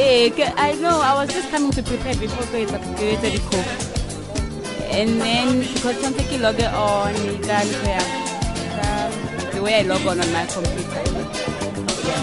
Eh, 0.00 0.30
I 0.56 0.74
know. 0.76 1.00
I 1.00 1.12
was 1.14 1.28
just 1.34 1.50
coming 1.50 1.72
to 1.72 1.82
prepare 1.82 2.14
before 2.14 2.46
going 2.52 2.68
to 2.68 2.74
the 3.18 3.40
cook. 3.50 3.66
And 4.94 5.20
then 5.20 5.58
because 5.74 5.98
something 6.00 6.24
ke 6.24 6.38
log 6.40 6.62
on, 6.62 7.14
yeah, 7.42 7.64
the 9.50 9.60
way 9.60 9.80
I 9.80 9.82
log 9.82 10.06
on 10.06 10.20
on 10.20 10.32
my 10.32 10.46
computer. 10.46 11.02
Yeah. 12.06 12.22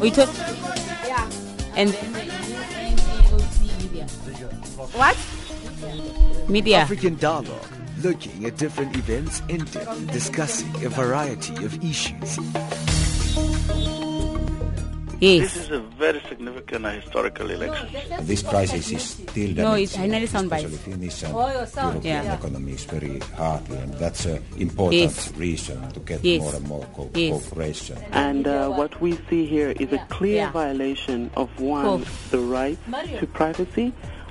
We 0.00 0.10
took 0.10 0.32
yeah, 1.04 1.28
and 1.76 1.90
then. 1.90 2.08
What? 4.96 5.16
Media. 6.48 6.78
African 6.78 7.16
Dialogue, 7.16 7.66
looking 8.02 8.44
at 8.44 8.56
different 8.56 8.96
events 8.96 9.42
in 9.48 9.64
depth, 9.66 10.12
discussing 10.12 10.68
a 10.84 10.88
variety 10.88 11.54
of 11.64 11.82
issues. 11.84 12.38
Yes. 15.20 15.54
This 15.54 15.56
is 15.66 15.70
a 15.70 15.78
very 15.78 16.20
significant 16.28 16.84
and 16.84 17.00
historical 17.00 17.48
election. 17.48 17.88
This 18.26 18.42
crisis 18.42 18.90
is 18.90 19.02
still 19.02 19.50
No, 19.50 19.54
damaging, 19.54 19.82
it's 19.84 19.94
highly 19.94 20.26
sound 20.26 20.50
bites. 20.50 20.64
especially 20.64 20.92
Finnish 20.92 21.22
and 21.22 21.32
Oh, 21.36 21.52
your 21.52 21.66
sound. 21.66 21.92
European 22.02 22.24
Yeah. 22.24 22.34
economies 22.34 22.84
very 22.86 23.20
hardly, 23.36 23.76
and 23.78 23.94
that's 24.02 24.24
an 24.26 24.42
important 24.58 25.00
Yes. 25.14 25.32
reason 25.36 25.78
to 25.92 26.00
get 26.00 26.24
Yes. 26.24 26.40
more 26.42 26.54
and 26.56 26.66
more 26.66 26.84
co- 26.96 27.10
Yes. 27.14 27.30
cooperation. 27.30 27.98
And 28.10 28.48
uh, 28.48 28.70
what 28.70 29.00
we 29.00 29.16
see 29.30 29.46
here 29.46 29.70
is 29.78 29.92
a 29.92 30.04
clear 30.08 30.36
Yeah. 30.36 30.50
violation 30.50 31.30
of 31.36 31.48
one, 31.60 31.84
Cool. 31.84 32.02
the 32.32 32.40
right 32.40 32.78
to 33.20 33.26
privacy 33.28 33.92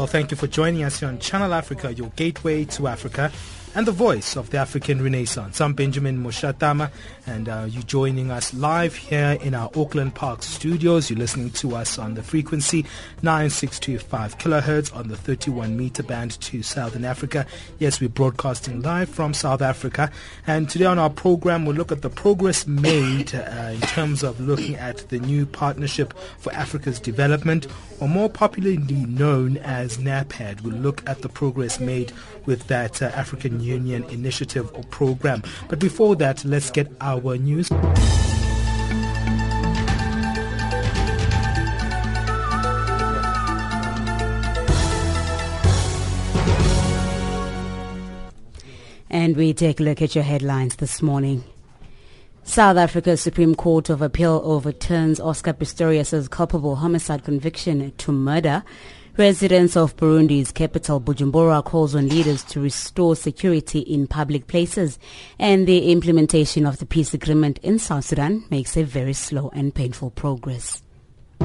Well, 0.00 0.06
thank 0.06 0.30
you 0.30 0.36
for 0.38 0.46
joining 0.46 0.82
us 0.82 1.00
here 1.00 1.10
on 1.10 1.18
Channel 1.18 1.52
Africa, 1.52 1.92
your 1.92 2.08
gateway 2.16 2.64
to 2.64 2.86
Africa 2.86 3.30
and 3.74 3.86
the 3.86 3.92
voice 3.92 4.36
of 4.36 4.50
the 4.50 4.58
African 4.58 5.02
Renaissance. 5.02 5.60
I'm 5.60 5.74
Benjamin 5.74 6.22
Moshatama, 6.22 6.90
and 7.26 7.48
uh, 7.48 7.66
you 7.68 7.82
joining 7.84 8.30
us 8.30 8.52
live 8.52 8.96
here 8.96 9.38
in 9.42 9.54
our 9.54 9.70
Auckland 9.76 10.14
Park 10.16 10.42
studios. 10.42 11.08
You're 11.08 11.20
listening 11.20 11.50
to 11.50 11.76
us 11.76 11.96
on 11.96 12.14
the 12.14 12.22
frequency 12.22 12.84
9625 13.22 14.38
kilohertz 14.38 14.94
on 14.94 15.06
the 15.06 15.16
31 15.16 15.76
meter 15.76 16.02
band 16.02 16.40
to 16.40 16.62
Southern 16.64 17.04
Africa. 17.04 17.46
Yes, 17.78 18.00
we're 18.00 18.08
broadcasting 18.08 18.82
live 18.82 19.08
from 19.08 19.32
South 19.34 19.62
Africa, 19.62 20.10
and 20.48 20.68
today 20.68 20.86
on 20.86 20.98
our 20.98 21.10
program 21.10 21.64
we'll 21.64 21.76
look 21.76 21.92
at 21.92 22.02
the 22.02 22.10
progress 22.10 22.66
made 22.66 23.34
uh, 23.34 23.70
in 23.72 23.80
terms 23.82 24.24
of 24.24 24.40
looking 24.40 24.74
at 24.74 25.08
the 25.10 25.20
new 25.20 25.46
Partnership 25.46 26.12
for 26.38 26.52
Africa's 26.54 26.98
Development, 26.98 27.68
or 28.00 28.08
more 28.08 28.28
popularly 28.28 28.78
known 28.78 29.58
as 29.58 29.98
NEPAD. 29.98 30.62
We'll 30.62 30.74
look 30.74 31.08
at 31.08 31.22
the 31.22 31.28
progress 31.28 31.78
made 31.78 32.12
with 32.46 32.66
that 32.66 33.00
uh, 33.00 33.06
African 33.14 33.59
Union 33.60 34.04
initiative 34.04 34.70
or 34.74 34.82
program. 34.84 35.42
But 35.68 35.78
before 35.78 36.16
that, 36.16 36.44
let's 36.44 36.70
get 36.70 36.90
our 37.00 37.36
news. 37.36 37.70
And 49.12 49.36
we 49.36 49.52
take 49.52 49.80
a 49.80 49.82
look 49.82 50.00
at 50.00 50.14
your 50.14 50.24
headlines 50.24 50.76
this 50.76 51.02
morning. 51.02 51.44
South 52.44 52.76
Africa's 52.76 53.20
Supreme 53.20 53.54
Court 53.54 53.90
of 53.90 54.02
Appeal 54.02 54.40
overturns 54.44 55.20
Oscar 55.20 55.52
Pistorius' 55.52 56.30
culpable 56.30 56.76
homicide 56.76 57.24
conviction 57.24 57.92
to 57.98 58.12
murder. 58.12 58.64
Residents 59.20 59.76
of 59.76 59.96
Burundi's 59.96 60.50
capital 60.50 60.98
Bujumbura 60.98 61.62
calls 61.62 61.94
on 61.94 62.08
leaders 62.08 62.42
to 62.44 62.58
restore 62.58 63.14
security 63.14 63.80
in 63.80 64.06
public 64.06 64.46
places. 64.46 64.98
And 65.38 65.66
the 65.66 65.92
implementation 65.92 66.64
of 66.64 66.78
the 66.78 66.86
peace 66.86 67.12
agreement 67.12 67.58
in 67.58 67.78
South 67.78 68.06
Sudan 68.06 68.46
makes 68.48 68.78
a 68.78 68.82
very 68.82 69.12
slow 69.12 69.50
and 69.52 69.74
painful 69.74 70.12
progress. 70.12 70.82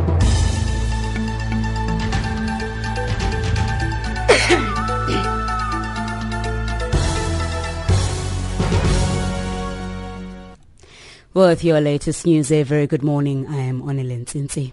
With 11.34 11.66
your 11.66 11.82
latest 11.82 12.26
news, 12.26 12.54
a 12.54 12.64
very 12.64 12.88
good 12.88 13.04
morning. 13.04 13.48
I 13.50 13.58
am 13.58 13.82
Onelin 13.82 14.24
Tsinsi. 14.24 14.72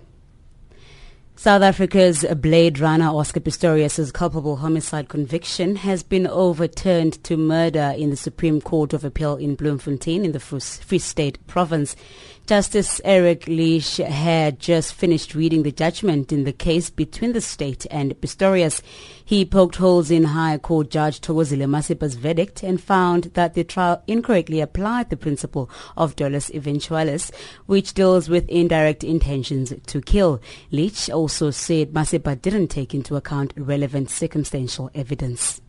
South 1.43 1.63
Africa's 1.63 2.25
Blade 2.37 2.79
Runner 2.79 3.09
Oscar 3.09 3.41
Pistorius' 3.41 4.13
culpable 4.13 4.59
homicide 4.59 5.09
conviction 5.09 5.75
has 5.75 6.05
been 6.05 6.29
overturned 6.29 7.15
to 7.25 7.37
murder 7.37 7.93
in 7.97 8.11
the 8.11 8.17
Supreme 8.17 8.61
Court 8.61 8.93
of 8.93 9.05
Appeal 9.05 9.35
in 9.35 9.57
Bloemfontein 9.57 10.25
in 10.25 10.31
the 10.31 10.39
Free 10.39 11.01
State 11.01 11.45
Province. 11.49 11.97
Justice 12.53 13.01
Eric 13.03 13.47
Leach 13.47 13.97
had 13.97 14.61
just 14.61 14.93
finished 14.93 15.35
reading 15.35 15.63
the 15.63 15.73
judgment 15.73 16.33
in 16.33 16.45
the 16.45 16.53
case 16.53 16.91
between 16.91 17.33
the 17.33 17.41
state 17.41 17.87
and 17.91 18.13
Pistorius. 18.21 18.83
He 19.25 19.47
poked 19.47 19.77
holes 19.77 20.11
in 20.11 20.25
High 20.25 20.59
Court 20.59 20.91
Judge 20.91 21.23
Thokozile 21.23 21.67
Masipa's 21.67 22.15
verdict 22.15 22.63
and 22.63 22.79
found 22.79 23.31
that 23.33 23.55
the 23.55 23.65
trial 23.65 24.03
incorrectly 24.07 24.61
applied 24.61 25.09
the 25.09 25.17
principle 25.17 25.71
of 25.97 26.15
dolus 26.15 26.51
eventualis, 26.51 27.33
which 27.65 27.95
deals 27.95 28.29
with 28.29 28.47
indirect 28.51 29.03
intentions 29.03 29.73
to 29.87 30.03
kill. 30.03 30.39
Leach 30.71 31.09
also 31.09 31.51
said 31.51 31.95
Masipa 31.95 32.39
didn't 32.39 32.69
take 32.69 32.93
into 32.93 33.17
account 33.17 33.55
relevant 33.57 34.11
circumstantial 34.11 34.91
evidence. 34.95 35.63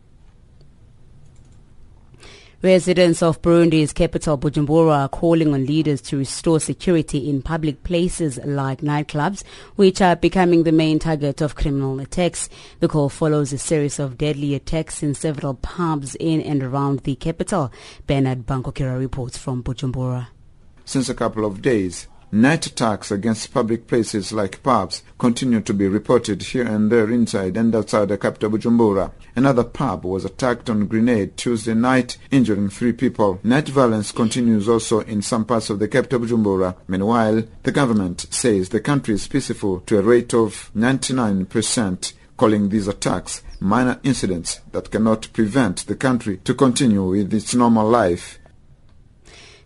Residents 2.64 3.22
of 3.22 3.42
Burundi's 3.42 3.92
capital 3.92 4.38
Bujumbura 4.38 5.00
are 5.00 5.08
calling 5.10 5.52
on 5.52 5.66
leaders 5.66 6.00
to 6.00 6.16
restore 6.16 6.58
security 6.58 7.28
in 7.28 7.42
public 7.42 7.82
places 7.82 8.38
like 8.42 8.80
nightclubs, 8.80 9.44
which 9.76 10.00
are 10.00 10.16
becoming 10.16 10.62
the 10.62 10.72
main 10.72 10.98
target 10.98 11.42
of 11.42 11.56
criminal 11.56 12.00
attacks. 12.00 12.48
The 12.80 12.88
call 12.88 13.10
follows 13.10 13.52
a 13.52 13.58
series 13.58 13.98
of 13.98 14.16
deadly 14.16 14.54
attacks 14.54 15.02
in 15.02 15.12
several 15.12 15.56
pubs 15.56 16.14
in 16.14 16.40
and 16.40 16.62
around 16.62 17.00
the 17.00 17.16
capital. 17.16 17.70
Bernard 18.06 18.46
Bankokira 18.46 18.98
reports 18.98 19.36
from 19.36 19.62
Bujumbura. 19.62 20.28
Since 20.86 21.10
a 21.10 21.14
couple 21.14 21.44
of 21.44 21.60
days, 21.60 22.08
night 22.34 22.66
attacks 22.66 23.10
against 23.10 23.54
public 23.54 23.86
places 23.86 24.32
like 24.32 24.62
pubs 24.62 25.02
continue 25.18 25.60
to 25.60 25.72
be 25.72 25.86
reported 25.86 26.42
here 26.42 26.66
and 26.66 26.90
there 26.90 27.10
inside 27.10 27.56
and 27.56 27.74
outside 27.74 28.08
the 28.08 28.18
capital 28.18 28.50
Bujumbura. 28.50 29.12
Another 29.36 29.64
pub 29.64 30.04
was 30.04 30.24
attacked 30.24 30.68
on 30.68 30.86
grenade 30.86 31.36
Tuesday 31.36 31.74
night, 31.74 32.16
injuring 32.30 32.70
three 32.70 32.92
people. 32.92 33.38
Night 33.42 33.68
violence 33.68 34.10
continues 34.10 34.68
also 34.68 35.00
in 35.00 35.22
some 35.22 35.44
parts 35.44 35.70
of 35.70 35.78
the 35.78 35.88
capital 35.88 36.20
Bujumbura. 36.20 36.76
Meanwhile, 36.88 37.44
the 37.62 37.72
government 37.72 38.26
says 38.30 38.68
the 38.68 38.80
country 38.80 39.14
is 39.14 39.28
peaceful 39.28 39.80
to 39.80 39.98
a 39.98 40.02
rate 40.02 40.34
of 40.34 40.70
99%, 40.74 42.12
calling 42.36 42.68
these 42.68 42.88
attacks 42.88 43.42
minor 43.60 43.98
incidents 44.02 44.60
that 44.72 44.90
cannot 44.90 45.32
prevent 45.32 45.86
the 45.86 45.94
country 45.96 46.38
to 46.38 46.54
continue 46.54 47.04
with 47.08 47.32
its 47.32 47.54
normal 47.54 47.88
life. 47.88 48.38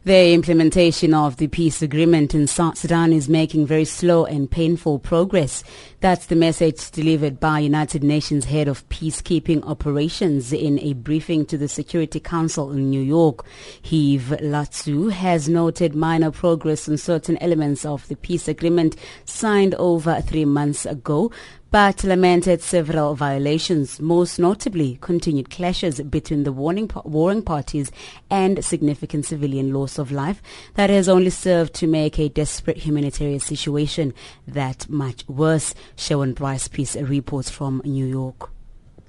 The 0.04 0.32
implementation 0.32 1.12
of 1.12 1.36
the 1.36 1.48
peace 1.48 1.82
agreement 1.82 2.34
in 2.34 2.46
South 2.46 2.78
Sudan 2.78 3.12
is 3.12 3.28
making 3.28 3.66
very 3.66 3.84
slow 3.84 4.24
and 4.24 4.50
painful 4.50 5.00
progress. 5.00 5.64
That's 6.00 6.26
the 6.26 6.36
message 6.36 6.92
delivered 6.92 7.40
by 7.40 7.58
United 7.58 8.04
Nations 8.04 8.44
head 8.44 8.68
of 8.68 8.88
peacekeeping 8.88 9.64
operations 9.66 10.52
in 10.52 10.78
a 10.78 10.92
briefing 10.92 11.44
to 11.46 11.58
the 11.58 11.66
Security 11.66 12.20
Council 12.20 12.70
in 12.70 12.88
New 12.88 13.02
York. 13.02 13.44
Hervé 13.82 14.40
Ladsous 14.40 15.10
has 15.10 15.48
noted 15.48 15.96
minor 15.96 16.30
progress 16.30 16.88
on 16.88 16.98
certain 16.98 17.36
elements 17.38 17.84
of 17.84 18.06
the 18.06 18.14
peace 18.14 18.46
agreement 18.46 18.94
signed 19.24 19.74
over 19.74 20.20
three 20.20 20.44
months 20.44 20.86
ago, 20.86 21.32
but 21.70 22.02
lamented 22.02 22.62
several 22.62 23.14
violations, 23.14 24.00
most 24.00 24.38
notably 24.38 24.96
continued 25.02 25.50
clashes 25.50 26.00
between 26.00 26.44
the 26.44 26.52
warring 26.52 27.42
parties 27.42 27.92
and 28.30 28.64
significant 28.64 29.26
civilian 29.26 29.74
loss 29.74 29.98
of 29.98 30.10
life 30.10 30.40
that 30.76 30.88
has 30.88 31.10
only 31.10 31.28
served 31.28 31.74
to 31.74 31.86
make 31.86 32.18
a 32.18 32.30
desperate 32.30 32.78
humanitarian 32.78 33.40
situation 33.40 34.14
that 34.46 34.88
much 34.88 35.28
worse. 35.28 35.74
Sharon 35.98 36.32
Bryce 36.32 36.68
Peace 36.68 36.94
reports 36.94 37.50
from 37.50 37.82
New 37.84 38.06
York. 38.06 38.50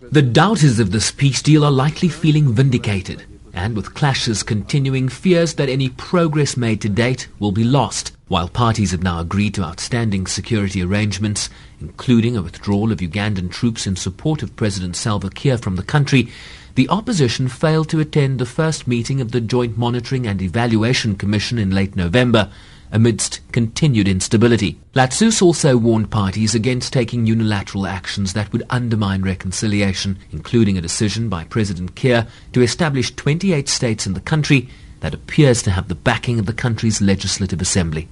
The 0.02 0.24
doubters 0.24 0.80
of 0.80 0.92
this 0.92 1.12
peace 1.12 1.42
deal 1.42 1.64
are 1.64 1.72
likely 1.72 2.10
feeling 2.10 2.52
vindicated, 2.52 3.26
and 3.54 3.76
with 3.76 3.94
clashes 3.94 4.42
continuing, 4.42 5.08
fears 5.08 5.54
that 5.54 5.70
any 5.70 5.90
progress 5.90 6.58
made 6.58 6.82
to 6.82 6.90
date 6.90 7.28
will 7.38 7.52
be 7.52 7.64
lost. 7.64 8.14
While 8.28 8.50
parties 8.50 8.90
have 8.90 9.04
now 9.04 9.20
agreed 9.20 9.54
to 9.56 9.64
outstanding 9.64 10.26
security 10.26 10.82
arrangements, 10.82 11.50
including 11.80 12.36
a 12.36 12.42
withdrawal 12.42 12.92
of 12.92 13.00
Ugandan 13.00 13.52
troops 13.52 13.86
in 13.86 13.96
support 13.96 14.42
of 14.42 14.56
President 14.56 14.96
Salva 14.96 15.30
Kiir 15.30 15.60
from 15.60 15.76
the 15.76 15.84
country, 15.84 16.30
the 16.74 16.90
opposition 16.90 17.50
failed 17.50 17.90
to 17.90 18.00
attend 18.00 18.40
the 18.40 18.46
first 18.48 18.88
meeting 18.88 19.22
of 19.22 19.32
the 19.32 19.42
Joint 19.42 19.78
Monitoring 19.78 20.26
and 20.26 20.42
Evaluation 20.42 21.16
Commission 21.16 21.60
in 21.60 21.70
late 21.70 21.96
November 21.96 22.52
amidst 22.92 23.40
continued 23.52 24.08
instability. 24.08 24.80
Ladsous 24.94 25.42
also 25.42 25.78
warned 25.78 26.12
parties 26.12 26.56
against 26.56 26.94
taking 26.94 27.26
unilateral 27.26 27.88
actions 27.88 28.34
that 28.34 28.52
would 28.52 28.64
undermine 28.70 29.22
reconciliation, 29.22 30.18
including 30.32 30.78
a 30.78 30.82
decision 30.82 31.30
by 31.30 31.44
President 31.46 31.96
Kiir 31.96 32.28
to 32.54 32.62
establish 32.62 33.16
28 33.16 33.70
states 33.70 34.08
in 34.08 34.14
the 34.14 34.20
country 34.20 34.70
that 35.02 35.14
appears 35.14 35.62
to 35.64 35.72
have 35.72 35.88
the 35.88 35.96
backing 35.96 36.40
of 36.40 36.46
the 36.46 36.54
country's 36.54 37.02
legislative 37.02 37.62
assembly. 37.62 38.10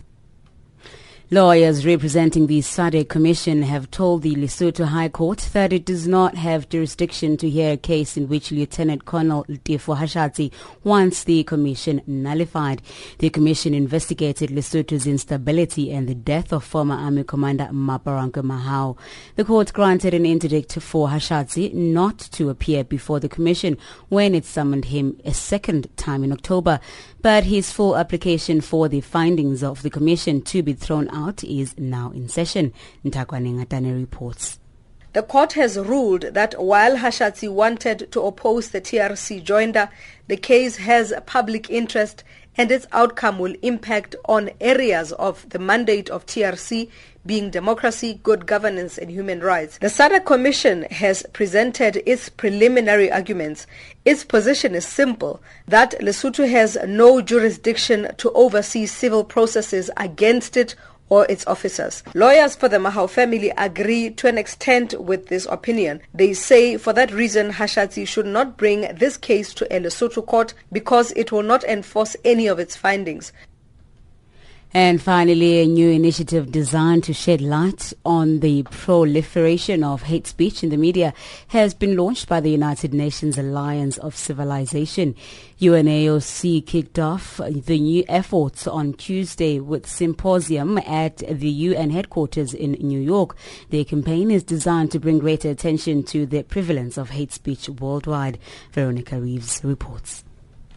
Lawyers 1.29 1.85
representing 1.85 2.47
the 2.47 2.59
SADC 2.59 3.09
Commission 3.09 3.63
have 3.63 3.91
told 3.91 4.21
the 4.21 4.33
Lesotho 4.35 4.85
High 4.85 5.09
Court 5.09 5.49
that 5.51 5.73
it 5.73 5.83
does 5.83 6.07
not 6.07 6.35
have 6.35 6.69
jurisdiction 6.69 7.35
to 7.35 7.49
hear 7.49 7.73
a 7.73 7.77
case 7.77 8.15
in 8.15 8.29
which 8.29 8.49
Lieutenant 8.49 9.03
Colonel 9.03 9.43
Tefo 9.43 9.97
Hashatsi 9.97 10.53
wants 10.85 11.25
the 11.25 11.43
Commission 11.43 12.01
nullified. 12.07 12.81
The 13.19 13.29
Commission 13.29 13.73
investigated 13.73 14.51
Lesotho's 14.51 15.05
instability 15.05 15.91
and 15.91 16.07
the 16.07 16.15
death 16.15 16.53
of 16.53 16.63
former 16.63 16.95
Army 16.95 17.25
Commander 17.25 17.71
Maaparankoe 17.73 18.43
Mahao. 18.43 18.97
The 19.35 19.43
court 19.43 19.73
granted 19.73 20.13
an 20.13 20.25
interdict 20.25 20.79
for 20.81 21.09
Hashatsi 21.09 21.73
not 21.73 22.19
to 22.19 22.49
appear 22.49 22.85
before 22.85 23.19
the 23.19 23.27
Commission 23.27 23.77
when 24.07 24.33
it 24.33 24.45
summoned 24.45 24.85
him 24.85 25.19
a 25.25 25.33
second 25.33 25.89
time 25.97 26.23
in 26.23 26.31
October 26.31 26.79
but 27.27 27.43
his 27.43 27.73
full 27.73 27.97
application 27.97 28.61
for 28.61 28.87
the 28.87 29.01
findings 29.01 29.61
of 29.61 29.81
the 29.81 29.89
commission 29.89 30.41
to 30.41 30.63
be 30.63 30.71
thrown 30.71 31.09
out 31.17 31.43
is 31.43 31.77
now 31.77 32.11
in 32.11 32.29
session. 32.29 32.73
Ntakwane 33.03 33.51
Ngatane 33.55 33.97
reports. 33.97 34.59
The 35.13 35.23
court 35.23 35.53
has 35.53 35.79
ruled 35.79 36.21
that 36.33 36.61
while 36.61 36.97
Hashatsi 36.97 37.51
wanted 37.51 38.11
to 38.11 38.21
oppose 38.21 38.69
the 38.69 38.81
TRC 38.81 39.43
joinder, 39.43 39.89
the 40.27 40.37
case 40.37 40.77
has 40.77 41.13
public 41.25 41.69
interest 41.71 42.23
and 42.57 42.71
its 42.71 42.85
outcome 42.91 43.39
will 43.39 43.55
impact 43.61 44.15
on 44.25 44.49
areas 44.59 45.11
of 45.13 45.47
the 45.49 45.59
mandate 45.59 46.09
of 46.09 46.25
TRC 46.25 46.89
being 47.25 47.51
democracy, 47.51 48.19
good 48.23 48.45
governance 48.45 48.97
and 48.97 49.11
human 49.11 49.41
rights. 49.41 49.77
The 49.79 49.87
SADC 49.87 50.25
Commission 50.25 50.83
has 50.83 51.23
presented 51.33 52.01
its 52.05 52.29
preliminary 52.29 53.11
arguments. 53.11 53.67
Its 54.05 54.23
position 54.23 54.73
is 54.75 54.87
simple, 54.87 55.41
that 55.67 55.99
Lesotho 55.99 56.49
has 56.49 56.77
no 56.87 57.21
jurisdiction 57.21 58.07
to 58.17 58.31
oversee 58.31 58.85
civil 58.85 59.23
processes 59.23 59.89
against 59.97 60.55
it 60.57 60.75
or 61.09 61.25
its 61.29 61.45
officers. 61.47 62.03
Lawyers 62.13 62.55
for 62.55 62.69
the 62.69 62.77
Mahao 62.77 63.09
family 63.09 63.51
agree 63.57 64.09
to 64.11 64.27
an 64.27 64.37
extent 64.37 64.99
with 64.99 65.27
this 65.27 65.45
opinion. 65.49 66.01
They 66.13 66.33
say 66.33 66.77
for 66.77 66.93
that 66.93 67.11
reason 67.11 67.53
Hashatsi 67.53 68.07
should 68.07 68.25
not 68.25 68.57
bring 68.57 68.81
this 68.95 69.17
case 69.17 69.53
to 69.55 69.65
a 69.75 69.79
Lesotho 69.79 70.25
court 70.25 70.53
because 70.71 71.11
it 71.11 71.31
will 71.31 71.43
not 71.43 71.63
enforce 71.63 72.15
any 72.25 72.47
of 72.47 72.59
its 72.59 72.75
findings. 72.75 73.31
And 74.77 75.01
finally, 75.01 75.61
a 75.61 75.65
new 75.65 75.89
initiative 75.89 76.51
designed 76.51 77.03
to 77.05 77.13
shed 77.13 77.41
light 77.41 77.93
on 78.05 78.41
the 78.41 78.61
proliferation 78.61 79.83
of 79.83 80.03
hate 80.03 80.27
speech 80.27 80.63
in 80.63 80.69
the 80.69 80.77
media 80.77 81.15
has 81.47 81.73
been 81.73 81.97
launched 81.97 82.29
by 82.29 82.41
the 82.41 82.51
United 82.51 82.93
Nations 82.93 83.39
Alliance 83.39 83.97
of 83.97 84.15
Civilization. 84.15 85.15
UNAOC 85.59 86.63
kicked 86.67 86.99
off 86.99 87.41
the 87.43 87.79
new 87.79 88.03
efforts 88.07 88.67
on 88.67 88.93
Tuesday 88.93 89.59
with 89.59 89.87
a 89.87 89.89
symposium 89.89 90.77
at 90.77 91.17
the 91.27 91.49
UN 91.49 91.89
headquarters 91.89 92.53
in 92.53 92.73
New 92.73 92.99
York. 92.99 93.35
The 93.71 93.83
campaign 93.83 94.29
is 94.29 94.43
designed 94.43 94.91
to 94.91 94.99
bring 94.99 95.17
greater 95.17 95.49
attention 95.49 96.03
to 96.03 96.27
the 96.27 96.43
prevalence 96.43 96.99
of 96.99 97.09
hate 97.09 97.33
speech 97.33 97.67
worldwide. 97.67 98.37
Veronica 98.73 99.19
Reeves 99.19 99.59
reports. 99.63 100.23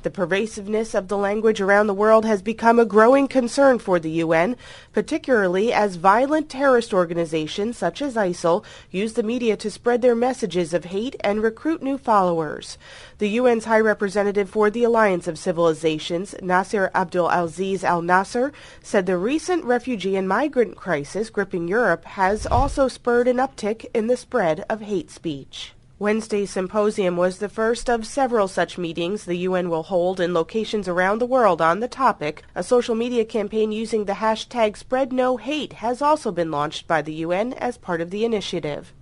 The 0.02 0.10
pervasiveness 0.10 0.94
of 0.94 1.08
the 1.08 1.18
language 1.18 1.60
around 1.60 1.86
the 1.86 1.92
world 1.92 2.24
has 2.24 2.40
become 2.40 2.78
a 2.78 2.86
growing 2.86 3.28
concern 3.28 3.78
for 3.78 4.00
the 4.00 4.10
UN, 4.22 4.56
particularly 4.94 5.74
as 5.74 5.96
violent 5.96 6.48
terrorist 6.48 6.94
organizations 6.94 7.76
such 7.76 8.00
as 8.00 8.14
ISIL 8.14 8.64
use 8.90 9.12
the 9.12 9.22
media 9.22 9.58
to 9.58 9.70
spread 9.70 10.00
their 10.00 10.14
messages 10.14 10.72
of 10.72 10.86
hate 10.86 11.16
and 11.20 11.42
recruit 11.42 11.82
new 11.82 11.98
followers. 11.98 12.78
The 13.18 13.36
UN's 13.36 13.66
High 13.66 13.80
Representative 13.80 14.48
for 14.48 14.70
the 14.70 14.84
Alliance 14.84 15.28
of 15.28 15.38
Civilizations, 15.38 16.34
Nasser 16.40 16.90
Abdul 16.94 17.28
Aziz 17.28 17.84
Al 17.84 18.00
Nasser, 18.00 18.54
said 18.82 19.04
the 19.04 19.18
recent 19.18 19.64
refugee 19.64 20.16
and 20.16 20.26
migrant 20.26 20.76
crisis 20.76 21.28
gripping 21.28 21.68
Europe 21.68 22.06
has 22.06 22.46
also 22.46 22.88
spurred 22.88 23.28
an 23.28 23.36
uptick 23.36 23.84
in 23.92 24.06
the 24.06 24.16
spread 24.16 24.64
of 24.70 24.80
hate 24.80 25.10
speech. 25.10 25.74
Wednesday's 26.00 26.48
symposium 26.48 27.18
was 27.18 27.36
the 27.36 27.48
first 27.50 27.90
of 27.90 28.06
several 28.06 28.48
such 28.48 28.78
meetings 28.78 29.26
the 29.26 29.36
UN 29.36 29.68
will 29.68 29.82
hold 29.82 30.18
in 30.18 30.32
locations 30.32 30.88
around 30.88 31.18
the 31.18 31.26
world 31.26 31.60
on 31.60 31.80
the 31.80 31.88
topic. 31.88 32.42
A 32.54 32.62
social 32.62 32.94
media 32.94 33.26
campaign 33.26 33.70
using 33.70 34.06
the 34.06 34.14
hashtag 34.14 34.82
SpreadNoHate 34.82 35.74
has 35.74 36.00
also 36.00 36.32
been 36.32 36.50
launched 36.50 36.86
by 36.86 37.02
the 37.02 37.12
UN 37.16 37.52
as 37.52 37.76
part 37.76 38.00
of 38.00 38.08
the 38.08 38.24
initiative. 38.24 38.94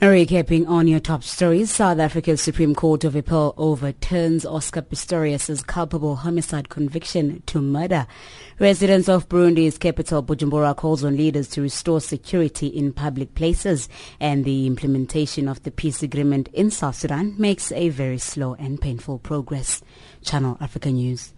Recapping 0.00 0.68
on 0.68 0.86
your 0.86 1.00
top 1.00 1.24
stories, 1.24 1.72
South 1.72 1.98
Africa's 1.98 2.40
Supreme 2.40 2.72
Court 2.72 3.02
of 3.02 3.16
Appeal 3.16 3.52
overturns 3.56 4.46
Oscar 4.46 4.80
Pistorius' 4.80 5.66
culpable 5.66 6.14
homicide 6.14 6.68
conviction 6.68 7.42
to 7.46 7.60
murder. 7.60 8.06
Residents 8.60 9.08
of 9.08 9.28
Burundi's 9.28 9.76
capital 9.76 10.22
Bujumbura 10.22 10.76
calls 10.76 11.02
on 11.02 11.16
leaders 11.16 11.48
to 11.48 11.62
restore 11.62 12.00
security 12.00 12.68
in 12.68 12.92
public 12.92 13.34
places 13.34 13.88
and 14.20 14.44
the 14.44 14.68
implementation 14.68 15.48
of 15.48 15.60
the 15.64 15.72
peace 15.72 16.00
agreement 16.00 16.48
in 16.52 16.70
South 16.70 16.94
Sudan 16.94 17.34
makes 17.36 17.72
a 17.72 17.88
very 17.88 18.18
slow 18.18 18.54
and 18.54 18.80
painful 18.80 19.18
progress. 19.18 19.82
Channel 20.22 20.58
Africa 20.60 20.92
News. 20.92 21.32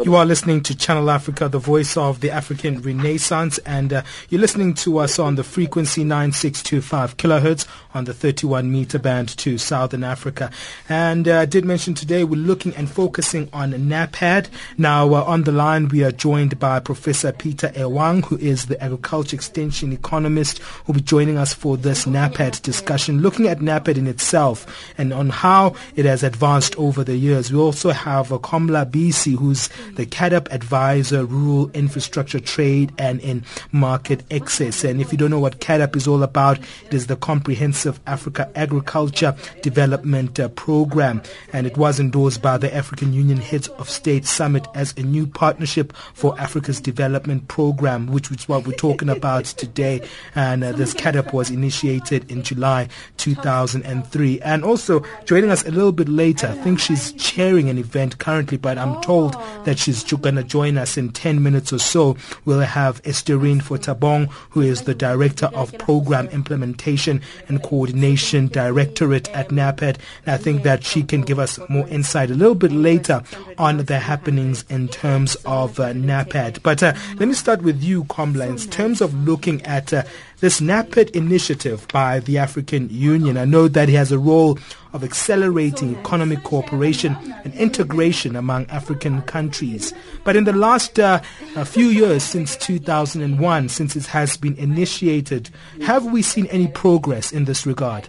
You 0.00 0.16
are 0.16 0.24
listening 0.24 0.62
to 0.62 0.74
Channel 0.74 1.10
Africa, 1.10 1.50
the 1.50 1.58
voice 1.58 1.98
of 1.98 2.20
the 2.20 2.30
African 2.30 2.80
Renaissance, 2.80 3.58
and 3.58 3.92
uh, 3.92 4.02
you're 4.30 4.40
listening 4.40 4.72
to 4.74 4.98
us 4.98 5.18
on 5.18 5.34
the 5.34 5.44
frequency 5.44 6.02
9625 6.02 7.18
kilohertz 7.18 7.66
on 7.92 8.04
the 8.04 8.14
31 8.14 8.72
meter 8.72 8.98
band 8.98 9.28
to 9.36 9.58
Southern 9.58 10.02
Africa. 10.02 10.50
And 10.88 11.28
uh, 11.28 11.40
I 11.40 11.44
did 11.44 11.66
mention 11.66 11.92
today 11.92 12.24
we're 12.24 12.36
looking 12.36 12.74
and 12.74 12.90
focusing 12.90 13.50
on 13.52 13.72
NEPAD. 13.72 14.48
Now, 14.78 15.12
uh, 15.12 15.24
on 15.24 15.42
the 15.42 15.52
line, 15.52 15.88
we 15.88 16.02
are 16.04 16.12
joined 16.12 16.58
by 16.58 16.80
Professor 16.80 17.30
Peter 17.30 17.68
Ewang, 17.68 18.24
who 18.24 18.38
is 18.38 18.66
the 18.66 18.82
agriculture 18.82 19.36
extension 19.36 19.92
economist, 19.92 20.58
who 20.60 20.92
will 20.92 21.00
be 21.00 21.02
joining 21.02 21.36
us 21.36 21.52
for 21.52 21.76
this 21.76 22.06
NEPAD 22.06 22.62
discussion, 22.62 23.20
looking 23.20 23.46
at 23.46 23.58
NEPAD 23.58 23.98
in 23.98 24.06
itself 24.06 24.90
and 24.96 25.12
on 25.12 25.28
how 25.28 25.74
it 25.96 26.06
has 26.06 26.22
advanced 26.22 26.74
over 26.78 27.04
the 27.04 27.16
years. 27.16 27.52
We 27.52 27.58
also 27.58 27.90
have 27.90 28.32
uh, 28.32 28.38
Komla 28.38 28.90
Bissi, 28.90 29.36
who's 29.36 29.68
the 29.94 30.06
CAADP 30.06 30.50
advisor, 30.50 31.24
rural 31.24 31.70
infrastructure 31.72 32.40
trade 32.40 32.92
and 32.98 33.20
in 33.20 33.44
market 33.72 34.22
access. 34.32 34.84
And 34.84 35.00
if 35.00 35.12
you 35.12 35.18
don't 35.18 35.30
know 35.30 35.40
what 35.40 35.60
CAADP 35.60 35.96
is 35.96 36.08
all 36.08 36.22
about, 36.22 36.58
it 36.58 36.94
is 36.94 37.06
the 37.06 37.16
Comprehensive 37.16 38.00
Africa 38.06 38.50
Agriculture 38.54 39.34
Development 39.62 40.38
uh, 40.38 40.48
Program. 40.48 41.22
And 41.52 41.66
it 41.66 41.76
was 41.76 42.00
endorsed 42.00 42.42
by 42.42 42.58
the 42.58 42.74
African 42.74 43.12
Union 43.12 43.38
Heads 43.38 43.68
of 43.68 43.88
State 43.88 44.24
Summit 44.24 44.66
as 44.74 44.94
a 44.96 45.02
new 45.02 45.26
partnership 45.26 45.92
for 46.14 46.38
Africa's 46.40 46.80
development 46.80 47.48
program, 47.48 48.06
which 48.06 48.30
is 48.30 48.48
what 48.48 48.66
we're 48.66 48.72
talking 48.72 49.08
about 49.08 49.44
today. 49.44 50.06
And 50.34 50.64
uh, 50.64 50.72
this 50.72 50.94
CAADP 50.94 51.32
was 51.32 51.50
initiated 51.50 52.30
in 52.30 52.42
July 52.42 52.88
2003. 53.16 54.40
And 54.40 54.64
also 54.64 55.04
joining 55.24 55.50
us 55.50 55.64
a 55.66 55.70
little 55.70 55.92
bit 55.92 56.08
later, 56.08 56.48
I 56.48 56.52
think 56.52 56.78
she's 56.78 57.12
chairing 57.12 57.68
an 57.68 57.78
event 57.78 58.18
currently, 58.18 58.58
but 58.58 58.78
I'm 58.78 59.00
told 59.02 59.34
that 59.64 59.71
which 59.72 59.88
is 59.88 60.04
going 60.04 60.34
to 60.34 60.44
join 60.44 60.76
us 60.76 60.98
in 60.98 61.08
10 61.08 61.42
minutes 61.42 61.72
or 61.72 61.78
so. 61.78 62.14
We'll 62.44 62.60
have 62.60 63.00
Estherine 63.06 63.62
Fotabong, 63.62 64.30
who 64.50 64.60
is 64.60 64.82
the 64.82 64.94
Director 64.94 65.46
of 65.46 65.72
Program 65.78 66.26
Implementation 66.26 67.22
and 67.48 67.62
Coordination 67.62 68.48
Directorate 68.48 69.30
at 69.30 69.48
NEPAD. 69.48 69.96
And 70.26 70.34
I 70.34 70.36
think 70.36 70.62
that 70.64 70.84
she 70.84 71.02
can 71.02 71.22
give 71.22 71.38
us 71.38 71.58
more 71.70 71.88
insight 71.88 72.30
a 72.30 72.34
little 72.34 72.54
bit 72.54 72.70
later 72.70 73.22
on 73.56 73.78
the 73.78 73.98
happenings 73.98 74.66
in 74.68 74.88
terms 74.88 75.36
of 75.46 75.80
uh, 75.80 75.94
NEPAD. 75.94 76.62
But 76.62 76.82
uh, 76.82 76.92
let 77.16 77.26
me 77.26 77.32
start 77.32 77.62
with 77.62 77.82
you, 77.82 78.04
Komla, 78.04 78.46
in 78.46 78.58
terms 78.58 79.00
of 79.00 79.14
looking 79.26 79.62
at 79.62 79.90
uh, 79.94 80.02
this 80.42 80.60
NEPAD 80.60 81.10
initiative 81.10 81.86
by 81.92 82.18
the 82.18 82.36
African 82.36 82.88
Union. 82.90 83.36
I 83.36 83.44
know 83.44 83.68
that 83.68 83.88
it 83.88 83.94
has 83.94 84.10
a 84.10 84.18
role 84.18 84.58
of 84.92 85.04
accelerating 85.04 85.96
economic 85.96 86.42
cooperation 86.42 87.16
and 87.44 87.54
integration 87.54 88.34
among 88.34 88.66
African 88.66 89.22
countries. 89.22 89.94
But 90.24 90.34
in 90.34 90.42
the 90.42 90.52
last 90.52 90.98
uh, 90.98 91.20
few 91.64 91.86
years, 91.86 92.24
since 92.24 92.56
2001, 92.56 93.68
since 93.68 93.94
it 93.94 94.06
has 94.06 94.36
been 94.36 94.56
initiated, 94.56 95.48
have 95.82 96.06
we 96.06 96.22
seen 96.22 96.46
any 96.46 96.66
progress 96.66 97.30
in 97.30 97.44
this 97.44 97.64
regard? 97.64 98.08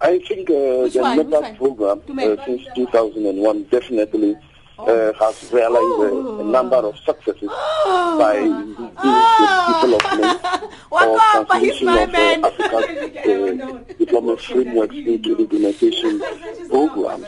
I 0.00 0.18
think 0.26 0.50
uh, 0.50 0.90
the 0.90 1.00
NEPAD 1.16 1.58
program 1.58 2.02
uh, 2.08 2.44
since 2.44 2.66
2001 2.74 3.62
definitely 3.70 4.36
uh, 4.88 5.12
has 5.18 5.52
realized 5.52 6.00
a, 6.12 6.40
a, 6.40 6.44
number 6.44 6.76
of 6.76 6.96
successes 6.98 7.48
by 7.48 8.36
the 8.40 9.20
development 9.68 10.40
or 10.90 11.18
transformation 11.18 11.88
of 11.88 12.14
uh, 12.14 12.46
Africa's 12.48 13.16
uh, 13.26 13.94
development 13.98 14.40
frameworks 14.40 14.94
into 14.96 15.36
implementation 15.36 16.20
programs. 16.68 17.26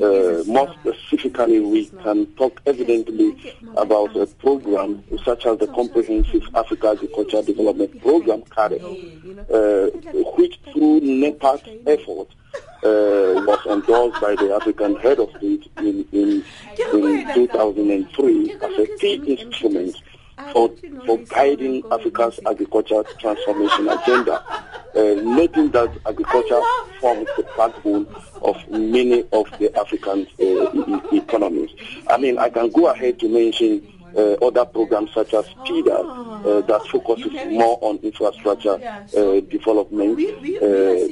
Uh, 0.00 0.44
more 0.46 0.72
specifically, 0.80 1.60
we 1.60 1.86
can 2.02 2.26
talk 2.34 2.60
evidently 2.66 3.54
about 3.76 4.14
a 4.16 4.26
program 4.26 5.02
such 5.24 5.44
as 5.46 5.58
the 5.58 5.66
Comprehensive 5.68 6.42
Africa 6.54 6.90
Agriculture 6.90 7.42
Development 7.42 8.00
Program, 8.00 8.42
CAADP, 8.42 8.80
uh, 9.50 10.22
which 10.36 10.58
through 10.72 11.00
NEPAD 11.00 11.82
efforts 11.86 12.34
uh, 12.84 13.42
was 13.44 13.66
endorsed 13.66 14.20
by 14.20 14.36
the 14.36 14.54
African 14.54 14.94
head 14.96 15.18
of 15.18 15.30
state 15.36 15.68
in, 15.78 16.06
in, 16.12 16.44
in 16.92 17.34
2003 17.34 18.52
as 18.52 18.78
a 18.78 18.86
key 18.98 19.14
instrument 19.36 19.96
for, 20.52 20.70
for 21.06 21.18
guiding 21.18 21.82
Africa's 21.90 22.38
agriculture 22.46 23.02
transformation 23.18 23.88
agenda, 23.88 24.40
uh, 24.94 25.00
noting 25.22 25.70
that 25.70 25.90
agriculture 26.06 26.60
forms 27.00 27.26
the 27.36 27.46
backbone 27.56 28.06
of 28.42 28.56
many 28.70 29.24
of 29.32 29.46
the 29.58 29.74
African 29.78 30.26
uh, 30.40 31.12
e- 31.12 31.18
economies. 31.18 31.70
I 32.08 32.16
mean, 32.18 32.38
I 32.38 32.50
can 32.50 32.70
go 32.70 32.86
ahead 32.88 33.18
to 33.20 33.28
mention 33.28 33.86
uh, 34.16 34.46
other 34.46 34.64
programs 34.64 35.12
such 35.12 35.34
as 35.34 35.46
PIDA 35.66 35.98
uh, 35.98 36.60
that 36.62 36.86
focuses 36.88 37.32
more 37.50 37.78
on 37.82 37.98
infrastructure 37.98 38.74
uh, 38.74 39.40
development, 39.40 40.18
uh, 40.18 40.60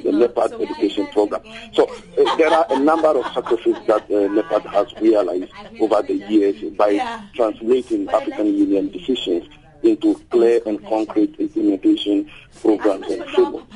the 0.03 0.11
NEPAD 0.13 0.61
education 0.61 1.07
program. 1.07 1.41
So 1.73 1.87
uh, 1.87 2.35
there 2.37 2.49
are 2.49 2.65
a 2.69 2.79
number 2.79 3.09
of 3.09 3.25
successes 3.33 3.75
that 3.87 4.03
uh, 4.03 4.27
NEPAD 4.33 4.65
has 4.71 4.93
realized 5.01 5.51
over 5.79 6.01
the 6.01 6.15
years 6.29 6.61
by 6.75 7.21
translating 7.33 8.09
African 8.09 8.47
Union 8.47 8.89
decisions 8.89 9.47
into 9.83 10.15
clear 10.29 10.61
and 10.65 10.83
concrete 10.85 11.35
implementation 11.39 12.29
programs 12.61 13.07
and 13.07 13.23
frameworks. 13.25 13.67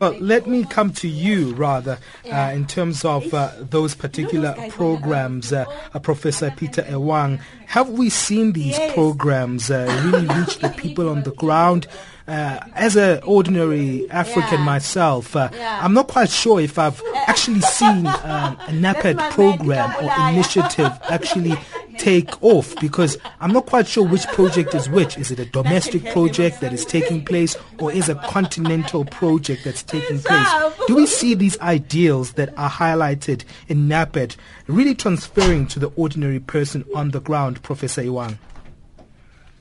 Well, 0.00 0.16
let 0.18 0.46
me 0.46 0.64
come 0.64 0.92
to 0.94 1.08
you 1.08 1.54
rather 1.54 1.98
uh, 2.30 2.52
in 2.54 2.66
terms 2.66 3.04
of 3.04 3.32
uh, 3.34 3.50
those 3.60 3.94
particular 3.94 4.54
programs, 4.70 5.52
uh, 5.52 5.66
Professor 6.02 6.50
Peter 6.56 6.82
Ewang. 6.82 7.40
Have 7.66 7.90
we 7.90 8.08
seen 8.08 8.52
these 8.52 8.78
programs 8.94 9.70
uh, 9.70 9.86
really 10.04 10.26
reach 10.26 10.58
the 10.58 10.68
people 10.76 11.08
on 11.08 11.22
the 11.22 11.32
ground? 11.32 11.86
Uh, 12.26 12.60
as 12.74 12.96
an 12.96 13.20
ordinary 13.24 14.08
African 14.10 14.60
yeah. 14.60 14.64
myself, 14.64 15.34
uh, 15.34 15.48
yeah. 15.52 15.80
I'm 15.82 15.94
not 15.94 16.08
quite 16.08 16.30
sure 16.30 16.60
if 16.60 16.78
I've 16.78 17.02
actually 17.26 17.60
seen 17.60 18.06
um, 18.06 18.56
a 18.60 18.72
NEPAD 18.72 19.30
program 19.32 19.94
or 20.04 20.28
initiative 20.30 20.92
actually 21.08 21.54
take 21.98 22.42
off 22.42 22.74
because 22.80 23.18
I'm 23.40 23.52
not 23.52 23.66
quite 23.66 23.86
sure 23.86 24.06
which 24.06 24.26
project 24.28 24.74
is 24.74 24.88
which. 24.88 25.18
Is 25.18 25.30
it 25.30 25.38
a 25.38 25.44
domestic 25.44 26.04
project 26.12 26.60
that 26.60 26.72
is 26.72 26.84
taking 26.84 27.24
place 27.24 27.56
or 27.78 27.92
is 27.92 28.08
a 28.08 28.14
continental 28.14 29.04
project 29.04 29.64
that's 29.64 29.82
taking 29.82 30.18
place? 30.20 30.48
Do 30.86 30.96
we 30.96 31.06
see 31.06 31.34
these 31.34 31.60
ideals 31.60 32.32
that 32.32 32.56
are 32.56 32.70
highlighted 32.70 33.44
in 33.68 33.88
NEPAD 33.88 34.36
really 34.66 34.94
transferring 34.94 35.66
to 35.68 35.78
the 35.78 35.88
ordinary 35.96 36.40
person 36.40 36.84
on 36.94 37.10
the 37.10 37.20
ground, 37.20 37.62
Professor 37.62 38.02
Ewang? 38.02 38.38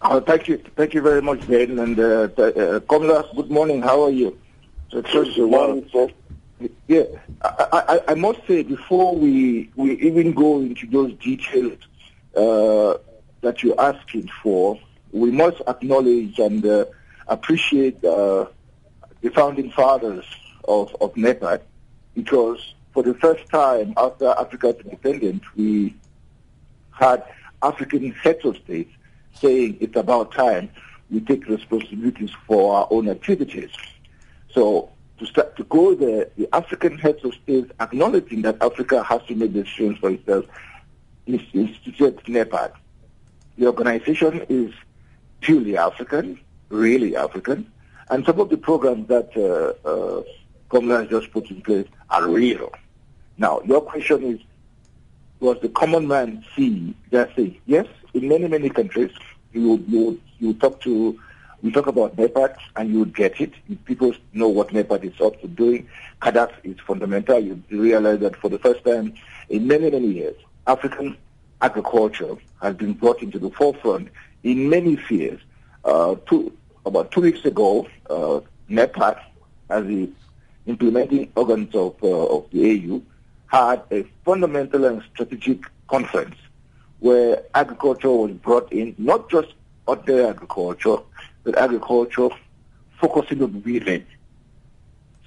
Oh, 0.01 0.21
thank 0.21 0.47
you. 0.47 0.57
Thank 0.77 0.93
you 0.93 1.01
very 1.01 1.21
much, 1.21 1.45
Ben. 1.47 1.77
And 1.77 1.99
uh, 1.99 2.03
uh, 2.03 2.79
Komla, 2.79 3.35
good 3.35 3.51
morning. 3.51 3.81
How 3.81 4.03
are 4.03 4.09
you? 4.09 4.37
Good 4.91 5.37
morning, 5.37 5.89
sir. 5.91 6.07
Yeah, 6.87 7.03
I, 7.41 7.83
I, 8.07 8.11
I, 8.11 8.13
must 8.15 8.39
say 8.47 8.63
before 8.63 9.15
we, 9.15 9.69
we 9.75 9.93
even 10.01 10.33
go 10.33 10.59
into 10.59 10.87
those 10.87 11.13
details 11.13 11.77
uh, 12.35 12.97
that 13.41 13.61
you're 13.63 13.79
asking 13.79 14.29
for, 14.41 14.79
we 15.11 15.31
must 15.31 15.61
acknowledge 15.67 16.37
and 16.39 16.65
uh, 16.65 16.85
appreciate 17.27 18.03
uh, 18.03 18.47
the 19.21 19.29
founding 19.29 19.71
fathers 19.71 20.25
of, 20.67 20.95
of 20.99 21.13
NEPAD 21.13 21.61
because 22.13 22.73
for 22.93 23.03
the 23.03 23.13
first 23.13 23.47
time 23.49 23.93
after 23.95 24.29
Africa's 24.29 24.75
independence, 24.83 25.43
we 25.55 25.95
had 26.91 27.23
African 27.61 28.11
heads 28.11 28.43
of 28.43 28.57
states 28.57 28.91
saying 29.39 29.77
it's 29.79 29.95
about 29.95 30.31
time 30.31 30.69
we 31.09 31.19
take 31.21 31.47
responsibilities 31.47 32.31
for 32.45 32.75
our 32.75 32.87
own 32.91 33.09
activities. 33.09 33.71
So 34.51 34.91
to 35.17 35.25
start 35.25 35.55
to 35.57 35.63
go 35.65 35.95
there, 35.95 36.29
the 36.37 36.47
African 36.53 36.97
heads 36.97 37.23
of 37.25 37.33
states 37.33 37.71
acknowledging 37.79 38.41
that 38.43 38.61
Africa 38.61 39.03
has 39.03 39.21
to 39.23 39.35
make 39.35 39.53
decisions 39.53 39.97
for 39.99 40.11
itself 40.11 40.45
is 41.25 41.41
instituted 41.53 42.17
NEPAD. 42.25 42.71
The 43.57 43.67
organization 43.67 44.45
is 44.49 44.73
purely 45.41 45.77
African, 45.77 46.39
really 46.69 47.15
African, 47.15 47.71
and 48.09 48.25
some 48.25 48.39
of 48.39 48.49
the 48.49 48.57
programs 48.57 49.07
that 49.07 49.35
uh, 49.35 49.87
uh, 49.87 50.23
has 50.97 51.09
just 51.09 51.31
put 51.31 51.49
in 51.49 51.61
place 51.61 51.87
are 52.09 52.27
real. 52.27 52.71
Now, 53.37 53.61
your 53.65 53.81
question 53.81 54.23
is, 54.23 54.39
was 55.39 55.59
the 55.61 55.69
common 55.69 56.07
man 56.07 56.43
see 56.55 56.95
that 57.11 57.35
thing? 57.35 57.59
Yes, 57.65 57.87
in 58.13 58.27
many, 58.27 58.47
many 58.47 58.69
countries, 58.69 59.11
you 59.53 59.69
would, 59.69 59.87
you 59.87 60.21
you 60.39 60.53
talk 60.53 60.79
to, 60.81 61.19
we 61.61 61.71
talk 61.71 61.87
about 61.87 62.15
NEPAD 62.15 62.55
and 62.75 62.91
you 62.91 63.05
get 63.05 63.39
it. 63.41 63.53
People 63.85 64.13
know 64.33 64.47
what 64.47 64.69
NEPAD 64.69 65.03
is 65.03 65.21
up 65.21 65.39
to 65.41 65.47
doing. 65.47 65.87
CAADP 66.21 66.51
is 66.63 66.77
fundamental. 66.85 67.39
You 67.39 67.61
realize 67.69 68.19
that 68.21 68.35
for 68.37 68.49
the 68.49 68.59
first 68.59 68.83
time 68.85 69.13
in 69.49 69.67
many, 69.67 69.89
many 69.89 70.07
years, 70.07 70.35
African 70.67 71.17
agriculture 71.61 72.35
has 72.61 72.75
been 72.75 72.93
brought 72.93 73.21
into 73.21 73.39
the 73.39 73.49
forefront 73.51 74.09
in 74.43 74.69
many 74.69 74.97
spheres. 74.97 75.41
Uh, 75.83 76.15
two, 76.27 76.55
about 76.85 77.11
two 77.11 77.21
weeks 77.21 77.43
ago, 77.45 77.87
uh, 78.09 78.39
as 79.69 79.85
the 79.85 80.09
implementing 80.65 81.31
organs 81.35 81.73
of, 81.75 81.95
uh, 82.03 82.07
of 82.07 82.49
the 82.51 82.71
AU, 82.71 83.01
had 83.47 83.81
a 83.91 84.03
fundamental 84.23 84.85
and 84.85 85.01
strategic 85.13 85.59
conference 85.87 86.35
where 86.99 87.43
agriculture 87.55 88.11
was 88.11 88.31
brought 88.31 88.71
in, 88.71 88.95
not 88.97 89.29
just 89.29 89.53
ordinary 89.87 90.25
agriculture, 90.25 90.97
but 91.43 91.57
agriculture 91.57 92.29
focusing 92.99 93.41
on 93.41 93.61
women. 93.63 94.05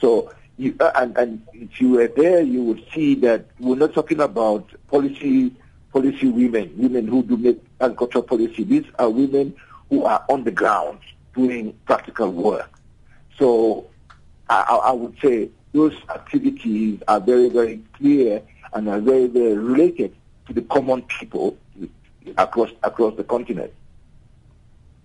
So, 0.00 0.32
you, 0.58 0.76
uh, 0.80 0.92
and, 0.96 1.16
and 1.16 1.42
if 1.52 1.80
you 1.80 1.90
were 1.90 2.08
there, 2.08 2.42
you 2.42 2.62
would 2.64 2.84
see 2.92 3.14
that 3.16 3.46
we're 3.58 3.76
not 3.76 3.94
talking 3.94 4.20
about 4.20 4.68
policy 4.88 5.54
policy 5.92 6.28
women, 6.28 6.72
women 6.76 7.06
who 7.06 7.22
do 7.22 7.36
make 7.36 7.62
agricultural 7.80 8.24
policy. 8.24 8.64
These 8.64 8.86
are 8.98 9.10
women 9.10 9.54
who 9.90 10.04
are 10.04 10.24
on 10.28 10.44
the 10.44 10.50
ground 10.50 11.00
doing 11.34 11.78
practical 11.84 12.30
work. 12.32 12.70
So 13.38 13.90
I, 14.48 14.62
I 14.86 14.92
would 14.92 15.18
say 15.20 15.50
those 15.72 15.94
activities 16.08 17.00
are 17.08 17.20
very, 17.20 17.50
very 17.50 17.82
clear 17.94 18.42
and 18.72 18.88
are 18.88 19.00
very, 19.00 19.26
very 19.26 19.54
related 19.54 20.14
to 20.52 20.60
the 20.60 20.66
common 20.68 21.02
people 21.02 21.56
across 22.36 22.70
across 22.82 23.16
the 23.16 23.24
continent. 23.24 23.72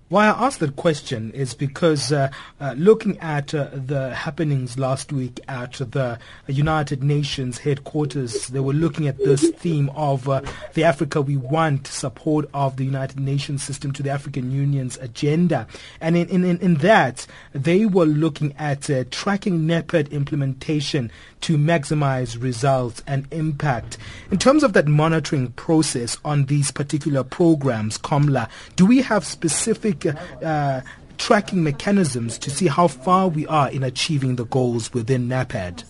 Why 0.09 0.27
I 0.27 0.45
asked 0.45 0.61
that 0.61 0.77
question 0.77 1.31
is 1.31 1.53
because 1.53 2.13
uh, 2.13 2.31
uh, 2.61 2.75
looking 2.77 3.19
at 3.19 3.53
uh, 3.53 3.67
the 3.73 4.15
happenings 4.15 4.79
last 4.79 5.11
week 5.11 5.41
at 5.49 5.73
the 5.73 6.17
United 6.47 7.03
Nations 7.03 7.57
headquarters, 7.57 8.47
they 8.47 8.61
were 8.61 8.71
looking 8.71 9.09
at 9.09 9.17
this 9.17 9.49
theme 9.49 9.89
of 9.89 10.29
uh, 10.29 10.43
the 10.75 10.85
Africa 10.85 11.19
we 11.19 11.35
want, 11.35 11.87
support 11.87 12.49
of 12.53 12.77
the 12.77 12.85
United 12.85 13.19
Nations 13.19 13.63
system 13.63 13.91
to 13.91 14.01
the 14.01 14.09
African 14.09 14.49
Union's 14.49 14.95
agenda. 14.99 15.67
And 15.99 16.15
in, 16.15 16.29
in, 16.29 16.57
in 16.59 16.75
that, 16.75 17.27
they 17.51 17.85
were 17.85 18.05
looking 18.05 18.55
at 18.57 18.89
uh, 18.89 19.03
tracking 19.11 19.67
NEPAD 19.67 20.11
implementation 20.11 21.11
to 21.41 21.57
maximize 21.57 22.41
results 22.41 23.03
and 23.05 23.27
impact. 23.31 23.97
In 24.31 24.37
terms 24.37 24.63
of 24.63 24.71
that 24.73 24.87
monitoring 24.87 25.51
process 25.51 26.17
on 26.23 26.45
these 26.45 26.71
particular 26.71 27.23
programs, 27.23 27.97
Komla, 27.97 28.49
do 28.77 28.85
we 28.85 29.01
have 29.01 29.25
specific 29.25 29.96
uh, 30.05 30.81
tracking 31.17 31.63
mechanisms 31.63 32.37
to 32.39 32.49
see 32.49 32.67
how 32.67 32.87
far 32.87 33.27
we 33.27 33.47
are 33.47 33.69
in 33.69 33.83
achieving 33.83 34.35
the 34.35 34.45
goals 34.45 34.93
within 34.93 35.27
NEPAD? 35.27 35.83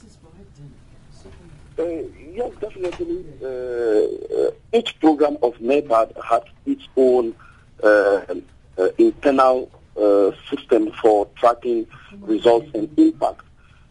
Uh, 1.77 1.83
yes, 2.33 2.51
definitely. 2.59 3.25
Uh, 3.41 3.47
uh 3.47 4.51
each 4.73 4.99
program 4.99 5.37
of 5.41 5.55
NEPAD 5.59 6.11
has 6.23 6.43
its 6.65 6.87
own 6.95 7.33
uh, 7.83 8.21
uh, 8.77 8.89
internal 8.97 9.71
system 10.49 10.91
for 11.01 11.27
tracking 11.35 11.87
results 12.21 12.69
and 12.75 12.87
impact. 12.99 13.41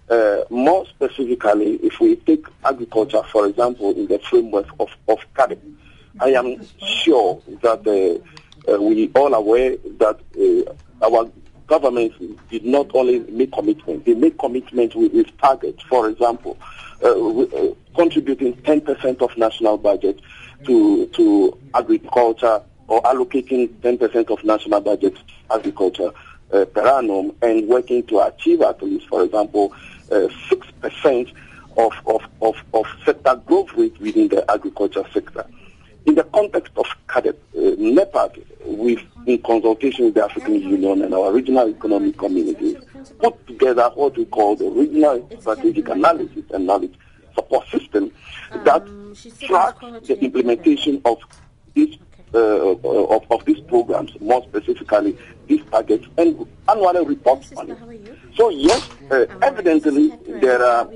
Uh, 0.09 0.43
more 0.51 0.87
specifically, 0.87 1.75
if 1.83 1.99
we 1.99 2.15
take 2.15 2.47
agriculture, 2.65 3.23
for 3.25 3.47
example, 3.47 3.91
in 3.91 4.07
the 4.07 4.19
framework 4.21 4.67
of, 4.79 4.89
of 5.09 5.19
I 6.21 6.29
am 6.29 6.65
sure 6.79 7.43
that 7.63 7.87
uh, 7.87 8.25
uh, 8.69 8.81
we 8.81 9.11
all 9.15 9.35
aware 9.35 9.77
that 9.99 10.19
uh, 10.39 11.05
our 11.05 11.31
government 11.67 12.13
did 12.51 12.65
not 12.65 12.91
only 12.95 13.21
make 13.21 13.53
commitments, 13.53 14.05
they 14.07 14.15
make 14.15 14.39
commitments 14.39 14.95
with, 14.95 15.13
with 15.13 15.37
targets. 15.39 15.83
For 15.85 16.09
example, 16.09 16.57
uh, 17.03 17.09
uh, 17.09 17.75
contributing 17.95 18.55
10% 18.55 19.21
of 19.21 19.37
national 19.37 19.79
budget 19.79 20.21
to, 20.65 21.07
to 21.07 21.59
agriculture 21.75 22.63
or 22.89 23.03
allocating 23.03 23.69
10% 23.81 24.31
of 24.31 24.45
national 24.45 24.81
budget 24.81 25.17
to 25.17 25.55
agriculture 25.55 26.11
per 26.51 26.87
annum 26.87 27.33
and 27.43 27.67
working 27.67 28.05
to 28.05 28.21
achieve 28.21 28.61
at 28.63 28.81
least, 28.81 29.09
for 29.09 29.25
example, 29.25 29.75
uh, 30.13 30.29
six 30.49 30.67
percent 30.81 31.29
of, 31.77 31.93
of, 32.07 32.23
of, 32.41 32.57
of 32.73 32.87
sector 33.05 33.35
growth 33.45 33.73
rate 33.75 33.99
within 34.01 34.29
the 34.29 34.49
agriculture 34.51 35.05
sector. 35.13 35.45
In 36.07 36.15
the 36.15 36.25
context 36.25 36.73
of 36.77 36.87
CAADP, 37.09 37.37
uh, 37.57 37.61
NEPAD, 37.79 38.45
with, 38.65 39.01
in 39.27 39.43
consultation 39.43 40.07
with 40.07 40.15
the 40.15 40.25
African 40.25 40.55
Union 40.55 41.03
and 41.03 41.13
our 41.13 41.33
regional 41.33 41.69
economic 41.69 42.17
communities, 42.17 42.77
put 43.19 43.47
together 43.47 43.91
what 43.95 44.17
we 44.17 44.25
call 44.25 44.55
the 44.57 44.69
Regional 44.71 45.29
Strategic 45.41 45.89
Analysis 45.89 46.45
and 46.53 46.67
Knowledge 46.67 46.95
Support 47.35 47.69
System 47.69 48.13
that 48.65 48.83
um, 48.83 49.17
tracks 49.41 49.81
the 50.07 50.19
implementation 50.23 51.03
of 51.05 51.19
these 51.75 51.99
uh, 52.35 52.39
of, 52.39 53.25
of 53.31 53.45
these 53.45 53.61
programs, 53.61 54.13
more 54.21 54.43
specifically 54.45 55.17
these 55.47 55.63
targets, 55.71 56.07
and 56.19 56.47
annual 56.69 57.05
reports 57.05 57.53
on 57.57 57.71
it. 57.71 57.79
So 58.37 58.51
yes, 58.51 58.89
uh, 59.11 59.27
evidently 59.43 60.13
there 60.41 60.63
are 60.63 60.89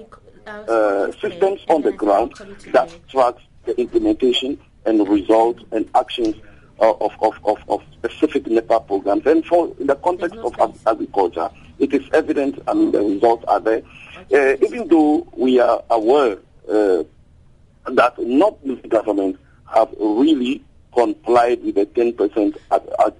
uh, 0.47 1.13
systems 1.13 1.61
on 1.69 1.83
the 1.83 1.93
ground 1.93 2.35
that 2.73 2.91
tracks 3.09 3.43
the 3.65 3.79
implementation 3.81 4.59
and 4.87 5.09
results 5.09 5.63
and 5.73 5.89
actions 5.95 6.37
of, 6.79 7.13
of, 7.21 7.39
of, 7.45 7.59
of 7.69 7.83
specific 7.93 8.45
NEPAD 8.45 8.87
programs. 8.87 9.27
And 9.27 9.45
for 9.45 9.75
in 9.79 9.87
the 9.87 9.97
context 9.97 10.37
of 10.37 10.55
agriculture, 10.87 11.51
it 11.79 11.93
is 11.93 12.09
evident, 12.13 12.63
I 12.67 12.75
mean, 12.75 12.93
the 12.93 13.01
results 13.01 13.45
are 13.49 13.61
there. 13.61 13.83
Uh, 14.33 14.57
even 14.63 14.89
though 14.89 15.27
we 15.37 15.59
are 15.61 15.83
aware 15.91 16.39
uh, 16.69 17.03
that 17.87 18.15
not 18.19 18.63
the 18.65 18.77
government 18.89 19.39
have 19.67 19.93
really 19.99 20.63
complied 20.95 21.63
with 21.63 21.77
the 21.77 21.87
10% 21.87 22.57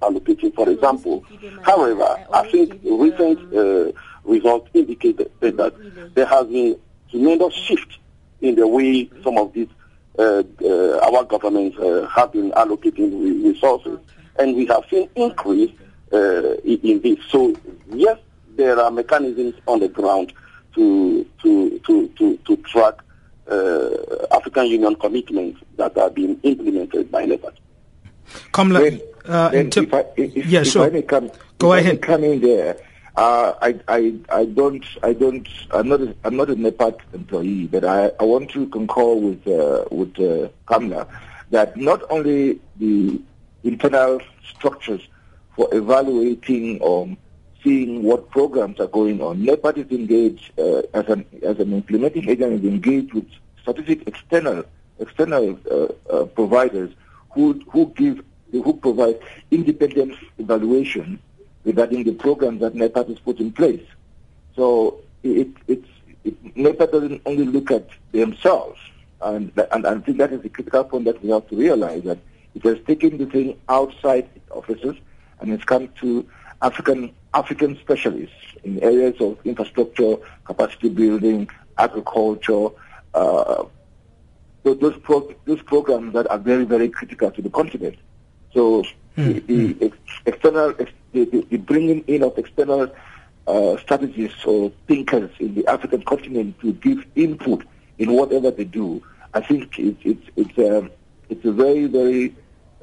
allocation, 0.01 0.51
for 0.51 0.69
example. 0.69 1.25
However, 1.63 2.17
I 2.33 2.49
think 2.51 2.79
recent 2.83 3.53
uh, 3.53 3.91
results 4.23 4.69
indicate 4.73 5.17
that, 5.39 6.11
there 6.13 6.25
has 6.25 6.47
been 6.47 6.77
tremendous 7.09 7.53
shift 7.53 7.97
in 8.41 8.55
the 8.55 8.67
way 8.67 9.09
some 9.23 9.37
of 9.37 9.53
these 9.53 9.67
uh, 9.67 9.71
uh, 9.71 9.80
our 10.19 11.23
governments 11.23 11.77
uh, 11.77 12.07
have 12.13 12.31
been 12.31 12.51
allocating 12.51 13.43
resources, 13.43 13.99
and 14.39 14.55
we 14.55 14.65
have 14.67 14.83
seen 14.89 15.09
increase 15.15 15.71
uh, 16.13 16.55
in 16.63 17.01
this. 17.01 17.17
So 17.29 17.55
yes, 17.89 18.17
there 18.55 18.79
are 18.79 18.91
mechanisms 18.91 19.55
on 19.67 19.79
the 19.79 19.87
ground 19.87 20.33
to 20.75 21.25
to 21.41 21.79
to 21.79 22.07
to, 22.09 22.37
to 22.37 22.57
track 22.57 22.95
uh, 23.49 23.89
African 24.31 24.67
Union 24.67 24.95
commitments 24.95 25.59
that 25.77 25.97
are 25.97 26.09
being 26.09 26.39
implemented 26.43 27.11
by 27.11 27.25
NEPAD. 27.25 27.53
Komla, 28.53 29.01
uh, 29.25 29.49
if 29.53 29.93
I, 29.93 30.05
if, 30.15 30.45
yeah, 30.45 30.61
if 30.61 30.67
sure. 30.67 30.85
I 30.85 30.89
may 30.89 31.01
come, 31.01 31.31
Go 31.57 31.73
ahead. 31.73 32.01
come 32.01 32.23
in 32.23 32.41
there. 32.41 32.77
Uh, 33.15 33.53
I, 33.61 33.79
I, 33.87 34.15
I 34.29 34.45
don't, 34.45 34.85
I 35.03 35.13
don't, 35.13 35.47
I'm 35.71 35.89
not, 35.89 36.01
a, 36.01 36.15
I'm 36.23 36.37
not 36.37 36.49
a 36.49 36.55
NEPAD 36.55 36.99
employee, 37.13 37.67
but 37.67 37.83
I, 37.83 38.11
I 38.19 38.23
want 38.23 38.49
to 38.51 38.67
concur 38.67 39.13
with, 39.15 39.45
uh, 39.47 39.85
with 39.91 40.17
uh, 40.17 40.49
Komla 40.67 41.07
that 41.49 41.75
not 41.75 42.01
only 42.09 42.59
the 42.77 43.21
internal 43.63 44.21
structures 44.49 45.01
for 45.55 45.67
evaluating 45.73 46.79
or 46.81 47.09
seeing 47.63 48.01
what 48.03 48.29
programs 48.31 48.79
are 48.79 48.87
going 48.87 49.21
on, 49.21 49.45
NEPAD 49.45 49.77
is 49.77 49.91
engaged 49.91 50.57
uh, 50.57 50.81
as 50.93 51.07
an 51.09 51.25
as 51.43 51.59
an 51.59 51.73
implementing 51.73 52.29
agent 52.29 52.53
is 52.53 52.63
engaged 52.63 53.13
with 53.13 53.27
strategic 53.61 54.07
external 54.07 54.63
external 54.99 55.59
uh, 55.69 55.87
uh, 56.11 56.25
providers 56.25 56.91
who 57.31 57.61
who 57.69 57.91
give 57.95 58.23
who 58.51 58.73
provide 58.73 59.19
independent 59.51 60.15
evaluation 60.39 61.19
regarding 61.63 62.03
the 62.03 62.13
programs 62.13 62.61
that 62.61 62.73
NEPAD 62.73 63.09
has 63.09 63.19
put 63.19 63.39
in 63.39 63.51
place. 63.51 63.85
So 64.55 65.01
it, 65.23 65.49
it's 65.67 65.87
it, 66.23 66.55
NEPAD 66.55 66.91
doesn't 66.91 67.21
only 67.25 67.45
look 67.45 67.71
at 67.71 67.87
themselves, 68.11 68.79
and, 69.21 69.51
and 69.71 69.87
I 69.87 69.97
think 69.99 70.17
that 70.17 70.31
is 70.31 70.41
the 70.41 70.49
critical 70.49 70.83
point 70.83 71.05
that 71.05 71.23
we 71.23 71.29
have 71.29 71.47
to 71.49 71.55
realize 71.55 72.03
that 72.03 72.19
it 72.55 72.63
has 72.63 72.77
taken 72.85 73.17
the 73.17 73.25
thing 73.25 73.59
outside 73.69 74.29
offices 74.51 74.95
and 75.39 75.51
it's 75.51 75.63
come 75.63 75.89
to 75.99 76.25
African 76.61 77.13
African 77.33 77.77
specialists 77.79 78.35
in 78.63 78.81
areas 78.83 79.19
of 79.19 79.37
infrastructure, 79.45 80.17
capacity 80.43 80.89
building, 80.89 81.49
agriculture, 81.77 82.67
uh, 83.13 83.63
those 84.63 84.97
pro- 84.99 85.33
those 85.45 85.61
programs 85.63 86.13
that 86.13 86.29
are 86.29 86.37
very 86.37 86.65
very 86.65 86.89
critical 86.89 87.31
to 87.31 87.41
the 87.41 87.49
continent. 87.49 87.97
So 88.53 88.83
mm. 89.17 89.33
the, 89.33 89.39
the 89.39 89.73
hmm. 89.73 89.83
ex- 89.83 90.21
external 90.25 90.75
ex- 90.77 90.91
the, 91.13 91.25
the, 91.25 91.45
the, 91.49 91.57
bringing 91.57 92.03
in 92.07 92.23
of 92.23 92.37
external 92.37 92.91
uh, 93.47 93.77
strategists 93.77 94.45
or 94.45 94.71
thinkers 94.87 95.31
in 95.39 95.55
the 95.55 95.67
African 95.67 96.03
continent 96.03 96.59
to 96.61 96.73
give 96.73 97.05
input 97.15 97.65
in 97.97 98.11
whatever 98.13 98.51
they 98.51 98.63
do, 98.63 99.03
I 99.33 99.41
think 99.41 99.77
it's 99.79 99.99
it's 100.03 100.27
it's 100.35 100.57
a 100.57 100.79
um, 100.79 100.91
it's 101.29 101.45
a 101.45 101.51
very 101.51 101.85
very 101.85 102.35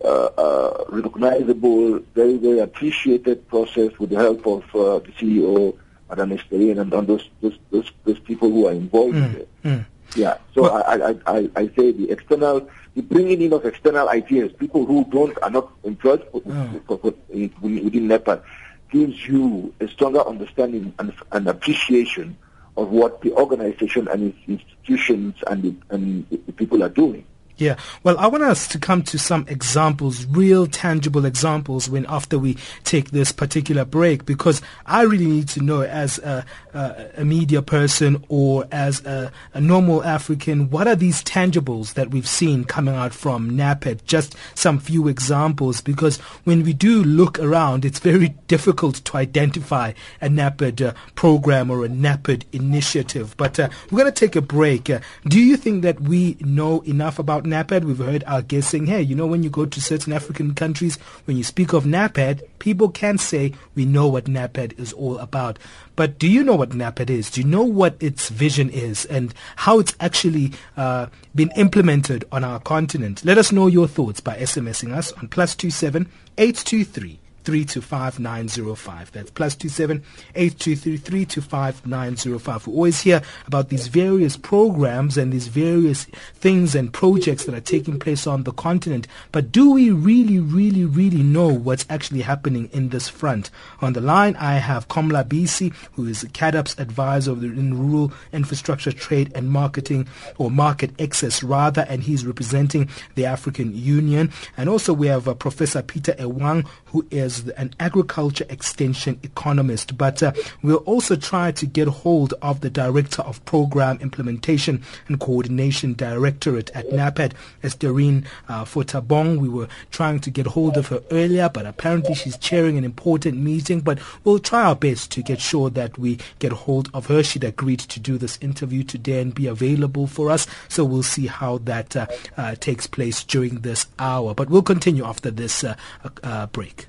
uh, 0.04 0.28
uh, 0.38 0.84
recognizable, 0.88 1.98
very 2.14 2.36
very 2.36 2.60
appreciated 2.60 3.46
process 3.48 3.98
with 3.98 4.10
the 4.10 4.16
help 4.16 4.46
of 4.46 4.62
uh, 4.74 4.98
the 5.00 5.12
CEO, 5.18 5.76
Madam 6.08 6.32
Estherine, 6.32 6.78
and, 6.78 6.92
and 6.92 7.06
those, 7.06 7.28
those 7.40 7.58
those 7.70 7.90
those 8.04 8.18
people 8.20 8.50
who 8.50 8.66
are 8.66 8.72
involved 8.72 9.16
mm. 9.16 9.26
in 9.26 9.36
it. 9.36 9.48
Mm. 9.64 9.86
Yeah. 10.14 10.38
So 10.54 10.62
well, 10.62 10.82
I, 10.86 11.10
I, 11.10 11.38
I, 11.38 11.50
I 11.56 11.66
say 11.76 11.92
the 11.92 12.10
external, 12.10 12.68
the 12.94 13.02
bringing 13.02 13.42
in 13.42 13.52
of 13.52 13.64
external 13.64 14.08
ideas, 14.08 14.52
people 14.52 14.86
who 14.86 15.04
don't 15.10 15.36
are 15.42 15.50
not 15.50 15.70
employed 15.84 16.26
oh. 16.34 16.40
for, 16.86 16.98
for, 16.98 17.14
within 17.60 18.08
NEPAD, 18.08 18.42
gives 18.90 19.26
you 19.28 19.72
a 19.80 19.88
stronger 19.88 20.26
understanding 20.26 20.94
and, 20.98 21.12
and 21.32 21.48
appreciation 21.48 22.36
of 22.76 22.90
what 22.90 23.20
the 23.22 23.32
organization 23.32 24.08
and 24.08 24.32
its 24.32 24.38
institutions 24.46 25.34
and 25.46 25.62
the, 25.62 25.74
and 25.90 26.26
the 26.30 26.52
people 26.52 26.82
are 26.82 26.88
doing. 26.88 27.24
Yeah. 27.58 27.76
Well, 28.04 28.16
I 28.18 28.28
want 28.28 28.44
us 28.44 28.68
to 28.68 28.78
come 28.78 29.02
to 29.02 29.18
some 29.18 29.44
examples, 29.48 30.26
real 30.26 30.68
tangible 30.68 31.24
examples 31.24 31.90
when 31.90 32.06
after 32.08 32.38
we 32.38 32.56
take 32.84 33.10
this 33.10 33.32
particular 33.32 33.84
break, 33.84 34.24
because 34.24 34.62
I 34.86 35.02
really 35.02 35.26
need 35.26 35.48
to 35.48 35.60
know 35.60 35.82
as 35.82 36.20
a, 36.20 36.46
a, 36.72 37.10
a 37.16 37.24
media 37.24 37.60
person 37.60 38.24
or 38.28 38.68
as 38.70 39.04
a, 39.04 39.32
a, 39.54 39.60
normal 39.60 40.04
African, 40.04 40.70
what 40.70 40.86
are 40.86 40.94
these 40.94 41.24
tangibles 41.24 41.94
that 41.94 42.10
we've 42.10 42.28
seen 42.28 42.64
coming 42.64 42.94
out 42.94 43.12
from 43.12 43.50
NEPAD? 43.50 44.04
Just 44.04 44.36
some 44.54 44.78
few 44.78 45.08
examples, 45.08 45.80
because 45.80 46.18
when 46.44 46.62
we 46.62 46.72
do 46.72 47.02
look 47.02 47.40
around, 47.40 47.84
it's 47.84 47.98
very 47.98 48.28
difficult 48.46 48.96
to 49.06 49.16
identify 49.16 49.94
a 50.20 50.28
NEPAD 50.28 50.90
uh, 50.90 50.92
program 51.16 51.72
or 51.72 51.84
a 51.84 51.88
NEPAD 51.88 52.44
initiative. 52.52 53.36
But 53.36 53.58
uh, 53.58 53.68
we're 53.90 53.98
going 54.02 54.12
to 54.12 54.20
take 54.20 54.36
a 54.36 54.40
break. 54.40 54.88
Uh, 54.88 55.00
do 55.24 55.40
you 55.40 55.56
think 55.56 55.82
that 55.82 56.00
we 56.00 56.36
know 56.40 56.82
enough 56.82 57.18
about 57.18 57.47
NEPAD, 57.48 57.84
we've 57.84 57.98
heard 57.98 58.24
our 58.26 58.42
guests 58.42 58.70
saying, 58.70 58.87
hey, 58.87 59.02
you 59.02 59.14
know, 59.14 59.26
when 59.26 59.42
you 59.42 59.50
go 59.50 59.66
to 59.66 59.80
certain 59.80 60.12
African 60.12 60.54
countries, 60.54 60.96
when 61.24 61.37
you 61.37 61.44
speak 61.44 61.72
of 61.72 61.84
NEPAD, 61.84 62.42
people 62.58 62.88
can 62.88 63.18
say, 63.18 63.52
we 63.74 63.84
know 63.84 64.06
what 64.06 64.26
NEPAD 64.26 64.78
is 64.78 64.92
all 64.92 65.18
about. 65.18 65.58
But 65.96 66.18
do 66.18 66.28
you 66.28 66.44
know 66.44 66.54
what 66.54 66.70
NEPAD 66.70 67.11
is? 67.11 67.30
Do 67.30 67.40
you 67.40 67.46
know 67.46 67.64
what 67.64 67.96
its 68.00 68.28
vision 68.28 68.70
is 68.70 69.04
and 69.06 69.34
how 69.56 69.78
it's 69.78 69.94
actually 70.00 70.52
uh, 70.76 71.06
been 71.34 71.50
implemented 71.56 72.24
on 72.30 72.44
our 72.44 72.61
continent? 72.61 73.24
Let 73.24 73.38
us 73.38 73.50
know 73.50 73.66
your 73.66 73.88
thoughts 73.88 74.20
by 74.20 74.37
SMSing 74.37 74.94
us 74.94 75.12
on 75.12 75.28
plus 75.28 75.54
two 75.54 75.70
seven 75.70 76.08
eight 76.37 76.56
two 76.56 76.84
three. 76.84 77.18
325905. 77.48 79.11
That's 79.12 79.30
plus 79.30 79.54
two 79.54 79.70
seven 79.70 80.02
eight 80.34 80.58
two 80.58 80.76
three 80.76 80.98
three 80.98 81.24
two 81.24 81.40
five 81.40 81.84
nine 81.87 82.16
zero 82.16 82.38
five. 82.38 82.66
We 82.66 82.74
always 82.74 83.00
hear 83.00 83.22
about 83.46 83.70
these 83.70 83.87
various 83.87 84.37
programs 84.37 85.16
and 85.16 85.32
these 85.32 85.48
various 85.48 86.04
things 86.34 86.74
and 86.74 86.92
projects 86.92 87.46
that 87.46 87.54
are 87.54 87.61
taking 87.61 87.98
place 87.98 88.26
on 88.26 88.42
the 88.42 88.52
continent. 88.52 89.08
But 89.32 89.50
do 89.50 89.70
we 89.70 89.90
really, 89.90 90.38
really, 90.38 90.84
really 90.84 91.22
know 91.22 91.48
what's 91.48 91.87
actually 91.88 92.20
happening 92.20 92.68
in 92.74 92.90
this 92.90 93.08
front? 93.08 93.50
On 93.80 93.94
the 93.94 94.02
line, 94.02 94.37
I 94.37 94.54
have 94.54 94.88
Komla 94.88 95.24
Bissi, 95.24 95.72
who 95.92 96.06
is 96.06 96.24
CAADP's 96.24 96.78
advisor 96.78 97.32
in 97.32 97.78
rural 97.78 98.12
infrastructure, 98.32 98.92
trade 98.92 99.32
and 99.34 99.48
marketing, 99.48 100.06
or 100.37 100.50
market 100.50 101.00
access 101.00 101.42
rather, 101.42 101.87
and 101.88 102.02
he's 102.02 102.26
representing 102.26 102.90
the 103.14 103.24
African 103.24 103.74
Union. 103.74 104.30
And 104.58 104.68
also 104.68 104.92
we 104.92 105.06
have 105.06 105.28
uh, 105.28 105.34
Professor 105.34 105.80
Peter 105.80 106.12
Ewang, 106.18 106.68
who 106.88 107.07
is 107.11 107.48
an 107.51 107.74
agriculture 107.81 108.46
extension 108.48 109.18
economist. 109.22 109.96
But 109.96 110.22
uh, 110.22 110.33
we'll 110.62 110.77
also 110.79 111.16
try 111.16 111.53
to 111.53 111.66
get 111.66 111.88
hold 111.88 112.35
of 112.42 112.61
the 112.61 112.70
director 112.70 113.22
of 113.22 113.44
program 113.44 113.98
implementation 114.01 114.83
and 115.07 115.20
coordination 115.20 115.94
directorate 115.94 116.70
at 116.74 116.90
NEPAD, 116.90 117.33
Estherine 117.62 118.27
uh, 118.48 118.64
Fotabong. 118.64 119.38
We 119.38 119.48
were 119.48 119.68
trying 119.90 120.20
to 120.20 120.31
get 120.31 120.46
hold 120.46 120.77
of 120.77 120.88
her 120.88 121.03
earlier, 121.11 121.48
but 121.48 121.66
apparently 121.66 122.14
she's 122.14 122.37
chairing 122.38 122.79
an 122.79 122.85
important 122.85 123.38
meeting. 123.38 123.81
But 123.81 123.98
we'll 124.24 124.38
try 124.38 124.64
our 124.64 124.77
best 124.77 125.11
to 125.12 125.22
get 125.22 125.40
sure 125.40 125.70
that 125.70 125.98
we 125.98 126.18
get 126.38 126.53
hold 126.53 126.90
of 126.94 127.07
her. 127.07 127.22
She'd 127.22 127.44
agreed 127.44 127.81
to 127.81 128.01
do 128.01 128.18
this 128.18 128.38
interview 128.40 128.83
today 128.83 129.20
and 129.20 129.35
be 129.35 129.46
available 129.46 130.07
for 130.07 130.31
us. 130.31 130.46
So 130.68 130.85
we'll 130.85 131.03
see 131.03 131.27
how 131.27 131.59
that 131.59 131.96
uh, 131.96 132.07
uh, 132.37 132.55
takes 132.57 132.87
place 132.87 133.24
during 133.24 133.61
this 133.61 133.87
hour. 133.98 134.35
But 134.35 134.51
we'll 134.51 134.62
continue 134.62 135.05
after 135.05 135.31
this 135.31 135.64
uh, 135.64 135.77
uh, 136.22 136.46
break. 136.46 136.88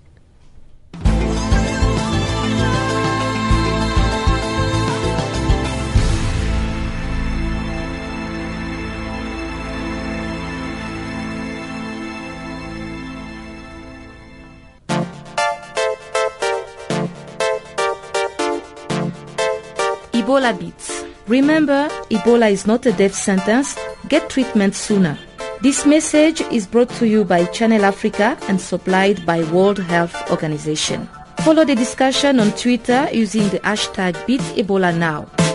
Ebola 20.30 20.58
beats. 20.58 21.06
Remember, 21.28 21.90
Ebola 22.10 22.52
is 22.52 22.68
not 22.68 22.86
a 22.86 22.92
death 22.92 23.16
sentence. 23.16 23.76
Get 24.08 24.30
treatment 24.30 24.76
sooner. 24.76 25.18
This 25.62 25.86
message 25.86 26.40
is 26.54 26.66
brought 26.66 26.88
to 27.00 27.06
you 27.06 27.26
by 27.26 27.44
Channel 27.44 27.84
Africa 27.84 28.38
and 28.48 28.62
supplied 28.62 29.26
by 29.26 29.44
World 29.52 29.78
Health 29.78 30.16
Organization. 30.32 31.10
Follow 31.44 31.66
the 31.66 31.76
discussion 31.76 32.40
on 32.40 32.54
Twitter 32.54 33.10
using 33.12 33.50
the 33.50 33.60
hashtag 33.60 34.14
BeatEbolaNow. 34.26 35.49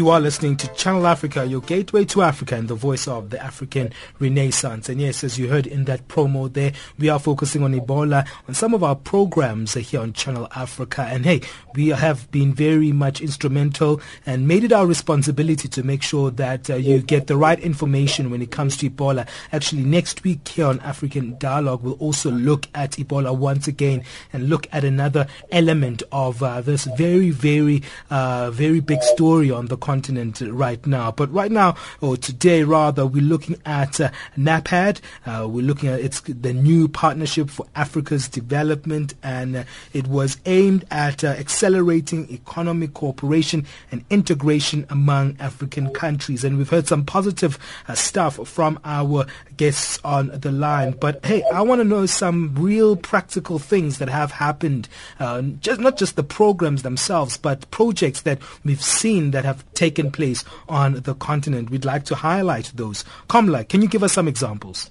You 0.00 0.08
are 0.08 0.18
listening 0.18 0.56
to 0.56 0.68
Channel 0.68 1.06
Africa, 1.06 1.44
your 1.44 1.60
gateway 1.60 2.06
to 2.06 2.22
Africa 2.22 2.54
and 2.54 2.68
the 2.68 2.74
voice 2.74 3.06
of 3.06 3.28
the 3.28 3.44
African 3.44 3.92
Renaissance. 4.18 4.88
And 4.88 4.98
yes, 4.98 5.22
as 5.22 5.38
you 5.38 5.48
heard 5.48 5.66
in 5.66 5.84
that 5.84 6.08
promo 6.08 6.50
there, 6.50 6.72
we 6.98 7.10
are 7.10 7.18
focusing 7.18 7.62
on 7.62 7.74
Ebola 7.74 8.26
on 8.48 8.54
some 8.54 8.72
of 8.72 8.82
our 8.82 8.96
programs 8.96 9.74
here 9.74 10.00
on 10.00 10.14
Channel 10.14 10.48
Africa. 10.56 11.02
And 11.02 11.26
hey, 11.26 11.42
we 11.74 11.88
have 11.88 12.30
been 12.30 12.54
very 12.54 12.92
much 12.92 13.20
instrumental 13.20 14.00
and 14.24 14.48
made 14.48 14.64
it 14.64 14.72
our 14.72 14.86
responsibility 14.86 15.68
to 15.68 15.82
make 15.82 16.02
sure 16.02 16.30
that 16.30 16.70
uh, 16.70 16.76
you 16.76 17.02
get 17.02 17.26
the 17.26 17.36
right 17.36 17.60
information 17.60 18.30
when 18.30 18.40
it 18.40 18.50
comes 18.50 18.78
to 18.78 18.88
Ebola. 18.88 19.28
Actually, 19.52 19.82
next 19.82 20.24
week 20.24 20.48
here 20.48 20.64
on 20.64 20.80
African 20.80 21.36
Dialogue, 21.36 21.82
we'll 21.82 21.92
also 21.94 22.30
look 22.30 22.66
at 22.74 22.92
Ebola 22.92 23.36
once 23.36 23.68
again 23.68 24.02
and 24.32 24.48
look 24.48 24.66
at 24.72 24.82
another 24.82 25.26
element 25.52 26.02
of 26.10 26.42
uh, 26.42 26.62
this 26.62 26.84
very, 26.96 27.28
very, 27.28 27.82
uh, 28.08 28.50
very 28.50 28.80
big 28.80 29.02
story 29.02 29.50
on 29.50 29.66
the 29.66 29.76
continent 29.90 30.40
right 30.40 30.86
now. 30.86 31.10
But 31.10 31.32
right 31.32 31.50
now, 31.50 31.74
or 32.00 32.16
today 32.16 32.62
rather, 32.62 33.04
we're 33.04 33.30
looking 33.34 33.56
at 33.66 34.00
uh, 34.00 34.10
NEPAD. 34.38 35.00
Uh, 35.26 35.48
we're 35.48 35.66
looking 35.66 35.88
at 35.88 35.98
it's 35.98 36.20
the 36.20 36.52
new 36.52 36.86
partnership 36.86 37.50
for 37.50 37.66
Africa's 37.74 38.28
development, 38.28 39.14
and 39.24 39.56
uh, 39.56 39.64
it 39.92 40.06
was 40.06 40.36
aimed 40.46 40.84
at 40.92 41.24
uh, 41.24 41.28
accelerating 41.44 42.30
economic 42.30 42.94
cooperation 42.94 43.66
and 43.90 44.04
integration 44.10 44.86
among 44.90 45.36
African 45.40 45.92
countries. 45.92 46.44
And 46.44 46.56
we've 46.56 46.70
heard 46.70 46.86
some 46.86 47.04
positive 47.04 47.58
uh, 47.88 47.96
stuff 47.96 48.46
from 48.46 48.78
our 48.84 49.26
guests 49.56 49.98
on 50.04 50.28
the 50.28 50.52
line. 50.52 50.92
But 50.92 51.24
hey, 51.26 51.42
I 51.52 51.62
want 51.62 51.80
to 51.80 51.84
know 51.84 52.06
some 52.06 52.54
real 52.54 52.94
practical 52.94 53.58
things 53.58 53.98
that 53.98 54.08
have 54.08 54.30
happened, 54.30 54.88
uh, 55.18 55.42
just 55.60 55.80
not 55.80 55.98
just 55.98 56.14
the 56.14 56.22
programs 56.22 56.84
themselves, 56.84 57.36
but 57.36 57.68
projects 57.72 58.20
that 58.20 58.38
we've 58.64 58.80
seen 58.80 59.32
that 59.32 59.44
have 59.44 59.64
taken 59.80 60.12
place 60.12 60.44
on 60.68 60.92
the 61.08 61.14
continent. 61.14 61.70
We'd 61.70 61.86
like 61.86 62.04
to 62.04 62.14
highlight 62.14 62.70
those. 62.74 63.02
Komla, 63.28 63.66
can 63.66 63.80
you 63.80 63.88
give 63.88 64.02
us 64.02 64.12
some 64.12 64.28
examples? 64.28 64.90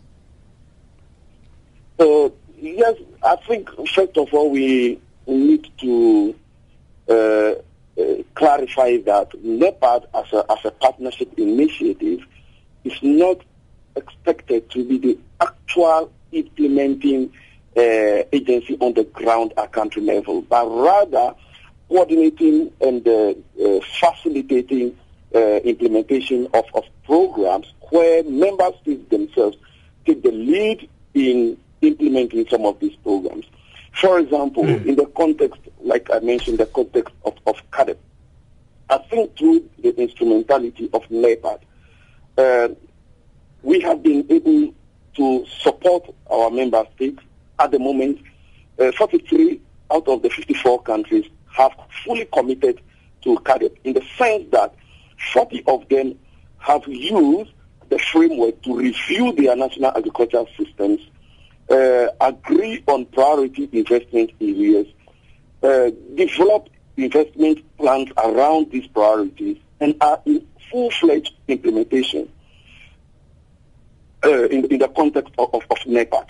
Uh, 2.00 2.30
yes, 2.58 2.96
I 3.24 3.36
think 3.48 3.70
first 3.94 4.18
of 4.18 4.34
all 4.34 4.50
we 4.50 5.00
need 5.28 5.70
to 5.78 6.36
uh, 7.08 7.14
uh, 7.14 7.54
clarify 8.34 8.98
that 9.06 9.30
NEPAD 9.44 10.06
as 10.16 10.34
a, 10.34 10.52
as 10.52 10.66
a 10.66 10.72
partnership 10.72 11.38
initiative 11.38 12.26
is 12.84 12.98
not 13.04 13.38
expected 13.96 14.72
to 14.72 14.84
be 14.84 14.98
the 14.98 15.20
actual 15.40 16.12
implementing 16.32 17.32
uh, 17.78 18.24
agency 18.32 18.76
on 18.80 18.96
the 18.96 19.04
ground 19.04 19.54
at 19.56 19.72
country 19.72 20.02
level, 20.02 20.42
but 20.42 20.66
rather 20.66 21.36
coordinating 21.90 22.72
and 22.82 23.06
uh, 23.08 23.34
uh, 23.64 23.80
facilitating 24.00 24.96
uh, 25.36 25.58
implementation 25.62 26.48
of, 26.54 26.66
of 26.74 26.84
programs 27.04 27.74
where 27.90 28.24
member 28.24 28.70
states 28.82 29.10
themselves 29.10 29.58
take 30.06 30.22
the 30.24 30.32
lead 30.32 30.88
in 31.14 31.58
implementing 31.82 32.48
some 32.48 32.66
of 32.66 32.80
these 32.80 32.96
programs. 32.98 33.46
For 33.94 34.20
example, 34.20 34.64
mm. 34.64 34.86
in 34.86 34.96
the 34.96 35.08
context, 35.08 35.60
like 35.82 36.10
I 36.14 36.20
mentioned, 36.20 36.60
the 36.60 36.68
context 36.68 37.14
of, 37.26 37.36
of 37.48 37.56
CAADP, 37.72 37.98
I 38.90 38.98
think 39.10 39.38
through 39.38 39.70
the 39.80 39.96
instrumentality 40.00 40.90
of 40.94 41.04
NEPAD, 41.10 41.60
uh, 42.38 42.70
we 43.62 43.82
have 43.82 44.02
been 44.02 44.26
able 44.30 44.74
to 45.16 45.46
support 45.62 46.14
our 46.30 46.50
member 46.50 46.84
states. 46.96 47.22
At 47.60 47.72
the 47.72 47.80
moment, 47.80 48.20
uh, 48.80 48.92
43 48.94 49.60
out 49.92 50.08
of 50.08 50.22
the 50.22 50.30
54 50.30 50.82
countries 50.84 51.26
have 51.52 51.72
fully 52.04 52.26
committed 52.26 52.82
to 53.24 53.36
CAADP 53.38 53.78
in 53.84 53.94
the 53.94 54.04
sense 54.18 54.46
that 54.52 54.74
40 55.34 55.64
of 55.68 55.88
them 55.90 56.18
have 56.60 56.88
used 56.88 57.52
the 57.90 58.00
framework 58.00 58.62
to 58.64 58.78
review 58.78 59.32
their 59.34 59.56
national 59.56 59.92
agricultural 59.96 60.48
systems, 60.58 61.02
uh, 61.70 62.08
agree 62.22 62.84
on 62.88 63.06
priority 63.06 63.68
investment 63.72 64.32
areas, 64.40 64.88
uh, 65.64 65.90
develop 66.16 66.70
investment 66.98 67.60
plans 67.78 68.10
around 68.18 68.72
these 68.72 68.88
priorities, 68.88 69.58
and 69.80 69.96
are 70.02 70.22
in 70.26 70.46
full-fledged 70.72 71.34
implementation 71.48 72.30
uh, 74.24 74.46
in, 74.46 74.66
in, 74.66 74.80
the 74.80 74.88
context 74.90 75.34
of, 75.38 75.54
of, 75.54 75.64
of 75.72 75.78
NEPAD. 75.80 76.30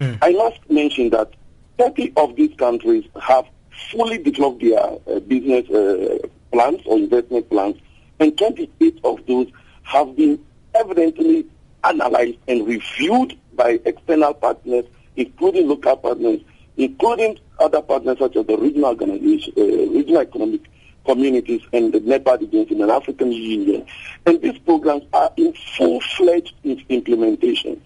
Mm. 0.00 0.18
I 0.22 0.32
must 0.32 0.70
mention 0.70 1.10
that 1.10 1.32
30 1.78 2.14
of 2.16 2.34
these 2.36 2.54
countries 2.56 3.04
have 3.20 3.46
fully 3.90 4.18
developed 4.18 4.60
their 4.60 4.78
uh, 4.78 5.20
business 5.20 5.68
uh, 5.70 6.18
plans 6.52 6.80
or 6.86 6.98
investment 6.98 7.48
plans, 7.50 7.76
and 8.20 8.36
28 8.36 9.00
of 9.04 9.24
those 9.26 9.48
have 9.82 10.16
been 10.16 10.42
evidently 10.74 11.46
analyzed 11.84 12.38
and 12.48 12.66
reviewed 12.66 13.38
by 13.54 13.80
external 13.84 14.34
partners, 14.34 14.84
including 15.16 15.68
local 15.68 15.96
partners, 15.96 16.40
including 16.76 17.38
other 17.58 17.82
partners 17.82 18.18
such 18.18 18.36
as 18.36 18.46
the 18.46 18.56
regional 18.58 18.90
uh, 18.90 19.06
regional 19.06 20.20
economic 20.20 20.60
communities 21.04 21.62
and 21.72 21.92
the 21.92 22.00
NEPAD 22.00 22.42
agency 22.42 22.74
and 22.74 22.88
the 22.88 22.92
African 22.92 23.32
Union. 23.32 23.86
And 24.26 24.42
these 24.42 24.58
programs 24.58 25.04
are 25.12 25.32
in 25.36 25.54
full-fledged 25.76 26.54
implementation. 26.88 27.80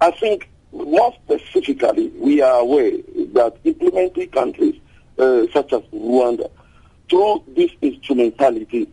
I 0.00 0.10
think 0.10 0.48
more 0.72 1.14
specifically, 1.24 2.08
we 2.18 2.42
are 2.42 2.60
aware 2.60 2.90
that 3.34 3.56
implementing 3.64 4.28
countries 4.30 4.74
uh, 5.18 5.46
such 5.52 5.72
as 5.72 5.82
Rwanda, 5.92 6.50
through 7.08 7.44
this 7.48 7.70
instrumentality, 7.82 8.88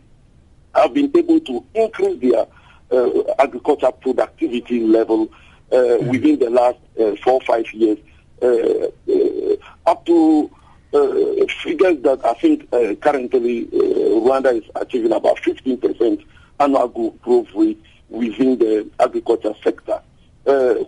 have 0.74 0.94
been 0.94 1.10
able 1.16 1.40
to 1.40 1.64
increase 1.74 2.20
their 2.20 2.46
uh, 2.90 3.22
agriculture 3.38 3.90
productivity 3.92 4.80
level 4.80 5.30
uh, 5.70 5.76
mm-hmm. 5.76 6.10
within 6.10 6.38
the 6.38 6.50
last 6.50 6.78
uh, 7.00 7.16
four 7.24 7.34
or 7.34 7.40
five 7.40 7.72
years, 7.72 7.98
uh, 8.42 8.46
uh, 9.10 9.56
up 9.90 10.04
to 10.06 10.50
figures 11.62 11.96
that 12.02 12.20
I 12.24 12.34
think 12.34 12.70
currently 13.00 13.64
Rwanda 13.66 14.54
is 14.54 14.68
achieving 14.74 15.12
about 15.12 15.38
15% 15.38 16.22
annual 16.60 16.88
growth 17.22 17.48
rate 17.54 17.82
within 18.10 18.58
the 18.58 18.90
agriculture 19.00 19.54
sector, 19.64 20.02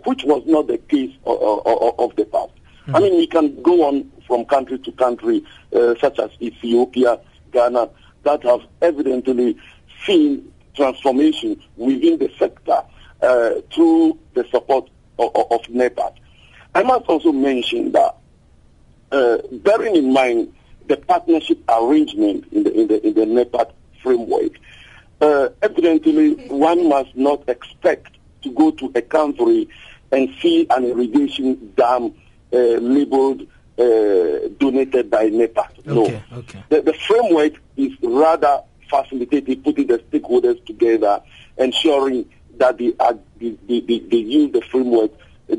which 0.05 0.23
was 0.25 0.43
not 0.45 0.67
the 0.67 0.77
case 0.77 1.11
of, 1.25 1.41
of, 1.65 1.99
of 1.99 2.15
the 2.15 2.25
past. 2.25 2.51
Mm-hmm. 2.53 2.95
I 2.95 2.99
mean, 2.99 3.17
we 3.17 3.25
can 3.25 3.59
go 3.63 3.87
on 3.87 4.11
from 4.27 4.45
country 4.45 4.79
to 4.79 4.91
country, 4.93 5.43
such 5.99 6.19
as 6.19 6.29
Ethiopia, 6.41 7.19
Ghana, 7.51 7.89
that 8.23 8.43
have 8.43 8.61
evidently 8.81 9.57
seen 10.05 10.51
transformation 10.75 11.61
within 11.77 12.17
the 12.19 12.31
sector 12.37 12.83
uh, 13.21 13.51
through 13.73 14.19
the 14.33 14.45
support 14.51 14.89
of, 15.17 15.35
of, 15.35 15.61
NEPAD. 15.69 16.13
I 16.73 16.83
must 16.83 17.05
also 17.05 17.31
mention 17.31 17.93
that, 17.93 18.17
uh, 19.11 19.37
bearing 19.51 19.95
in 19.95 20.11
mind 20.11 20.53
the 20.87 20.97
partnership 20.97 21.59
arrangement 21.69 22.45
in 22.51 22.63
the 22.63 22.73
in 22.73 22.87
the 22.87 23.07
in 23.07 23.13
the 23.13 23.25
NEPAD 23.25 23.71
framework, 24.03 24.51
uh, 25.21 25.49
evidently 25.61 26.33
one 26.47 26.89
must 26.89 27.15
not 27.15 27.47
expect 27.47 28.17
to 28.41 28.51
go 28.51 28.71
to 28.71 28.91
a 28.95 29.01
country 29.01 29.69
and 30.11 30.29
see 30.41 30.67
an 30.69 30.83
irrigation 30.85 31.73
dam 31.75 32.13
uh, 32.53 32.57
labeled 32.57 33.47
uh, 33.77 34.47
donated 34.57 35.09
by 35.09 35.29
NEPAD. 35.29 35.85
No, 35.85 36.03
okay, 36.03 36.23
okay. 36.33 36.63
The, 36.69 36.81
the 36.81 36.93
framework 36.93 37.53
is 37.77 37.91
rather 38.01 38.61
facilitating 38.89 39.61
putting 39.61 39.87
the 39.87 39.99
stakeholders 39.99 40.63
together, 40.65 41.21
ensuring 41.57 42.29
that 42.57 42.77
they, 42.77 42.93
are, 42.99 43.17
they, 43.39 43.57
they, 43.67 43.99
they 43.99 44.17
use 44.17 44.51
the 44.51 44.61
framework 44.61 45.11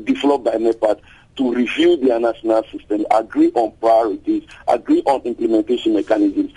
developed 0.03 0.45
by 0.45 0.55
NEPAD 0.55 0.99
to 1.37 1.53
review 1.53 1.97
their 1.97 2.19
national 2.19 2.63
system, 2.63 3.05
agree 3.11 3.51
on 3.53 3.71
priorities, 3.79 4.43
agree 4.67 5.03
on 5.05 5.21
implementation 5.21 5.93
mechanisms, 5.93 6.51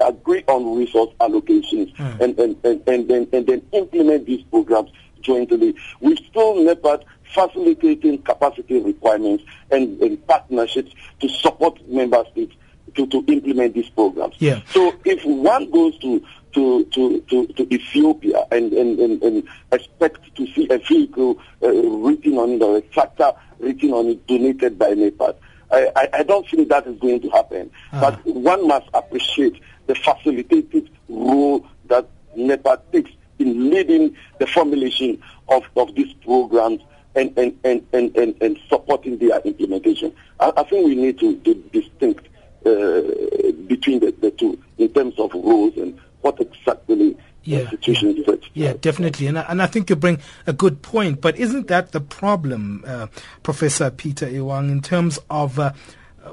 agree 0.00 0.44
on 0.46 0.76
resource 0.76 1.10
allocations, 1.20 1.94
mm. 1.96 2.20
and, 2.20 2.38
and, 2.38 2.56
and, 2.64 2.86
and, 2.86 3.08
then, 3.08 3.26
and 3.32 3.46
then 3.46 3.62
implement 3.72 4.26
these 4.26 4.42
programs 4.44 4.90
jointly. 5.22 5.74
We've 6.00 6.18
still 6.18 6.56
NEPAD 6.56 7.04
facilitating 7.34 8.22
capacity 8.22 8.80
requirements 8.80 9.44
and, 9.70 10.00
and 10.00 10.26
partnerships 10.26 10.92
to 11.20 11.28
support 11.28 11.86
member 11.88 12.24
states 12.32 12.54
to, 12.94 13.06
to 13.06 13.24
implement 13.28 13.74
these 13.74 13.88
programs. 13.90 14.34
Yeah. 14.38 14.60
So 14.70 14.94
if 15.04 15.24
one 15.24 15.70
goes 15.70 15.98
to 15.98 16.22
to, 16.52 16.84
to, 16.86 17.20
to, 17.20 17.46
to 17.48 17.74
Ethiopia 17.74 18.46
and, 18.50 18.72
and, 18.72 18.98
and, 18.98 19.22
and, 19.22 19.48
expect 19.72 20.34
to 20.36 20.46
see 20.54 20.66
a 20.70 20.78
vehicle 20.78 21.38
uh, 21.62 21.68
written 21.68 22.38
on 22.38 22.52
it 22.52 22.62
or 22.62 22.78
a 22.78 22.80
tractor 22.80 23.30
written 23.58 23.90
on 23.92 24.06
it 24.06 24.26
donated 24.26 24.78
by 24.78 24.86
NEPAD, 24.94 25.36
I, 25.70 25.92
I, 25.94 26.08
I 26.14 26.22
don't 26.22 26.48
think 26.48 26.70
that 26.70 26.86
is 26.86 26.98
going 26.98 27.20
to 27.20 27.28
happen. 27.28 27.70
Uh-huh. 27.92 28.10
But 28.10 28.34
one 28.34 28.66
must 28.66 28.88
appreciate 28.94 29.60
the 29.86 29.94
facilitated 29.96 30.88
role 31.10 31.66
that 31.88 32.08
NEPAD 32.38 32.80
takes 32.90 33.10
in 33.38 33.68
leading 33.68 34.16
the 34.38 34.46
formulation 34.46 35.22
of, 35.48 35.62
of 35.76 35.94
these 35.94 36.12
programs 36.24 36.80
and, 37.16 37.36
and, 37.36 37.58
and, 37.64 37.86
and, 37.92 38.16
and, 38.16 38.42
and 38.42 38.58
supporting 38.68 39.18
their 39.18 39.40
implementation. 39.40 40.12
I, 40.38 40.52
I 40.56 40.62
think 40.64 40.86
we 40.86 40.94
need 40.94 41.18
to, 41.18 41.36
to 41.38 41.54
distinct 41.72 42.26
uh, 42.64 43.02
between 43.66 44.00
the, 44.00 44.14
the 44.20 44.30
two 44.30 44.62
in 44.78 44.92
terms 44.92 45.18
of 45.18 45.32
rules 45.34 45.76
and 45.76 45.98
what 46.20 46.40
exactly 46.40 47.16
yeah, 47.44 47.60
institutions 47.60 48.16
yeah, 48.26 48.34
yeah, 48.54 48.72
definitely, 48.80 49.28
and 49.28 49.38
I, 49.38 49.42
and 49.42 49.62
I 49.62 49.66
think 49.66 49.88
you 49.88 49.94
bring 49.94 50.18
a 50.48 50.52
good 50.52 50.82
point. 50.82 51.20
But 51.20 51.36
isn't 51.38 51.68
that 51.68 51.92
the 51.92 52.00
problem, 52.00 52.82
uh, 52.84 53.06
Professor 53.44 53.90
Peter 53.90 54.26
Ewang, 54.26 54.70
in 54.70 54.82
terms 54.82 55.20
of 55.30 55.60
uh, 55.60 55.72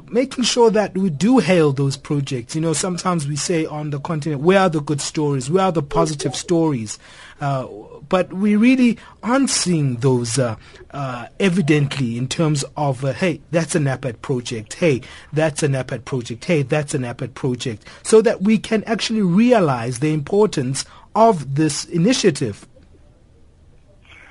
making 0.09 0.43
sure 0.43 0.71
that 0.71 0.97
we 0.97 1.09
do 1.09 1.39
hail 1.39 1.71
those 1.71 1.97
projects. 1.97 2.55
You 2.55 2.61
know, 2.61 2.73
sometimes 2.73 3.27
we 3.27 3.35
say 3.35 3.65
on 3.65 3.89
the 3.89 3.99
continent, 3.99 4.41
where 4.41 4.59
are 4.59 4.69
the 4.69 4.81
good 4.81 5.01
stories? 5.01 5.49
Where 5.49 5.65
are 5.65 5.71
the 5.71 5.83
positive 5.83 6.35
stories? 6.35 6.97
Uh, 7.43 7.67
but 8.07 8.31
we 8.31 8.55
really 8.55 8.97
aren't 9.21 9.49
seeing 9.49 9.97
those 9.97 10.39
uh, 10.39 10.55
uh, 10.91 11.25
evidently 11.41 12.17
in 12.17 12.25
terms 12.25 12.63
of, 12.77 13.03
uh, 13.03 13.11
hey, 13.11 13.41
that's 13.51 13.75
an 13.75 13.83
NEPAD 13.83 14.21
project. 14.21 14.75
Hey, 14.75 15.01
that's 15.33 15.61
an 15.61 15.73
NEPAD 15.73 16.05
project. 16.05 16.45
Hey, 16.45 16.61
that's 16.61 16.93
an 16.93 17.01
NEPAD 17.01 17.33
project. 17.33 17.85
So 18.03 18.21
that 18.21 18.43
we 18.43 18.57
can 18.57 18.81
actually 18.85 19.23
realize 19.23 19.99
the 19.99 20.13
importance 20.13 20.85
of 21.15 21.55
this 21.55 21.83
initiative. 21.85 22.65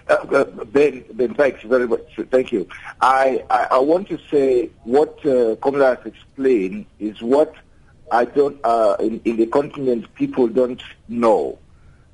Uh, 0.09 0.45
ben, 0.77 1.05
ben, 1.13 1.35
thanks 1.35 1.63
very 1.65 1.87
much. 1.87 2.07
Thank 2.31 2.51
you. 2.51 2.67
I, 3.03 3.45
I, 3.51 3.67
I 3.73 3.79
want 3.79 4.09
to 4.09 4.19
say 4.31 4.71
what 4.85 5.19
uh, 5.27 5.57
has 5.61 6.07
explained 6.07 6.87
is 6.99 7.21
what 7.21 7.55
I 8.11 8.25
don't, 8.25 8.59
in, 9.01 9.21
in 9.27 9.37
the 9.37 9.47
continent, 9.47 10.15
people 10.15 10.49
don't 10.49 10.83
know. 11.09 11.59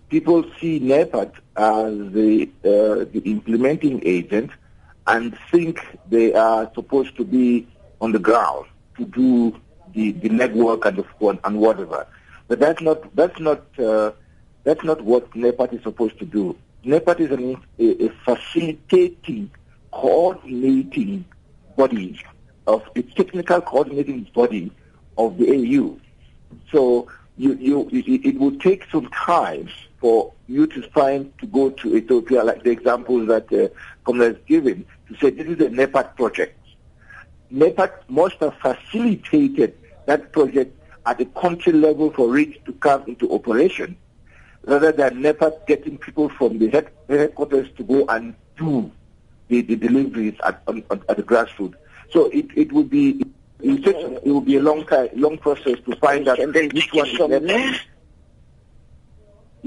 People 0.09 0.45
see 0.59 0.81
NEPAD 0.81 1.33
as 1.57 2.13
the, 2.13 2.49
uh, 2.65 3.05
the 3.13 3.23
implementing 3.25 4.01
agent 4.07 4.51
and 5.07 5.37
think 5.51 5.81
they 6.09 6.33
are 6.33 6.71
supposed 6.75 7.17
to 7.17 7.25
be 7.25 7.67
on 8.01 8.13
the 8.13 8.19
ground 8.19 8.67
to 8.97 9.05
do 9.05 9.59
the, 9.93 10.13
the 10.13 10.29
legwork 10.29 10.85
and, 10.87 10.99
the, 10.99 11.39
and 11.45 11.59
whatever. 11.59 12.07
But 12.47 12.61
that's 12.61 12.81
not, 12.81 13.15
that's 13.15 13.39
not, 13.39 13.63
uh, 13.79 14.13
that's 14.65 14.83
not 14.83 15.03
what 15.03 15.31
NEPAD 15.33 15.75
is 15.75 15.83
supposed 15.83 16.19
to 16.19 16.25
do. 16.25 16.57
NEPAD 16.85 17.21
is 17.21 17.31
an, 17.31 17.63
a, 17.79 18.07
a, 18.07 18.09
facilitating, 18.25 19.51
coordinating 19.91 21.25
body 21.77 22.21
of 22.67 22.83
a 22.97 23.03
technical 23.03 23.61
coordinating 23.61 24.27
body 24.35 24.71
of 25.17 25.37
the 25.39 25.51
AU. 25.51 25.99
So 26.71 27.09
you, 27.37 27.55
you, 27.55 27.89
it, 27.93 28.27
it 28.27 28.39
will 28.39 28.57
take 28.59 28.85
some 28.91 29.09
time 29.11 29.69
for 30.01 30.33
you 30.47 30.67
to 30.67 30.83
find 30.91 31.37
to 31.39 31.47
go 31.47 31.71
to 31.71 31.97
Ethiopia, 31.97 32.45
like 32.45 32.63
the 32.63 32.71
example 32.71 33.25
that 33.27 33.53
uh, 33.53 33.69
Comrade 34.05 34.37
has 34.37 34.45
given, 34.47 34.85
to 35.09 35.17
say 35.19 35.31
this 35.31 35.47
is 35.47 35.61
a 35.61 35.71
NEPAD 35.71 36.17
project. 36.17 36.55
NEPAD 37.53 37.91
must 38.09 38.37
have 38.37 38.55
facilitated 38.59 39.75
that 40.07 40.33
project 40.33 40.75
at 41.07 41.19
the 41.19 41.25
country 41.27 41.73
level 41.73 42.11
for 42.13 42.37
it 42.39 42.65
to 42.67 42.73
come 42.75 43.03
into 43.07 43.33
operation 43.33 43.97
rather 44.65 44.93
than 44.93 45.23
NEPAD 45.23 45.67
getting 45.67 45.99
people 45.99 46.29
from 46.29 46.59
the 46.59 46.69
head, 46.69 46.91
headquarters 47.09 47.69
to 47.77 47.83
go 47.83 48.05
and 48.09 48.35
do 48.57 48.91
the, 49.49 49.63
the 49.63 49.77
deliveries 49.77 50.35
at, 50.45 50.63
on, 50.69 50.85
at 50.91 51.17
the 51.17 51.23
grassroots. 51.23 51.75
So 52.11 52.27
it, 52.27 52.47
it 52.55 52.73
would 52.73 52.91
be 52.91 53.23
it, 53.61 53.87
it 53.87 54.25
will 54.25 54.41
be 54.41 54.57
a 54.57 54.63
long 54.63 54.87
time, 54.87 55.09
long 55.15 55.39
process 55.39 55.79
to 55.87 55.97
find 55.97 56.29
out 56.29 56.39
which 56.39 56.93
one 56.93 57.09
is 57.09 57.19
NEPAD. 57.19 57.81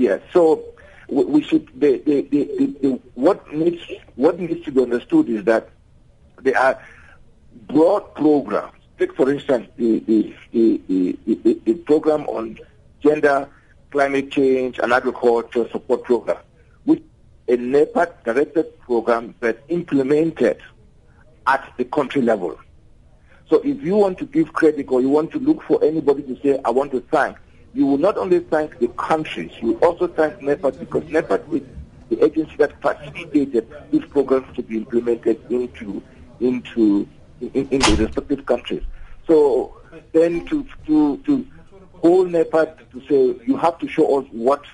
Yeah. 0.02 0.18
So 0.34 0.66
we 1.10 1.44
should 1.44 1.68
the, 1.80 2.00
the, 2.00 2.22
the, 2.32 3.00
what 3.14 3.54
needs 3.54 3.84
what 4.16 4.40
needs 4.40 4.66
to 4.66 4.72
be 4.72 4.82
understood 4.82 5.30
is 5.30 5.44
that 5.46 5.70
there 6.42 6.58
are 6.58 6.82
broad 7.68 8.16
programs. 8.16 8.74
Take 8.98 9.16
for 9.16 9.32
instance 9.32 9.68
the 9.78 10.00
the, 10.00 10.34
the, 10.52 11.60
the, 11.66 11.74
program 11.86 12.22
on 12.22 12.58
gender 13.00 13.48
climate 13.92 14.32
change 14.32 14.80
and 14.80 14.92
agriculture 14.92 15.70
support 15.70 16.04
program, 16.04 16.38
which 16.86 17.04
a 17.48 17.58
NEPAD 17.58 18.24
directed 18.24 18.80
program 18.80 19.36
that 19.42 19.60
implemented 19.68 20.58
at 21.46 21.72
the 21.78 21.86
country 21.86 22.24
level. 22.24 22.58
So 23.52 23.62
if 23.64 23.84
you 23.84 23.98
want 23.98 24.18
to 24.18 24.26
give 24.26 24.52
credit 24.54 24.88
or 24.90 25.00
you 25.00 25.10
want 25.10 25.32
to 25.34 25.40
look 25.40 25.62
for 25.62 25.84
anybody 25.84 26.24
to 26.24 26.42
say, 26.42 26.60
I 26.66 26.72
want 26.72 26.92
to 26.94 27.02
thank, 27.12 27.38
you 27.74 27.86
will 27.86 27.98
not 27.98 28.18
only 28.18 28.40
thank 28.40 28.78
the 28.80 28.88
countries, 28.90 29.52
you 29.62 29.74
will 29.74 29.86
also 29.86 30.08
thank 30.08 30.40
NEPAD 30.42 30.80
because 30.80 31.04
NEPAD 31.04 31.54
is 31.54 31.62
the 32.10 32.24
agency 32.24 32.56
that 32.58 32.80
facilitated 32.82 33.68
these 33.92 34.06
programs 34.06 34.54
to 34.56 34.62
be 34.64 34.78
implemented 34.78 35.40
into 35.50 36.04
into 36.40 37.08
in, 37.40 37.68
in 37.70 37.80
the 37.80 38.06
respective 38.06 38.46
countries. 38.46 38.84
So 39.28 39.78
then 40.12 40.46
to 40.48 40.66
to 40.88 41.18
to 41.18 41.48
whole 41.94 42.26
NEPAD 42.26 42.92
to 42.92 43.02
say 43.08 43.46
you 43.46 43.58
have 43.58 43.80
to 43.80 43.88
show 43.88 44.20
us 44.20 44.28
what 44.32 44.66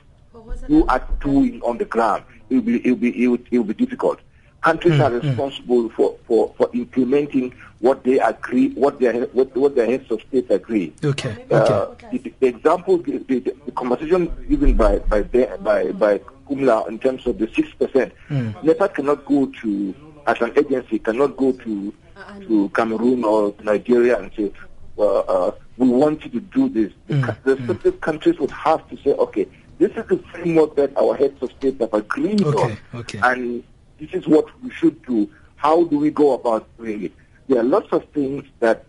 you 0.68 0.86
are 0.88 1.06
doing 1.22 1.62
on 1.62 1.78
the 1.78 1.86
ground. 1.86 2.24
It 2.50 2.56
will 2.56 2.62
be, 2.62 2.88
it 2.88 2.92
will 2.92 2.98
be, 2.98 3.24
it 3.24 3.28
will, 3.28 3.40
it 3.52 3.58
will 3.58 3.66
be 3.66 3.74
difficult. 3.74 4.20
Countries 4.68 5.00
mm, 5.00 5.06
are 5.06 5.12
mm. 5.12 5.24
responsible 5.24 5.84
mm. 5.84 5.94
for, 5.94 6.18
for, 6.28 6.54
for 6.58 6.70
implementing 6.74 7.54
what 7.80 8.04
they 8.04 8.20
agree, 8.20 8.74
what 8.74 9.00
their 9.00 9.14
what, 9.28 9.56
what 9.56 9.76
their 9.76 9.86
heads 9.86 10.12
of 10.12 10.20
state 10.28 10.52
agree. 10.52 10.94
Okay. 11.04 11.46
Uh, 11.50 11.88
okay. 11.92 12.18
The, 12.18 12.34
the, 12.42 12.48
example, 12.48 12.98
the, 12.98 13.20
the, 13.20 13.40
the, 13.40 13.72
conversation 13.72 14.30
given 14.50 14.76
by 14.76 15.00
by 15.00 15.22
by 15.22 15.92
by 15.92 16.20
Komla 16.50 16.88
in 16.90 17.00
terms 17.00 17.26
of 17.28 17.38
the 17.38 17.48
six 17.54 17.72
percent, 17.74 18.12
mm. 18.30 18.54
NEPAD 18.62 18.96
cannot 18.96 19.26
go 19.26 19.46
to 19.62 19.96
as 20.26 20.42
an 20.42 20.52
agency, 20.58 21.00
cannot 21.00 21.38
go 21.38 21.54
to 21.54 21.94
to 22.42 22.70
Cameroon 22.70 23.24
or 23.24 23.54
Nigeria 23.64 24.20
and 24.20 24.32
say, 24.36 24.52
well, 24.96 25.24
uh, 25.28 25.52
we 25.78 25.88
want 25.88 26.26
you 26.26 26.32
to 26.32 26.40
do 26.42 26.68
this. 26.68 26.92
Mm. 27.10 27.44
The 27.44 27.56
mm. 27.56 28.02
countries 28.02 28.38
would 28.40 28.52
have 28.52 28.88
to 28.90 28.98
say, 28.98 29.12
okay, 29.12 29.48
this 29.78 29.92
is 29.92 30.06
the 30.08 30.18
framework 30.32 30.76
that 30.76 30.98
our 30.98 31.16
heads 31.16 31.42
of 31.42 31.52
state 31.52 31.80
have 31.80 31.94
agreed 31.94 32.44
okay, 32.44 32.78
on, 32.94 33.00
okay. 33.00 33.20
and 33.24 33.64
this 34.00 34.12
is 34.14 34.28
what 34.28 34.46
we 34.62 34.70
should 34.70 35.04
do. 35.06 35.30
How 35.56 35.84
do 35.86 35.98
we 35.98 36.12
go 36.12 36.34
about 36.34 36.68
doing 36.78 37.06
it? 37.06 37.14
There 37.48 37.60
are 37.60 37.64
lots 37.64 37.92
of 37.92 38.06
things 38.10 38.44
that 38.60 38.86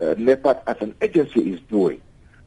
uh, 0.00 0.14
NEPAD 0.16 0.62
as 0.66 0.76
an 0.80 0.94
agency 1.00 1.52
is 1.52 1.60
doing, 1.68 2.00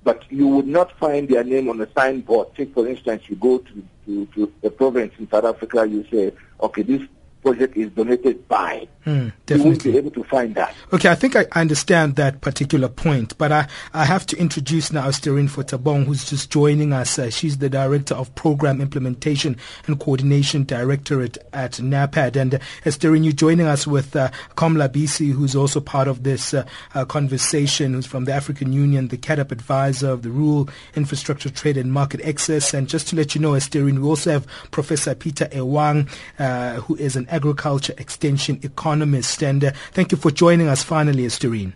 but 0.03 0.23
you 0.31 0.47
would 0.47 0.67
not 0.67 0.91
find 0.99 1.27
their 1.27 1.43
name 1.43 1.69
on 1.69 1.79
a 1.81 1.87
signboard. 1.93 2.53
Take, 2.55 2.73
for 2.73 2.87
instance, 2.87 3.23
you 3.27 3.35
go 3.35 3.59
to, 3.59 3.83
to, 4.05 4.25
to 4.35 4.53
a 4.63 4.69
province 4.69 5.13
in 5.17 5.29
South 5.29 5.45
Africa, 5.45 5.87
you 5.87 6.05
say, 6.11 6.33
okay, 6.61 6.81
this 6.81 7.01
project 7.41 7.77
is 7.77 7.89
donated 7.91 8.47
by. 8.47 8.87
Mm, 9.05 9.33
you 9.49 9.63
won't 9.63 9.83
be 9.83 9.97
able 9.97 10.11
to 10.11 10.23
find 10.23 10.55
that. 10.55 10.73
Okay, 10.93 11.09
I 11.09 11.15
think 11.15 11.35
I 11.35 11.45
understand 11.51 12.15
that 12.15 12.39
particular 12.39 12.87
point, 12.87 13.37
but 13.37 13.51
I, 13.51 13.67
I 13.93 14.05
have 14.05 14.25
to 14.27 14.37
introduce 14.37 14.93
now 14.93 15.11
Sterine 15.11 15.49
Fotabong, 15.49 16.05
who's 16.05 16.29
just 16.29 16.49
joining 16.49 16.93
us. 16.93 17.19
Uh, 17.19 17.29
she's 17.29 17.57
the 17.57 17.69
Director 17.69 18.15
of 18.15 18.33
Program 18.35 18.79
Implementation 18.79 19.57
and 19.87 19.99
Coordination 19.99 20.63
Directorate 20.63 21.37
at 21.51 21.73
NEPAD. 21.73 22.37
And 22.37 22.55
uh, 22.55 22.91
Sterine, 22.91 23.25
you're 23.25 23.33
joining 23.33 23.67
us 23.67 23.85
with 23.85 24.15
uh, 24.15 24.29
Komla 24.55 24.87
Bissi, 24.87 25.33
who's 25.33 25.55
also 25.55 25.81
part 25.81 26.07
of 26.07 26.23
this 26.23 26.53
uh, 26.53 26.65
uh, 26.95 27.03
conversation, 27.03 27.93
who's 27.93 28.05
from 28.05 28.23
the 28.23 28.33
African 28.33 28.71
Union, 28.71 29.09
the 29.09 29.17
CAADP 29.17 29.51
advisor 29.51 30.11
of 30.11 30.21
the 30.21 30.29
Rural 30.29 30.69
Infrastructure 30.95 31.49
Trade 31.49 31.75
and 31.75 31.91
Market 31.91 32.21
Access. 32.21 32.73
And 32.73 32.87
just 32.87 33.09
to 33.09 33.17
let 33.17 33.35
you 33.35 33.41
know, 33.41 33.59
Sterine, 33.59 34.01
we 34.01 34.07
also 34.07 34.31
have 34.31 34.47
Professor 34.71 35.13
Peter 35.13 35.47
Ewang, 35.47 36.09
uh, 36.39 36.75
who 36.75 36.95
is 36.95 37.17
an 37.17 37.27
agriculture 37.29 37.93
extension 37.97 38.61
economist. 38.63 38.92
And 39.01 39.63
uh, 39.63 39.71
thank 39.91 40.11
you 40.11 40.17
for 40.17 40.31
joining 40.31 40.67
us 40.67 40.83
finally, 40.83 41.25
Estherine. 41.25 41.73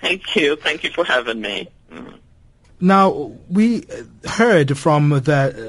Thank 0.00 0.36
you. 0.36 0.56
Thank 0.56 0.84
you 0.84 0.90
for 0.90 1.04
having 1.04 1.40
me. 1.40 1.68
Mm. 1.90 2.18
Now, 2.80 3.32
we 3.48 3.86
heard 4.24 4.76
from 4.76 5.08
the 5.08 5.65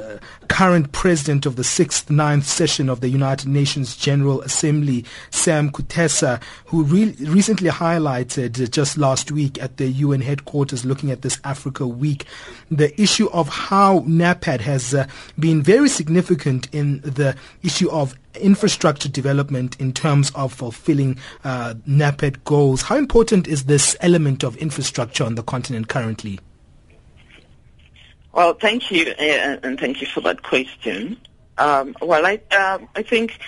current 0.58 0.91
president 0.91 1.46
of 1.46 1.56
the 1.56 1.63
sixth, 1.63 2.10
ninth 2.10 2.43
session 2.43 2.89
of 2.89 3.00
the 3.00 3.10
United 3.10 3.48
Nations 3.48 3.96
General 3.96 4.41
Assembly, 4.41 5.06
Sam 5.30 5.70
Kutesa, 5.70 6.41
who 6.65 6.82
re- 6.82 7.15
recently 7.20 7.70
highlighted 7.70 8.72
just 8.72 8.98
last 8.98 9.32
week 9.32 9.62
at 9.62 9.78
the 9.78 9.86
UN 9.86 10.22
headquarters 10.22 10.84
looking 10.84 11.12
at 11.12 11.22
this 11.22 11.39
Africa 11.43 11.86
Week, 11.86 12.26
the 12.72 13.00
issue 13.00 13.30
of 13.30 13.48
how 13.48 14.00
NEPAD 14.08 14.62
has 14.62 14.96
uh, 14.96 15.06
been 15.38 15.62
very 15.62 15.89
significant 15.89 16.67
in 16.74 17.02
the 17.02 17.36
issue 17.62 17.91
of 17.91 18.15
infrastructure 18.41 19.10
development 19.10 19.80
in 19.80 19.93
terms 19.93 20.32
of 20.34 20.52
fulfilling 20.52 21.20
uh, 21.43 21.76
NEPAD 21.88 22.43
goals. 22.46 22.82
How 22.82 22.98
important 22.98 23.48
is 23.48 23.65
this 23.65 23.96
element 24.02 24.43
of 24.43 24.58
infrastructure 24.58 25.24
on 25.24 25.36
the 25.36 25.43
continent 25.43 25.88
currently? 25.88 26.39
Well, 28.38 28.54
thank 28.54 28.91
you, 28.91 29.15
uh, 29.17 29.58
and 29.63 29.80
thank 29.80 30.00
you 30.00 30.06
for 30.06 30.21
that 30.21 30.43
question. 30.43 31.17
Um, 31.58 31.95
well, 32.00 32.23
I, 32.23 32.39
uh, 32.52 32.78
I 32.95 33.02
think 33.02 33.39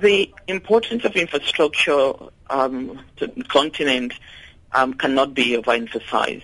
the 0.00 0.34
importance 0.48 1.04
of 1.04 1.14
infrastructure 1.14 2.12
um, 2.50 3.00
to 3.18 3.28
the 3.28 3.44
continent 3.44 4.14
um, 4.72 4.94
cannot 4.94 5.32
be 5.34 5.56
overemphasized. 5.56 6.42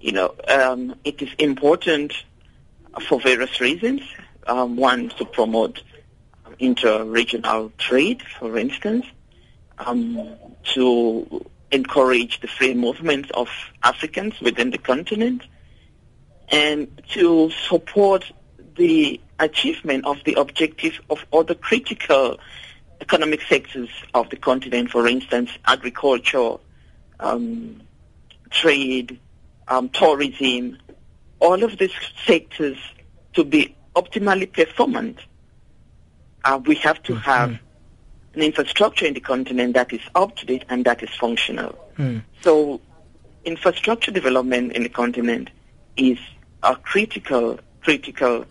You 0.00 0.10
know, 0.10 0.34
um, 0.48 0.96
it 1.04 1.22
is 1.22 1.28
important 1.38 2.14
for 3.06 3.20
various 3.20 3.60
reasons. 3.60 4.02
Um, 4.48 4.76
one, 4.76 5.10
to 5.10 5.24
promote 5.24 5.84
inter-regional 6.58 7.70
trade, 7.78 8.22
for 8.40 8.58
instance, 8.58 9.06
um, 9.78 10.34
to 10.74 11.46
encourage 11.70 12.40
the 12.40 12.48
free 12.48 12.74
movement 12.74 13.30
of 13.30 13.48
Africans 13.84 14.40
within 14.40 14.70
the 14.70 14.78
continent, 14.78 15.42
and 16.50 17.02
to 17.10 17.50
support 17.68 18.24
the 18.76 19.20
achievement 19.38 20.04
of 20.04 20.22
the 20.24 20.34
objectives 20.34 20.98
of 21.08 21.24
other 21.32 21.54
critical 21.54 22.38
economic 23.00 23.40
sectors 23.42 23.88
of 24.14 24.28
the 24.30 24.36
continent, 24.36 24.90
for 24.90 25.06
instance, 25.06 25.50
agriculture, 25.64 26.56
um, 27.18 27.82
trade, 28.50 29.18
um, 29.68 29.88
tourism, 29.88 30.78
all 31.38 31.62
of 31.62 31.78
these 31.78 31.92
sectors 32.26 32.76
to 33.32 33.44
be 33.44 33.74
optimally 33.96 34.50
performant. 34.52 35.18
Uh, 36.44 36.60
we 36.64 36.74
have 36.76 37.02
to 37.02 37.12
mm-hmm. 37.12 37.22
have 37.22 37.50
an 38.34 38.42
infrastructure 38.42 39.06
in 39.06 39.14
the 39.14 39.20
continent 39.20 39.74
that 39.74 39.92
is 39.92 40.00
up 40.14 40.36
to 40.36 40.46
date 40.46 40.64
and 40.68 40.84
that 40.84 41.02
is 41.02 41.10
functional. 41.18 41.76
Mm. 41.96 42.22
So 42.42 42.80
infrastructure 43.44 44.10
development 44.10 44.72
in 44.72 44.82
the 44.82 44.88
continent 44.88 45.50
is 45.96 46.18
a 46.62 46.76
critical, 46.76 47.58
critical 47.80 48.44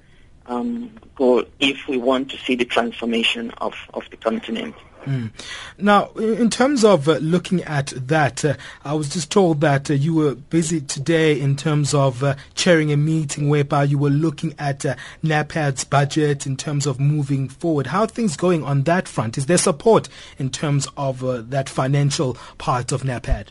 um, 0.48 0.92
goal 1.16 1.44
if 1.60 1.88
we 1.88 1.98
want 1.98 2.32
to 2.32 2.38
see 2.38 2.56
the 2.56 2.66
transformation 2.66 3.52
of, 3.60 3.76
of 3.94 4.04
the 4.10 4.18
continent. 4.18 4.76
Mm. 5.06 5.32
Now, 5.78 6.10
in 6.18 6.50
terms 6.50 6.84
of 6.84 7.08
uh, 7.08 7.14
looking 7.18 7.64
at 7.64 7.88
that, 7.96 8.44
uh, 8.44 8.56
I 8.84 8.94
was 8.94 9.10
just 9.10 9.32
told 9.32 9.62
that 9.62 9.90
uh, 9.90 9.94
you 9.94 10.14
were 10.14 10.36
busy 10.36 10.82
today 10.82 11.40
in 11.40 11.56
terms 11.56 11.94
of 11.94 12.22
uh, 12.22 12.36
chairing 12.54 12.92
a 12.92 12.98
meeting 12.98 13.48
whereby 13.50 13.86
you 13.86 13.98
were 13.98 14.10
looking 14.10 14.54
at 14.60 14.86
uh, 14.86 14.96
NEPAD's 15.24 15.86
budget 15.86 16.46
in 16.46 16.58
terms 16.58 16.86
of 16.86 17.00
moving 17.00 17.48
forward. 17.48 17.88
How 17.88 18.06
things 18.06 18.36
going 18.36 18.64
on 18.64 18.84
that 18.84 19.08
front? 19.08 19.38
Is 19.38 19.46
there 19.46 19.58
support 19.58 20.10
in 20.38 20.50
terms 20.50 20.88
of 20.98 21.24
uh, 21.24 21.44
that 21.48 21.70
financial 21.70 22.36
part 22.58 22.92
of 22.92 23.04
NEPAD? 23.04 23.48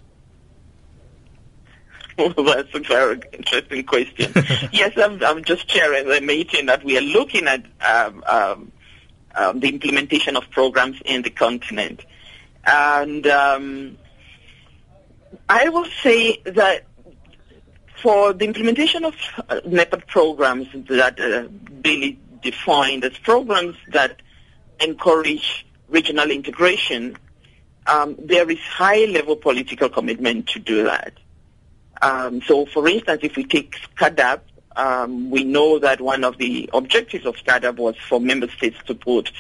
Well, 2.37 2.47
that's 2.47 2.75
a 2.75 2.81
very 2.81 3.21
interesting 3.33 3.85
question. 3.85 4.33
yes, 4.73 4.93
I'm, 4.97 5.23
I'm, 5.23 5.45
just 5.45 5.69
chairing 5.69 6.09
the 6.09 6.21
meeting 6.21 6.67
that 6.67 6.83
we 6.83 6.99
are 6.99 7.03
looking 7.03 7.47
at 7.47 7.65
um, 7.81 8.25
um, 8.27 8.73
um, 9.37 9.61
the 9.61 9.69
implementation 9.69 10.37
of 10.37 10.51
programs 10.51 11.01
in 11.05 11.23
the 11.23 11.31
continent. 11.31 12.05
And 12.65 13.25
um, 13.29 13.99
I 15.49 15.69
will 15.69 15.87
say 16.03 16.43
that 16.45 16.87
for 18.03 18.33
the 18.33 18.47
implementation 18.47 19.05
of 19.05 19.15
uh, 19.49 19.61
NEPAD 19.65 20.09
programs 20.09 20.67
that 20.89 21.21
uh, 21.21 21.47
really 21.85 22.19
defined 22.43 23.05
as 23.05 23.17
programs 23.19 23.77
that 23.93 24.23
encourage 24.81 25.67
regional 25.89 26.33
integration, 26.33 27.17
um, 27.87 28.17
there 28.19 28.51
is 28.51 28.59
high-level 28.59 29.37
political 29.37 29.89
commitment 29.89 30.49
to 30.49 30.59
do 30.59 30.83
that. 30.83 31.13
Um, 32.01 32.43
so, 32.43 32.67
for 32.67 32.87
instance, 32.89 33.21
if 33.23 33.37
we 33.37 33.45
take 33.45 33.77
CAADP, 33.97 34.41
um, 34.77 35.31
we 35.31 35.45
know 35.45 35.79
that 35.81 36.01
one 36.01 36.25
of 36.25 36.39
the 36.39 36.71
objectives 36.73 37.27
of 37.27 37.35
CAADP 37.37 37.77
was 37.77 37.97
for 38.09 38.21
member 38.21 38.49
states 38.49 38.79
to 38.87 38.95
put 38.95 39.33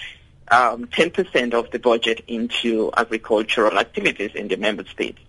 um, 0.51 0.87
10% 0.87 1.55
of 1.55 1.71
the 1.71 1.79
budget 1.79 2.25
into 2.27 2.91
agricultural 2.97 3.79
activities 3.79 4.33
in 4.35 4.49
the 4.49 4.57
member 4.57 4.85
states. 4.87 5.21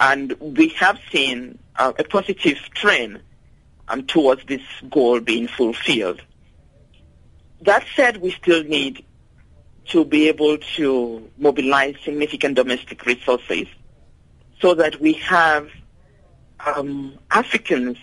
And 0.00 0.32
we 0.40 0.68
have 0.70 0.98
seen 1.12 1.58
uh, 1.76 1.92
a 1.98 2.04
positive 2.04 2.58
trend 2.74 3.20
um, 3.88 4.06
towards 4.06 4.44
this 4.46 4.62
goal 4.90 5.20
being 5.20 5.48
fulfilled. 5.48 6.22
That 7.62 7.84
said, 7.96 8.18
we 8.18 8.30
still 8.32 8.62
need 8.62 9.04
to 9.88 10.04
be 10.04 10.28
able 10.28 10.58
to 10.76 11.30
mobilize 11.38 11.96
significant 12.04 12.54
domestic 12.54 13.06
resources 13.06 13.66
so 14.60 14.74
that 14.74 15.00
we 15.00 15.14
have 15.14 15.68
um, 16.64 17.18
Africans 17.30 17.98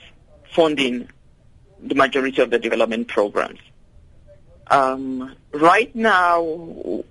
funding 0.54 1.10
the 1.82 1.96
majority 1.96 2.41
of 2.41 2.50
the 2.50 2.60
development 2.60 3.08
programs. 3.08 3.60
Um, 4.68 5.36
right 5.52 5.94
now, 5.96 6.41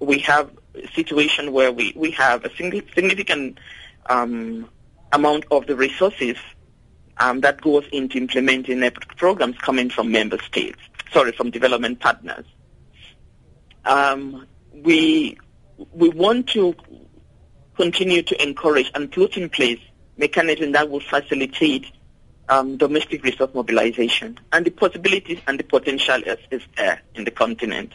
we 0.00 0.18
have 0.20 0.50
a 0.74 0.88
situation 0.88 1.52
where 1.52 1.70
we, 1.72 1.92
we 1.94 2.10
have 2.12 2.44
a 2.44 2.50
significant 2.56 3.58
um, 4.06 4.68
amount 5.12 5.44
of 5.50 5.66
the 5.66 5.76
resources 5.76 6.36
um, 7.18 7.40
that 7.42 7.60
goes 7.60 7.86
into 7.92 8.18
implementing 8.18 8.82
programs 9.16 9.56
coming 9.58 9.88
from 9.88 10.10
member 10.10 10.38
states, 10.38 10.78
sorry, 11.12 11.30
from 11.32 11.50
development 11.50 12.00
partners. 12.00 12.44
Um, 13.84 14.46
we, 14.72 15.38
we 15.92 16.08
want 16.08 16.48
to 16.50 16.74
continue 17.76 18.22
to 18.22 18.42
encourage 18.42 18.90
and 18.94 19.12
put 19.12 19.36
in 19.36 19.48
place 19.48 19.80
mechanism 20.16 20.72
that 20.72 20.90
will 20.90 21.00
facilitate 21.00 21.86
um, 22.48 22.76
domestic 22.76 23.24
resource 23.24 23.50
mobilization. 23.54 24.38
And 24.52 24.64
the 24.64 24.70
possibilities 24.70 25.38
and 25.46 25.58
the 25.58 25.64
potential 25.64 26.22
is, 26.24 26.38
is 26.50 26.62
there 26.76 27.00
in 27.14 27.24
the 27.24 27.30
continent. 27.30 27.92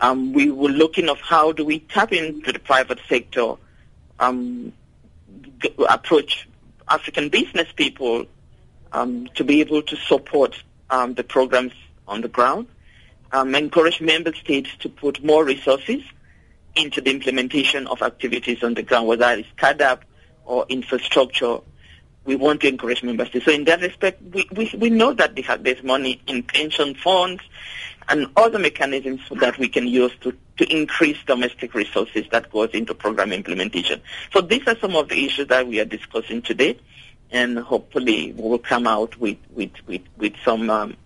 Um, 0.00 0.32
we 0.32 0.50
were 0.50 0.68
looking 0.68 1.08
of 1.08 1.20
how 1.20 1.52
do 1.52 1.64
we 1.64 1.80
tap 1.80 2.12
into 2.12 2.52
the 2.52 2.58
private 2.58 3.00
sector, 3.08 3.54
um, 4.18 4.72
g- 5.60 5.74
approach 5.88 6.48
African 6.88 7.28
business 7.28 7.68
people 7.74 8.26
um, 8.92 9.28
to 9.34 9.44
be 9.44 9.60
able 9.60 9.82
to 9.82 9.96
support 9.96 10.60
um, 10.90 11.14
the 11.14 11.24
programs 11.24 11.72
on 12.08 12.20
the 12.20 12.28
ground, 12.28 12.66
um, 13.30 13.54
encourage 13.54 14.00
member 14.00 14.34
states 14.34 14.70
to 14.80 14.88
put 14.88 15.24
more 15.24 15.44
resources 15.44 16.02
into 16.74 17.00
the 17.00 17.10
implementation 17.10 17.86
of 17.86 18.02
activities 18.02 18.62
on 18.62 18.74
the 18.74 18.82
ground, 18.82 19.06
whether 19.06 19.30
it's 19.30 19.48
CAADP 19.56 20.00
or 20.44 20.66
infrastructure. 20.68 21.58
We 22.24 22.36
want 22.36 22.60
to 22.60 22.68
encourage 22.68 23.02
member 23.02 23.26
states. 23.26 23.44
So 23.46 23.50
in 23.52 23.64
that 23.64 23.80
respect, 23.80 24.22
we, 24.22 24.48
we, 24.54 24.72
we 24.78 24.90
know 24.90 25.12
that 25.12 25.34
they 25.34 25.42
have, 25.42 25.64
there's 25.64 25.82
money 25.82 26.20
in 26.26 26.44
pension 26.44 26.94
funds 26.94 27.42
and 28.08 28.26
other 28.36 28.58
mechanisms 28.58 29.20
that 29.40 29.58
we 29.58 29.68
can 29.68 29.86
use 29.86 30.12
to, 30.20 30.36
to 30.58 30.64
increase 30.72 31.16
domestic 31.26 31.74
resources 31.74 32.26
that 32.30 32.50
goes 32.50 32.70
into 32.74 32.94
program 32.94 33.32
implementation. 33.32 34.00
So 34.32 34.40
these 34.40 34.66
are 34.66 34.76
some 34.78 34.94
of 34.94 35.08
the 35.08 35.24
issues 35.24 35.48
that 35.48 35.66
we 35.66 35.80
are 35.80 35.84
discussing 35.84 36.42
today, 36.42 36.78
and 37.30 37.58
hopefully 37.58 38.32
we 38.32 38.42
will 38.42 38.58
come 38.58 38.86
out 38.86 39.18
with, 39.18 39.38
with, 39.50 39.72
with, 39.86 40.02
with 40.16 40.34
some 40.44 40.70
um, 40.70 40.96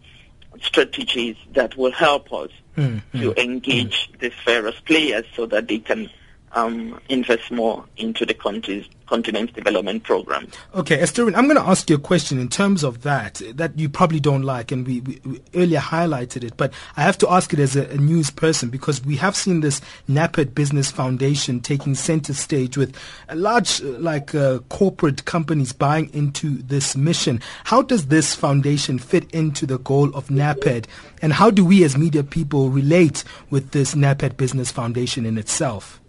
strategies 0.60 1.36
that 1.52 1.76
will 1.76 1.92
help 1.92 2.32
us 2.32 2.50
mm-hmm. 2.76 3.20
to 3.20 3.42
engage 3.42 4.08
mm-hmm. 4.08 4.18
these 4.18 4.32
various 4.44 4.78
players 4.80 5.24
so 5.34 5.46
that 5.46 5.68
they 5.68 5.78
can 5.78 6.10
um, 6.56 6.98
invest 7.10 7.50
more 7.50 7.84
into 7.98 8.24
the 8.24 8.34
country's 8.34 8.88
continent's 9.06 9.52
development 9.52 10.02
program. 10.02 10.48
Okay, 10.74 10.98
Esther, 10.98 11.26
I'm 11.26 11.44
going 11.44 11.56
to 11.56 11.68
ask 11.68 11.88
you 11.88 11.96
a 11.96 12.00
question 12.00 12.40
in 12.40 12.48
terms 12.48 12.82
of 12.82 13.02
that 13.02 13.40
that 13.54 13.78
you 13.78 13.88
probably 13.88 14.18
don't 14.18 14.42
like, 14.42 14.72
and 14.72 14.84
we, 14.86 15.00
we, 15.00 15.20
we 15.24 15.42
earlier 15.54 15.78
highlighted 15.78 16.42
it, 16.42 16.56
but 16.56 16.72
I 16.96 17.02
have 17.02 17.18
to 17.18 17.30
ask 17.30 17.52
it 17.52 17.60
as 17.60 17.76
a, 17.76 17.88
a, 17.90 17.98
news 17.98 18.30
person 18.30 18.70
because 18.70 19.04
we 19.04 19.16
have 19.16 19.36
seen 19.36 19.60
this 19.60 19.80
NEPAD 20.08 20.54
Business 20.54 20.90
Foundation 20.90 21.60
taking 21.60 21.94
center 21.94 22.34
stage 22.34 22.76
with 22.76 22.96
large, 23.32 23.80
uh, 23.82 23.98
like 23.98 24.34
uh, 24.34 24.58
corporate 24.70 25.24
companies 25.26 25.72
buying 25.72 26.12
into 26.12 26.62
this 26.62 26.96
mission. 26.96 27.40
How 27.64 27.82
does 27.82 28.06
this 28.06 28.34
foundation 28.34 28.98
fit 28.98 29.30
into 29.30 29.66
the 29.66 29.78
goal 29.78 30.12
of 30.16 30.28
NEPAD, 30.28 30.86
and 31.20 31.34
how 31.34 31.50
do 31.50 31.64
we 31.64 31.84
as 31.84 31.96
media 31.96 32.24
people 32.24 32.70
relate 32.70 33.24
with 33.50 33.70
this 33.72 33.94
NEPAD 33.94 34.36
Business 34.36 34.72
Foundation 34.72 35.26
in 35.26 35.38
itself? 35.38 36.00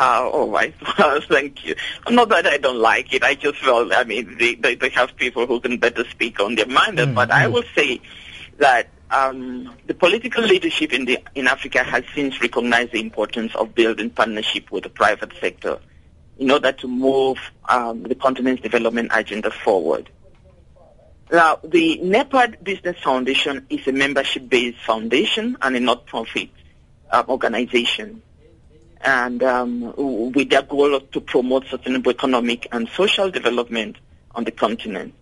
Uh, 0.00 0.30
oh, 0.32 0.46
my, 0.46 0.72
thank 1.28 1.62
you. 1.62 1.74
Not 2.08 2.30
that 2.30 2.46
I 2.46 2.56
don't 2.56 2.78
like 2.78 3.12
it. 3.12 3.22
I 3.22 3.34
just 3.34 3.58
feel, 3.58 3.90
I 3.92 4.04
mean, 4.04 4.38
they, 4.38 4.54
they, 4.54 4.74
they 4.74 4.88
have 4.88 5.14
people 5.16 5.46
who 5.46 5.60
can 5.60 5.76
better 5.76 6.08
speak 6.08 6.40
on 6.40 6.54
their 6.54 6.66
mind. 6.66 6.96
Mm, 6.96 7.14
but 7.14 7.28
mm. 7.28 7.32
I 7.32 7.48
will 7.48 7.64
say 7.74 8.00
that 8.56 8.88
um, 9.10 9.74
the 9.88 9.92
political 9.92 10.42
leadership 10.42 10.94
in, 10.94 11.04
the, 11.04 11.18
in 11.34 11.46
Africa 11.46 11.84
has 11.84 12.04
since 12.14 12.40
recognized 12.40 12.92
the 12.92 13.00
importance 13.00 13.54
of 13.54 13.74
building 13.74 14.08
partnership 14.08 14.70
with 14.70 14.84
the 14.84 14.88
private 14.88 15.34
sector 15.38 15.78
in 16.38 16.50
order 16.50 16.72
to 16.72 16.88
move 16.88 17.36
um, 17.68 18.02
the 18.04 18.14
continent's 18.14 18.62
development 18.62 19.10
agenda 19.12 19.50
forward. 19.50 20.08
Now, 21.30 21.58
the 21.62 22.00
NEPAD 22.02 22.64
Business 22.64 22.96
Foundation 23.04 23.66
is 23.68 23.86
a 23.86 23.92
membership-based 23.92 24.78
foundation 24.78 25.58
and 25.60 25.76
a 25.76 25.80
not-profit 25.80 26.48
uh, 27.10 27.22
organization 27.28 28.22
and 29.02 29.42
um, 29.42 29.94
with 29.96 30.50
their 30.50 30.62
goal 30.62 31.00
to 31.00 31.20
promote 31.20 31.66
sustainable 31.66 32.10
economic 32.10 32.66
and 32.72 32.88
social 32.90 33.30
development 33.30 33.96
on 34.34 34.44
the 34.44 34.50
continent. 34.50 35.14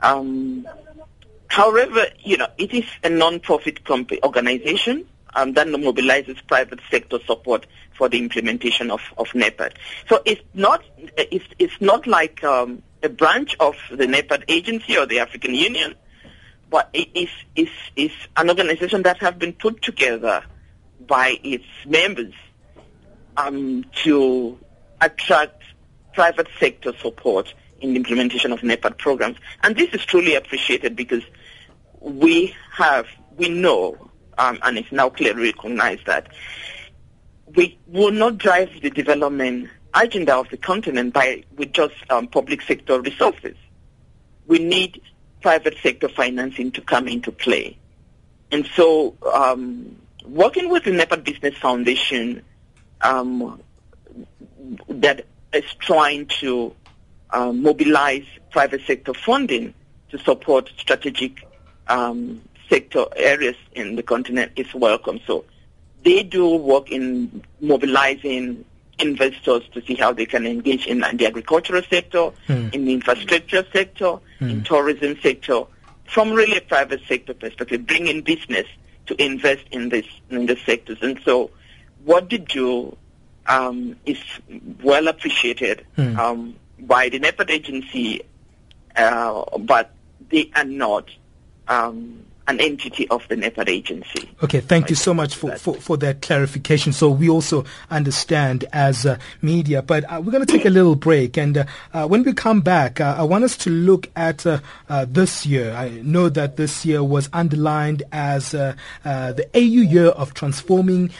Um, 0.00 0.66
however, 1.48 2.06
you 2.22 2.36
know, 2.36 2.48
it 2.58 2.72
is 2.72 2.84
a 3.02 3.08
non-profit 3.08 3.84
comp- 3.84 4.12
organization 4.22 5.06
um, 5.34 5.52
that 5.54 5.66
mobilizes 5.68 6.44
private 6.46 6.80
sector 6.90 7.18
support 7.26 7.66
for 7.96 8.08
the 8.08 8.18
implementation 8.18 8.90
of, 8.90 9.00
of 9.18 9.28
NEPAD. 9.28 9.72
So 10.08 10.22
it's 10.24 10.42
not 10.54 10.82
it's, 10.98 11.44
it's 11.58 11.80
not 11.80 12.06
like 12.06 12.42
um, 12.44 12.82
a 13.02 13.08
branch 13.08 13.56
of 13.60 13.76
the 13.90 14.06
NEPAD 14.06 14.44
agency 14.48 14.96
or 14.96 15.06
the 15.06 15.20
African 15.20 15.54
Union, 15.54 15.94
but 16.68 16.88
it 16.92 17.08
is 17.14 17.28
is 17.56 17.70
is 17.96 18.12
an 18.36 18.48
organization 18.48 19.02
that 19.02 19.18
has 19.18 19.34
been 19.34 19.52
put 19.52 19.82
together 19.82 20.42
by 21.06 21.38
its 21.42 21.64
members 21.86 22.34
um, 23.40 23.84
to 24.04 24.58
attract 25.00 25.62
private 26.14 26.48
sector 26.58 26.92
support 26.98 27.54
in 27.80 27.90
the 27.90 27.96
implementation 27.96 28.52
of 28.52 28.60
NEPAD 28.60 28.98
programs. 28.98 29.38
And 29.62 29.76
this 29.76 29.90
is 29.94 30.04
truly 30.04 30.34
appreciated 30.34 30.96
because 30.96 31.22
we 32.00 32.54
have, 32.72 33.06
we 33.36 33.48
know, 33.48 33.96
um, 34.38 34.58
and 34.62 34.78
it's 34.78 34.92
now 34.92 35.08
clearly 35.10 35.52
recognized 35.52 36.06
that 36.06 36.28
we 37.54 37.78
will 37.86 38.12
not 38.12 38.38
drive 38.38 38.70
the 38.82 38.90
development 38.90 39.70
agenda 39.94 40.36
of 40.36 40.48
the 40.50 40.56
continent 40.56 41.12
by 41.12 41.42
with 41.56 41.72
just 41.72 41.94
um, 42.10 42.28
public 42.28 42.62
sector 42.62 43.00
resources. 43.00 43.56
We 44.46 44.58
need 44.58 45.00
private 45.40 45.76
sector 45.82 46.08
financing 46.08 46.70
to 46.72 46.80
come 46.80 47.08
into 47.08 47.32
play. 47.32 47.78
And 48.52 48.66
so 48.74 49.16
um, 49.32 49.96
working 50.24 50.70
with 50.70 50.84
the 50.84 50.90
NEPAD 50.90 51.24
Business 51.24 51.56
Foundation 51.58 52.42
um, 53.02 53.60
that 54.88 55.26
is 55.52 55.64
trying 55.78 56.26
to 56.26 56.74
uh, 57.30 57.52
mobilize 57.52 58.24
private 58.50 58.82
sector 58.86 59.14
funding 59.14 59.74
to 60.10 60.18
support 60.18 60.70
strategic 60.76 61.46
um, 61.88 62.40
sector 62.68 63.04
areas 63.16 63.56
in 63.72 63.96
the 63.96 64.02
continent 64.02 64.52
is 64.56 64.72
welcome. 64.74 65.20
So 65.26 65.44
they 66.02 66.22
do 66.22 66.56
work 66.56 66.90
in 66.90 67.42
mobilizing 67.60 68.64
investors 68.98 69.62
to 69.72 69.82
see 69.82 69.94
how 69.94 70.12
they 70.12 70.26
can 70.26 70.46
engage 70.46 70.86
in 70.86 71.00
the 71.00 71.26
agricultural 71.26 71.82
sector, 71.88 72.30
mm. 72.48 72.74
in 72.74 72.84
the 72.84 72.92
infrastructure 72.92 73.64
sector, 73.72 74.18
mm. 74.40 74.50
in 74.50 74.62
tourism 74.62 75.18
sector, 75.22 75.62
from 76.04 76.32
really 76.32 76.56
a 76.56 76.60
private 76.60 77.00
sector 77.08 77.34
perspective, 77.34 77.86
bringing 77.86 78.20
business 78.20 78.66
to 79.06 79.22
invest 79.22 79.64
in 79.72 79.88
this 79.88 80.06
in 80.30 80.46
the 80.46 80.56
sectors. 80.66 80.98
And 81.02 81.18
so 81.24 81.50
what 82.04 82.30
they 82.30 82.38
do 82.38 82.96
um, 83.46 83.96
is 84.06 84.18
well 84.82 85.08
appreciated 85.08 85.86
mm. 85.96 86.16
um, 86.16 86.56
by 86.78 87.08
the 87.08 87.18
NEPAD 87.18 87.50
agency, 87.50 88.22
uh, 88.96 89.58
but 89.58 89.90
they 90.28 90.50
are 90.54 90.64
not 90.64 91.08
um, 91.68 92.24
an 92.50 92.60
entity 92.60 93.08
of 93.10 93.26
the 93.28 93.36
NEPAD 93.36 93.68
agency. 93.68 94.28
Okay, 94.42 94.60
thank 94.60 94.90
you 94.90 94.96
so 94.96 95.14
much 95.14 95.36
for, 95.36 95.56
for, 95.56 95.74
for, 95.74 95.96
that 95.98 96.20
clarification. 96.20 96.92
So 96.92 97.08
we 97.08 97.30
also 97.30 97.64
understand 97.90 98.64
as 98.72 99.06
uh, 99.06 99.18
media, 99.40 99.82
but 99.82 100.02
uh, 100.04 100.20
we're 100.22 100.32
going 100.32 100.44
to 100.44 100.52
take 100.52 100.64
a 100.64 100.70
little 100.70 100.96
break. 100.96 101.38
And 101.38 101.58
uh, 101.58 101.64
uh 101.94 102.08
when 102.08 102.24
we 102.24 102.32
come 102.32 102.60
back, 102.60 103.00
uh, 103.00 103.14
I 103.16 103.22
want 103.22 103.44
us 103.44 103.56
to 103.58 103.70
look 103.70 104.10
at 104.16 104.44
uh, 104.44 104.58
this 105.06 105.46
year. 105.46 105.72
I 105.72 105.90
know 106.02 106.28
that 106.28 106.56
this 106.56 106.84
year 106.84 107.04
was 107.04 107.28
underlined 107.32 108.02
as 108.10 108.50
the 108.50 108.76
AU 109.54 109.58
year 109.94 110.08
of 110.08 110.34
transforming 110.34 111.10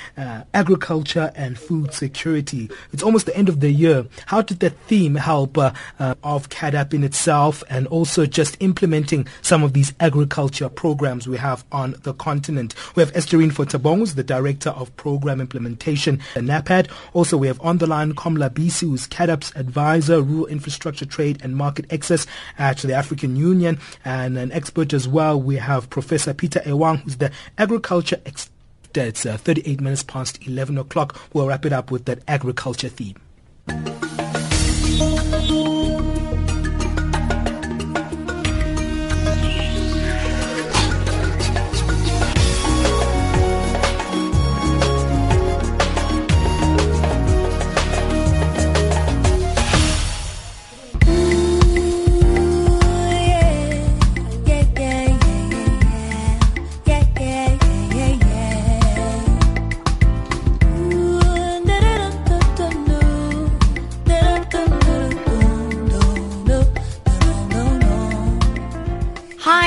agriculture 0.53 1.33
and 1.37 1.57
food 1.57 1.95
security. 1.95 2.69
It's 2.93 3.05
almost 3.05 3.27
the 3.27 3.37
end 3.37 3.49
of 3.49 3.61
the 3.61 3.71
year. 3.71 4.07
How 4.27 4.43
did 4.43 4.59
that 4.61 4.77
theme 4.89 5.15
help 5.15 5.57
of 5.59 6.49
CAADP 6.49 6.95
in 6.95 7.05
itself 7.05 7.63
and 7.71 7.87
also 7.87 8.27
just 8.27 8.57
implementing 8.59 9.29
some 9.43 9.63
of 9.63 9.75
these 9.75 9.93
agriculture 10.01 10.69
programs? 10.69 11.20
Programs 11.21 11.29
we 11.29 11.39
have 11.39 11.65
on 11.71 11.95
the 12.03 12.15
continent. 12.15 12.75
We 12.95 13.03
have 13.03 13.15
Estherine 13.15 13.51
Fotabong, 13.51 13.99
who's 13.99 14.15
the 14.15 14.25
Director 14.25 14.71
of 14.71 14.95
Program 14.97 15.41
Implementation 15.41 16.21
at 16.35 16.45
NEPAD. 16.45 16.91
Also, 17.13 17.37
we 17.37 17.47
have 17.47 17.61
on 17.61 17.79
the 17.79 17.87
line 17.87 18.15
Komla 18.15 18.49
Bissi, 18.49 18.89
who's 18.89 19.07
CAADP's 19.07 19.53
Advisor, 19.55 20.23
Rural 20.23 20.47
Infrastructure 20.47 21.05
Trade 21.05 21.41
and 21.43 21.57
Market 21.57 21.93
Access 21.93 22.27
at 22.59 22.79
the 22.79 22.95
African 22.95 23.37
Union, 23.37 23.79
and 24.05 24.39
an 24.39 24.51
expert 24.53 24.95
as 24.95 25.07
well. 25.07 25.41
We 25.41 25.57
have 25.57 25.91
Professor 25.91 26.33
Peter 26.33 26.61
Ewang, 26.61 27.01
who's 27.01 27.17
the 27.17 27.31
Agriculture 27.59 28.21
expert. 28.25 28.55
It's 28.95 29.25
uh, 29.25 29.37
38 29.37 29.81
minutes 29.81 30.03
past 30.03 30.45
11 30.47 30.79
o'clock. 30.79 31.21
We'll 31.33 31.47
wrap 31.47 31.65
it 31.65 31.73
up 31.73 31.91
with 31.91 32.07
that 32.07 32.21
agriculture 32.27 32.89
theme. 32.89 33.17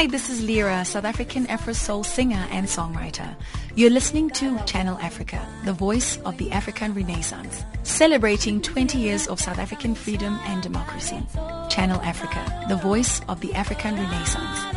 Lira, 0.03 0.83
South 0.83 1.05
African 1.05 1.47
Afro 1.47 1.71
Soul 1.71 2.03
singer 2.03 2.45
and 2.51 2.67
songwriter. 2.67 3.33
You're 3.75 3.89
listening 3.89 4.29
to 4.31 4.61
Channel 4.65 4.97
Africa, 4.99 5.47
the 5.63 5.71
voice 5.71 6.17
of 6.25 6.37
the 6.37 6.51
African 6.51 6.93
Renaissance, 6.93 7.63
celebrating 7.83 8.61
20 8.61 8.97
years 8.97 9.27
of 9.27 9.39
South 9.39 9.59
African 9.59 9.95
freedom 9.95 10.37
and 10.45 10.61
democracy. 10.61 11.25
Channel 11.69 12.01
Africa, 12.01 12.65
the 12.67 12.75
voice 12.75 13.21
of 13.29 13.39
the 13.39 13.53
African 13.53 13.95
Renaissance. 13.95 14.72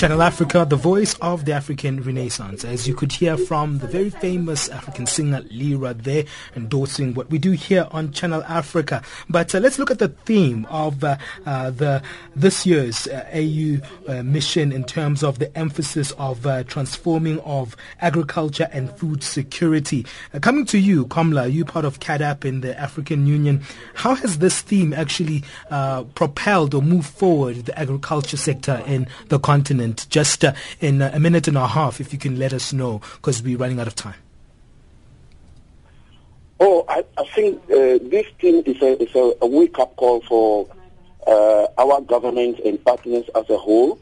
Channel 0.00 0.22
Africa, 0.22 0.64
the 0.66 0.76
voice 0.76 1.14
of 1.20 1.44
the 1.44 1.52
African 1.52 2.02
Renaissance. 2.02 2.64
As 2.64 2.88
you 2.88 2.94
could 2.94 3.12
hear 3.12 3.36
from 3.36 3.80
the 3.80 3.86
very 3.86 4.08
famous 4.08 4.70
African 4.70 5.04
singer 5.04 5.42
Lira 5.50 5.92
there, 5.92 6.24
endorsing 6.56 7.12
what 7.12 7.28
we 7.28 7.36
do 7.36 7.50
here 7.50 7.86
on 7.90 8.10
Channel 8.10 8.42
Africa. 8.44 9.02
But 9.28 9.54
uh, 9.54 9.58
let's 9.58 9.78
look 9.78 9.90
at 9.90 9.98
the 9.98 10.08
theme 10.08 10.64
of 10.70 11.04
uh, 11.04 11.18
uh, 11.44 11.68
the 11.68 12.02
this 12.34 12.64
year's 12.64 13.08
uh, 13.08 13.28
AU 13.30 13.80
uh, 14.10 14.22
mission 14.22 14.72
in 14.72 14.84
terms 14.84 15.22
of 15.22 15.38
the 15.38 15.54
emphasis 15.54 16.12
of 16.12 16.46
uh, 16.46 16.64
transforming 16.64 17.38
of 17.40 17.76
agriculture 18.00 18.70
and 18.72 18.90
food 18.92 19.22
security. 19.22 20.06
coming 20.40 20.64
to 20.64 20.78
you, 20.78 21.04
Komla, 21.08 21.52
you 21.52 21.66
part 21.66 21.84
of 21.84 22.00
CAADP 22.00 22.46
in 22.46 22.62
the 22.62 22.74
African 22.80 23.26
Union. 23.26 23.62
How 23.92 24.14
has 24.14 24.38
this 24.38 24.62
theme 24.62 24.94
actually 24.94 25.44
propelled 26.14 26.72
or 26.72 26.80
moved 26.80 27.10
forward 27.10 27.66
the 27.66 27.78
agriculture 27.78 28.38
sector 28.38 28.82
in 28.86 29.06
the 29.28 29.38
continent? 29.38 29.89
Just 30.08 30.44
uh, 30.44 30.52
in 30.80 31.02
a 31.02 31.18
minute 31.20 31.48
and 31.48 31.56
a 31.56 31.66
half, 31.66 32.00
if 32.00 32.12
you 32.12 32.18
can 32.18 32.38
let 32.38 32.52
us 32.52 32.72
know, 32.72 33.00
because 33.16 33.42
we're 33.42 33.58
running 33.58 33.80
out 33.80 33.86
of 33.86 33.94
time. 33.94 34.14
Oh, 36.58 36.84
I, 36.88 37.04
I 37.16 37.24
think 37.34 37.62
uh, 37.70 37.98
this 38.02 38.26
thing 38.38 38.62
is 38.64 38.82
a, 38.82 39.02
is 39.02 39.14
a, 39.14 39.34
a 39.40 39.46
wake-up 39.46 39.96
call 39.96 40.20
for 40.22 40.68
uh, 41.26 41.66
our 41.78 42.02
government 42.02 42.58
and 42.60 42.82
partners 42.84 43.24
as 43.34 43.48
a 43.48 43.56
whole. 43.56 43.98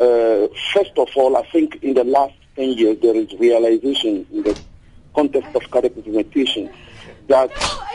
Uh, 0.00 0.48
first 0.72 0.92
of 0.96 1.08
all, 1.14 1.36
I 1.36 1.46
think 1.50 1.82
in 1.82 1.94
the 1.94 2.02
last 2.02 2.34
10 2.56 2.70
years 2.70 2.98
there 3.00 3.14
is 3.14 3.32
realization 3.34 4.26
in 4.32 4.42
the 4.42 4.60
context 5.14 5.54
of 5.54 5.62
CAADP 5.70 5.96
implementation 5.96 6.70
that 7.28 7.52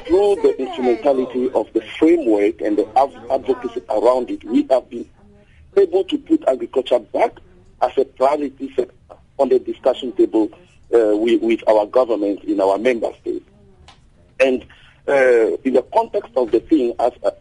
through 0.08 0.36
the 0.42 0.56
instrumentality 0.58 1.50
of 1.52 1.72
the 1.74 1.82
framework 2.00 2.62
and 2.62 2.78
the 2.78 2.88
advocacy 3.30 3.82
around 3.90 4.32
it, 4.32 4.44
we 4.46 4.66
have 4.70 4.90
been 4.90 5.08
able 5.78 6.04
to 6.06 6.18
put 6.18 6.48
agriculture 6.48 7.00
back 7.00 7.38
as 7.82 7.92
a 7.98 8.06
priority 8.06 8.74
sector 8.76 8.94
on 9.40 9.50
the 9.50 9.60
discussion 9.60 10.12
table 10.14 10.50
uh, 10.94 11.16
with, 11.16 11.42
with, 11.42 11.68
our 11.68 11.86
government 11.86 12.44
in 12.44 12.60
our 12.60 12.78
member 12.78 13.12
states. 13.22 13.46
And 14.40 14.66
uh, 15.08 15.58
in 15.64 15.74
the 15.74 15.86
context 15.94 16.32
of 16.36 16.52
the 16.52 16.60
thing, 16.60 16.94
as 17.00 17.12
uh, 17.24 17.32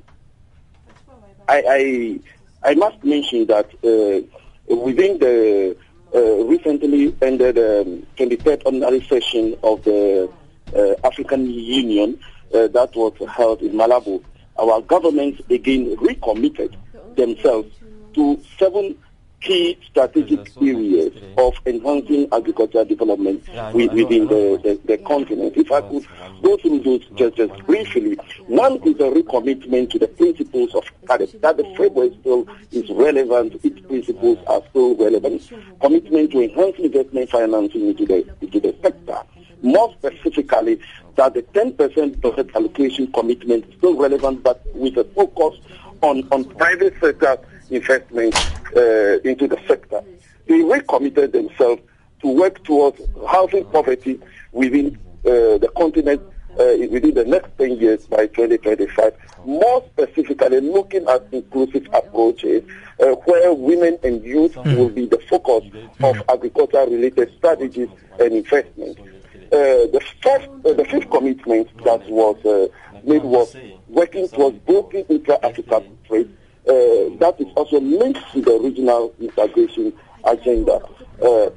I, 1.48 2.20
I, 2.62 2.70
I 2.70 2.74
must 2.74 3.02
mention 3.04 3.46
that 3.46 3.66
uh, 3.84 4.74
within 4.74 5.18
the 5.18 5.76
uh, 6.14 6.44
recently 6.44 7.14
ended 7.22 7.58
um, 7.58 8.06
23rd 8.16 8.62
ordinary 8.64 9.02
session 9.04 9.56
of 9.62 9.82
the 9.84 10.30
uh, 10.74 10.94
African 11.06 11.50
Union 11.50 12.18
that 12.52 12.90
was 12.96 13.12
held 13.28 13.60
in 13.60 13.72
Malabo, 13.72 14.22
our 14.58 14.80
governments 14.80 15.42
again 15.50 15.94
recommitted 16.00 16.74
themselves 17.16 17.68
to 18.16 18.40
seven 18.58 18.96
key 19.40 19.78
strategic 19.90 20.50
areas 20.60 21.12
of 21.36 21.54
enhancing 21.66 22.26
agricultural 22.32 22.84
development 22.84 23.46
within 23.74 24.26
the, 24.26 24.58
the, 24.64 24.80
the, 24.86 24.98
continent. 24.98 25.52
If 25.56 25.70
I 25.70 25.82
could 25.82 26.04
go 26.42 26.56
through 26.56 26.80
those 26.80 27.04
just, 27.14 27.36
just 27.36 27.66
briefly, 27.66 28.14
one 28.46 28.76
is 28.76 28.96
a 28.96 29.10
recommitment 29.12 29.90
to 29.90 29.98
the 29.98 30.08
principles 30.08 30.74
of 30.74 30.84
CAADP, 31.04 31.40
that 31.42 31.58
the 31.58 31.74
framework 31.76 32.12
still 32.20 32.48
is 32.72 32.90
relevant, 32.90 33.60
its 33.62 33.78
principles 33.80 34.38
are 34.48 34.62
still 34.70 34.96
relevant, 34.96 35.48
commitment 35.80 36.32
to 36.32 36.42
enhance 36.42 36.76
investment 36.78 37.30
financing 37.30 37.88
into 37.88 38.06
the, 38.06 38.26
into 38.40 38.58
the 38.58 38.74
sector. 38.82 39.18
More 39.62 39.92
specifically, 39.98 40.80
that 41.16 41.34
the 41.34 41.42
10% 41.42 42.20
budget 42.20 42.50
allocation 42.54 43.12
commitment 43.12 43.66
is 43.66 43.74
still 43.76 43.96
relevant, 43.96 44.42
but 44.42 44.62
with 44.74 44.96
a 44.96 45.04
focus 45.04 45.60
on, 46.02 46.26
on 46.30 46.44
private 46.44 46.94
sector 47.00 47.38
investment 47.70 48.34
uh, 48.76 49.18
into 49.24 49.46
the 49.48 49.58
sector. 49.66 50.02
They 50.46 50.62
recommitted 50.62 51.32
themselves 51.32 51.82
to 52.22 52.28
work 52.28 52.62
towards 52.64 53.00
housing 53.28 53.64
poverty 53.66 54.20
within 54.52 54.98
uh, 55.24 55.58
the 55.58 55.70
continent 55.76 56.22
uh, 56.58 56.74
within 56.90 57.14
the 57.14 57.24
next 57.24 57.50
10 57.58 57.78
years 57.78 58.06
by 58.06 58.26
2025. 58.28 59.12
More 59.44 59.84
specifically, 59.92 60.60
looking 60.60 61.06
at 61.06 61.26
inclusive 61.32 61.86
approaches 61.92 62.64
uh, 63.00 63.06
where 63.26 63.52
women 63.52 63.98
and 64.02 64.24
youth 64.24 64.54
mm. 64.54 64.76
will 64.76 64.88
be 64.88 65.06
the 65.06 65.18
focus 65.28 65.64
of 66.00 66.22
agriculture-related 66.28 67.32
strategies 67.36 67.88
and 68.18 68.32
investment. 68.32 68.98
Uh, 68.98 69.86
the, 69.92 70.00
first, 70.22 70.48
uh, 70.64 70.72
the 70.72 70.84
fifth 70.86 71.10
commitment 71.10 71.68
that 71.84 72.08
was 72.08 72.70
made 73.04 73.22
was 73.22 73.54
working 73.88 74.26
towards 74.28 74.58
broken 74.60 75.04
intra-African 75.08 75.98
trade 76.08 76.28
uh, 76.28 76.45
that 76.66 77.36
is 77.38 77.46
also 77.56 77.80
linked 77.80 78.20
to 78.32 78.40
the 78.42 78.58
regional 78.60 79.14
integration 79.20 79.92
agenda. 80.24 80.80
Uh, 81.22 81.50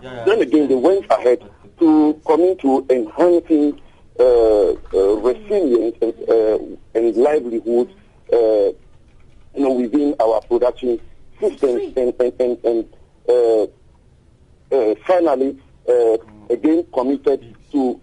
then 0.00 0.40
again, 0.42 0.68
they 0.68 0.74
went 0.74 1.06
ahead 1.10 1.48
to 1.78 2.20
commit 2.26 2.58
to 2.60 2.86
enhancing 2.90 3.80
uh, 4.18 4.70
uh 4.70 5.14
resilience 5.16 5.96
and, 6.00 6.14
uh, 6.28 6.58
and 6.94 7.16
livelihood 7.16 7.92
uh, 8.32 8.36
you 8.36 8.74
know, 9.56 9.72
within 9.72 10.14
our 10.20 10.40
production 10.42 11.00
systems 11.40 11.92
and, 11.96 12.14
and, 12.20 12.58
and, 12.64 13.68
and 14.70 14.98
finally, 15.00 15.58
again 16.50 16.86
committed 16.92 17.56
to 17.72 18.00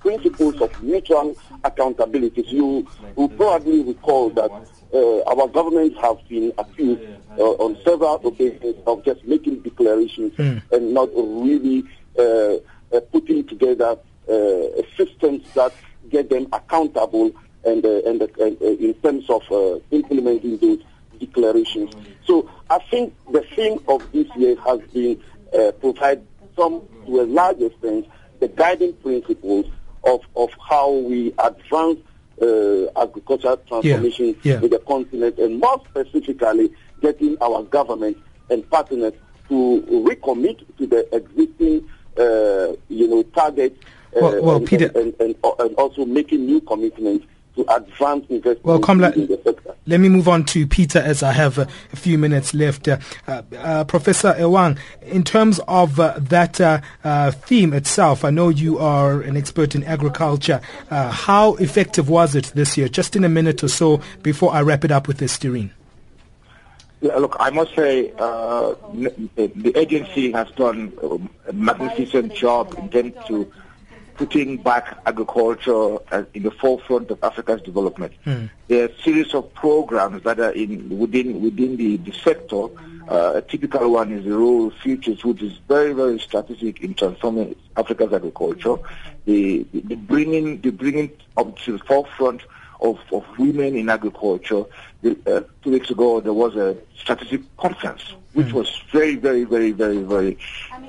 principles 0.00 0.60
of 0.60 0.82
mutual 0.82 1.36
accountability. 1.64 2.42
You 2.42 2.86
will 3.14 3.28
probably 3.28 3.82
recall 3.82 4.30
that 4.30 4.50
uh, 4.92 5.22
our 5.22 5.48
governments 5.48 5.98
have 6.00 6.16
been 6.28 6.52
accused 6.58 7.02
uh, 7.38 7.42
on 7.42 7.76
several 7.84 8.26
occasions 8.26 8.76
of 8.86 9.04
just 9.04 9.24
making 9.24 9.60
declarations 9.60 10.32
mm. 10.34 10.62
and 10.72 10.94
not 10.94 11.08
really 11.14 11.84
uh, 12.18 12.56
uh 12.92 13.00
putting 13.12 13.46
together 13.46 13.96
uh, 14.28 14.82
systems 14.96 15.42
that 15.54 15.72
get 16.08 16.28
them 16.28 16.48
accountable 16.52 17.30
and, 17.64 17.84
uh, 17.84 18.00
and, 18.06 18.22
and 18.22 18.60
in 18.60 18.94
terms 18.94 19.28
of 19.30 19.82
implementing 19.90 20.56
those 20.58 20.80
declarations. 21.20 21.92
So 22.26 22.50
I 22.68 22.78
think 22.90 23.14
the 23.30 23.42
theme 23.54 23.78
of 23.86 24.10
this 24.12 24.26
year 24.36 24.56
has 24.62 24.80
been 24.92 25.20
to 25.52 25.72
provide 25.80 26.22
some, 26.56 26.82
to 27.06 27.20
a 27.20 27.26
large 27.26 27.60
extent, 27.60 28.06
the 28.40 28.48
guiding 28.48 28.94
principles 28.94 29.66
of, 30.04 30.22
of 30.34 30.50
how 30.68 30.90
we 30.90 31.32
advance 31.38 32.00
uh, 32.40 33.00
agricultural 33.00 33.56
transformation 33.68 34.36
yeah, 34.42 34.54
yeah. 34.54 34.60
with 34.60 34.70
the 34.70 34.78
continent, 34.80 35.38
and 35.38 35.60
more 35.60 35.82
specifically, 35.90 36.72
getting 37.00 37.36
our 37.40 37.62
government 37.64 38.16
and 38.50 38.68
partners 38.70 39.12
to 39.48 40.04
recommit 40.06 40.64
to 40.78 40.86
the 40.86 41.06
existing, 41.14 41.88
uh, 42.18 42.76
you 42.88 43.08
know, 43.08 43.22
targets. 43.34 43.78
Uh, 44.16 44.20
well, 44.20 44.42
well 44.42 44.56
and, 44.56 44.66
Peter, 44.66 44.90
and, 44.94 45.14
and, 45.20 45.34
and, 45.58 45.74
also 45.76 46.04
making 46.04 46.46
new 46.46 46.60
commitments 46.60 47.26
to 47.56 47.62
advance 47.74 48.24
investment 48.28 48.64
well, 48.64 49.12
in 49.12 49.26
the 49.26 49.40
sector. 49.44 49.59
Let 49.90 49.98
me 49.98 50.08
move 50.08 50.28
on 50.28 50.44
to 50.44 50.68
Peter 50.68 51.00
as 51.00 51.24
I 51.24 51.32
have 51.32 51.58
a, 51.58 51.66
a 51.92 51.96
few 51.96 52.16
minutes 52.16 52.54
left. 52.54 52.86
Uh, 52.86 52.98
uh, 53.26 53.82
Professor 53.82 54.32
Ewang, 54.34 54.78
in 55.02 55.24
terms 55.24 55.58
of 55.66 55.98
uh, 55.98 56.14
that 56.16 56.60
uh, 56.60 56.80
uh, 57.02 57.32
theme 57.32 57.72
itself, 57.72 58.24
I 58.24 58.30
know 58.30 58.50
you 58.50 58.78
are 58.78 59.20
an 59.20 59.36
expert 59.36 59.74
in 59.74 59.82
agriculture. 59.82 60.60
Uh, 60.92 61.10
how 61.10 61.56
effective 61.56 62.08
was 62.08 62.36
it 62.36 62.52
this 62.54 62.78
year? 62.78 62.86
Just 62.86 63.16
in 63.16 63.24
a 63.24 63.28
minute 63.28 63.64
or 63.64 63.68
so 63.68 64.00
before 64.22 64.52
I 64.52 64.62
wrap 64.62 64.84
it 64.84 64.92
up 64.92 65.08
with 65.08 65.18
this, 65.18 65.36
Stireen. 65.36 65.70
Yeah, 67.00 67.16
look, 67.16 67.34
I 67.40 67.50
must 67.50 67.74
say 67.74 68.12
the 68.12 69.72
agency 69.74 70.30
has 70.30 70.48
done 70.52 70.92
a 71.48 71.52
magnificent 71.52 72.32
job 72.32 72.76
in 72.78 72.90
terms 72.90 73.14
to 73.26 73.50
putting 74.20 74.58
back 74.58 74.98
agriculture 75.06 75.96
in 76.34 76.42
the 76.42 76.50
forefront 76.50 77.10
of 77.10 77.18
Africa's 77.24 77.62
development. 77.62 78.12
Mm. 78.26 78.50
There 78.68 78.82
are 78.82 78.88
a 78.88 79.02
series 79.02 79.32
of 79.32 79.54
programs 79.54 80.22
that 80.24 80.38
are 80.38 80.50
in 80.50 80.98
within 80.98 81.40
within 81.40 81.78
the, 81.78 81.96
the 81.96 82.12
sector. 82.12 82.66
Uh, 83.08 83.32
a 83.36 83.42
typical 83.42 83.90
one 83.92 84.12
is 84.12 84.24
the 84.24 84.36
Rural 84.36 84.72
Futures, 84.82 85.24
which 85.24 85.40
is 85.40 85.54
very, 85.68 85.94
very 85.94 86.18
strategic 86.20 86.82
in 86.82 86.92
transforming 86.92 87.56
Africa's 87.78 88.12
agriculture. 88.12 88.76
The, 89.24 89.66
the, 89.72 89.80
the 89.80 89.94
bringing, 89.96 90.60
the 90.60 90.70
bringing 90.70 91.10
up 91.38 91.58
to 91.60 91.72
the 91.72 91.78
forefront 91.78 92.42
of, 92.82 92.98
of 93.10 93.24
women 93.38 93.74
in 93.74 93.88
agriculture. 93.88 94.64
The, 95.00 95.16
uh, 95.26 95.40
two 95.64 95.70
weeks 95.70 95.90
ago, 95.90 96.20
there 96.20 96.34
was 96.34 96.56
a 96.56 96.76
strategic 96.94 97.40
conference, 97.56 98.02
which 98.34 98.48
mm. 98.48 98.52
was 98.52 98.82
very, 98.92 99.16
very, 99.16 99.44
very, 99.44 99.72
very, 99.72 100.02
very, 100.02 100.38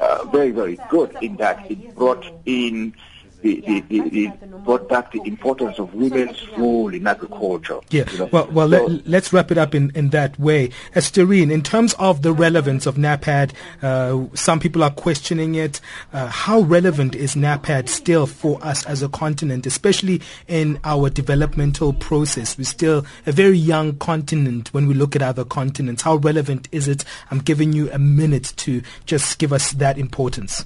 uh, 0.02 0.26
very, 0.26 0.52
very 0.52 0.78
good 0.90 1.16
in 1.22 1.38
that 1.38 1.72
it 1.72 1.96
brought 1.96 2.26
in 2.46 2.94
the, 3.42 3.62
the, 3.62 3.82
the, 3.82 4.10
the 4.10 4.48
brought 4.64 4.88
back 4.88 5.12
the 5.12 5.22
importance 5.26 5.80
of 5.80 5.94
women's 5.94 6.48
role 6.58 6.94
in 6.94 7.08
agriculture. 7.08 7.80
Yeah. 7.90 8.10
You 8.12 8.20
know? 8.20 8.30
Well, 8.32 8.48
well, 8.52 8.70
so, 8.70 9.00
let, 9.06 9.24
us 9.24 9.34
wrap 9.34 9.52
it 9.52 9.58
up 9.58 9.74
in, 9.76 9.92
in 9.96 10.10
that 10.10 10.40
way. 10.40 10.70
Estherine, 10.96 11.52
in 11.52 11.64
terms 11.64 11.94
of 12.00 12.22
the 12.22 12.34
relevance 12.34 12.86
of 12.86 12.96
NEPAD, 12.96 13.54
uh, 13.82 14.26
some 14.34 14.60
people 14.60 14.84
are 14.84 14.92
questioning 14.92 15.56
it. 15.56 15.82
Uh, 16.14 16.28
how 16.28 16.62
relevant 16.62 17.16
is 17.16 17.36
NEPAD 17.36 17.90
still 17.90 18.28
for 18.28 18.64
us 18.64 18.86
as 18.86 19.02
a 19.02 19.10
continent, 19.10 19.66
especially 19.66 20.22
in 20.48 20.80
our 20.84 21.10
developmental 21.10 21.94
process? 21.94 22.58
We're 22.58 22.66
still 22.66 23.06
a 23.26 23.32
very 23.32 23.58
young 23.58 23.98
continent 23.98 24.74
when 24.74 24.88
we 24.88 24.94
look 24.94 25.16
at 25.16 25.22
other 25.22 25.46
continents. 25.46 26.04
How 26.04 26.16
relevant 26.18 26.68
is 26.72 26.88
it? 26.88 27.04
I'm 27.32 27.40
giving 27.40 27.74
you 27.74 27.92
a 27.92 28.00
minute 28.00 28.54
to 28.58 28.82
just 29.06 29.40
give 29.40 29.52
us 29.52 29.72
that 29.74 29.98
importance. 29.98 30.66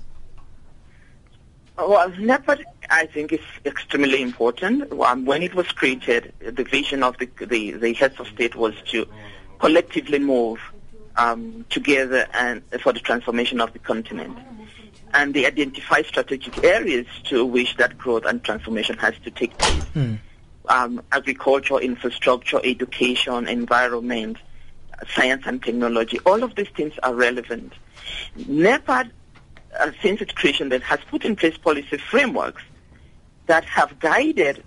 Well, 1.78 2.10
NEPAD, 2.12 2.64
I 2.90 3.06
think, 3.06 3.34
is 3.34 3.42
extremely 3.66 4.22
important. 4.22 4.92
Um, 4.94 5.26
when 5.26 5.44
it 5.44 5.54
was 5.54 5.68
created, 5.68 6.34
the 6.40 6.64
vision 6.64 7.04
of 7.04 7.18
the, 7.18 7.30
the, 7.46 7.72
the 7.72 7.94
heads 7.94 8.20
of 8.20 8.28
state 8.28 8.56
was 8.56 8.74
to 8.92 9.06
collectively 9.60 10.20
move 10.20 10.60
um, 11.18 11.66
together 11.70 12.28
and 12.34 12.62
for 12.82 12.94
the 12.94 13.00
transformation 13.00 13.60
of 13.60 13.74
the 13.74 13.80
continent. 13.80 14.38
And 15.14 15.34
they 15.34 15.46
identify 15.46 16.02
strategic 16.04 16.64
areas 16.64 17.08
to 17.26 17.46
which 17.46 17.76
that 17.78 17.98
growth 17.98 18.26
and 18.26 18.44
transformation 18.44 18.98
has 18.98 19.14
to 19.24 19.32
take 19.32 19.58
place. 19.58 19.86
Mm. 19.96 20.20
Um, 20.68 21.02
agriculture, 21.12 21.78
infrastructure, 21.78 22.60
education, 22.64 23.48
environment, 23.48 24.38
science 25.14 25.44
and 25.46 25.62
technology, 25.62 26.20
all 26.26 26.42
of 26.44 26.56
these 26.56 26.70
things 26.70 26.94
are 27.04 27.14
relevant. 27.14 27.74
NEPAD 28.38 29.12
uh, 29.80 29.92
since 30.02 30.22
its 30.22 30.32
creation 30.34 30.70
that 30.70 30.82
has 30.84 31.00
put 31.10 31.26
in 31.26 31.36
place 31.36 31.58
policy 31.58 31.98
frameworks 31.98 32.64
that 33.48 33.66
have 33.66 34.00
guided 34.00 34.64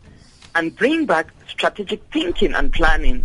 and 0.55 0.75
bring 0.77 1.07
back 1.07 1.29
strategic 1.49 2.03
thinking 2.13 2.55
and 2.55 2.73
planning 2.73 3.25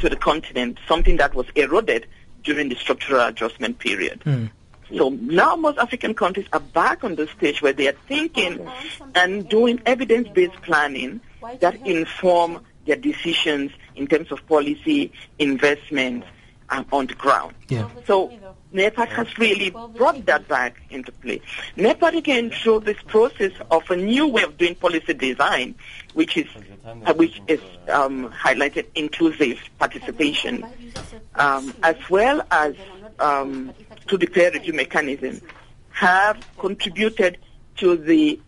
to 0.00 0.08
the 0.08 0.16
continent, 0.16 0.78
something 0.86 1.16
that 1.16 1.34
was 1.34 1.46
eroded 1.54 2.06
during 2.42 2.68
the 2.68 2.74
structural 2.76 3.26
adjustment 3.26 3.78
period. 3.78 4.20
Mm. 4.24 4.50
So 4.96 5.10
now 5.10 5.56
most 5.56 5.78
African 5.78 6.14
countries 6.14 6.46
are 6.52 6.60
back 6.60 7.02
on 7.02 7.16
the 7.16 7.26
stage 7.26 7.60
where 7.60 7.72
they 7.72 7.88
are 7.88 7.96
thinking 8.06 8.68
and 9.14 9.48
doing 9.48 9.80
evidence-based 9.84 10.62
planning 10.62 11.20
that 11.60 11.74
inform 11.86 12.64
their 12.86 12.96
decisions 12.96 13.72
in 13.96 14.06
terms 14.06 14.30
of 14.30 14.46
policy, 14.46 15.12
investment 15.38 16.24
um, 16.68 16.86
on 16.92 17.06
the 17.06 17.14
ground. 17.14 17.54
Yeah. 17.68 17.88
So 18.06 18.32
NEPAD 18.72 19.08
has 19.08 19.38
really 19.38 19.70
brought 19.70 20.24
that 20.26 20.48
back 20.48 20.82
into 20.90 21.12
play. 21.12 21.40
NEPAD 21.76 22.16
again 22.16 22.50
showed 22.50 22.84
this 22.84 23.00
process 23.06 23.52
of 23.70 23.88
a 23.90 23.96
new 23.96 24.26
way 24.26 24.42
of 24.42 24.58
doing 24.58 24.74
policy 24.74 25.14
design, 25.14 25.74
which 26.14 26.36
is 26.36 26.46
uh, 26.84 27.14
which 27.14 27.40
is 27.46 27.60
um, 27.88 28.28
highlighted 28.30 28.86
inclusive 28.94 29.58
participation, 29.78 30.64
um, 31.36 31.72
as 31.82 31.96
well 32.10 32.42
as 32.50 32.74
um, 33.20 33.72
to 34.08 34.18
the 34.18 34.26
peer 34.26 34.50
review 34.50 34.72
mechanism, 34.72 35.40
have 35.90 36.44
contributed 36.58 37.38
to 37.76 37.96
the 37.96 38.40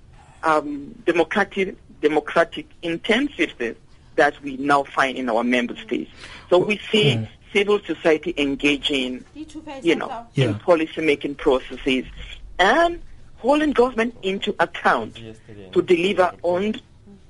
um, 0.43 0.95
democratic 1.07 1.77
democratic 2.01 2.67
intensiveness 2.83 3.77
that 4.17 4.41
we 4.43 4.57
now 4.57 4.83
find 4.83 5.17
in 5.17 5.29
our 5.29 5.45
member 5.45 5.77
states. 5.77 6.11
So 6.51 6.59
we 6.59 6.79
see 6.91 7.15
mm 7.15 7.29
civil 7.53 7.81
society 7.81 8.35
engaging, 8.37 9.25
you 9.83 9.97
know, 9.97 10.27
yeah. 10.35 10.47
in 10.47 10.55
policy 10.57 11.01
making 11.01 11.35
processes 11.37 12.05
and 12.59 13.01
holding 13.39 13.73
government 13.73 14.15
into 14.23 14.55
account 14.59 15.19
to 15.73 15.83
deliver 15.83 16.33
on 16.43 16.75